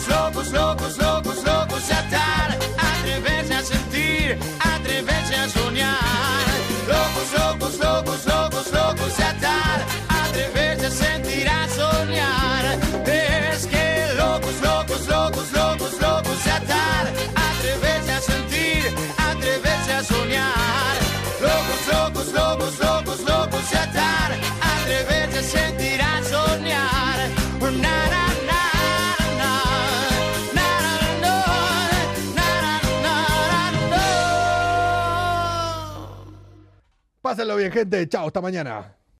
loucos, 0.09 0.51
loucos, 0.51 0.97
loucos. 0.97 1.38
Pásenlo 37.29 37.57
bien, 37.57 37.71
gente. 37.71 38.09
Chao, 38.09 38.25
hasta 38.25 38.41
mañana. 38.41 38.98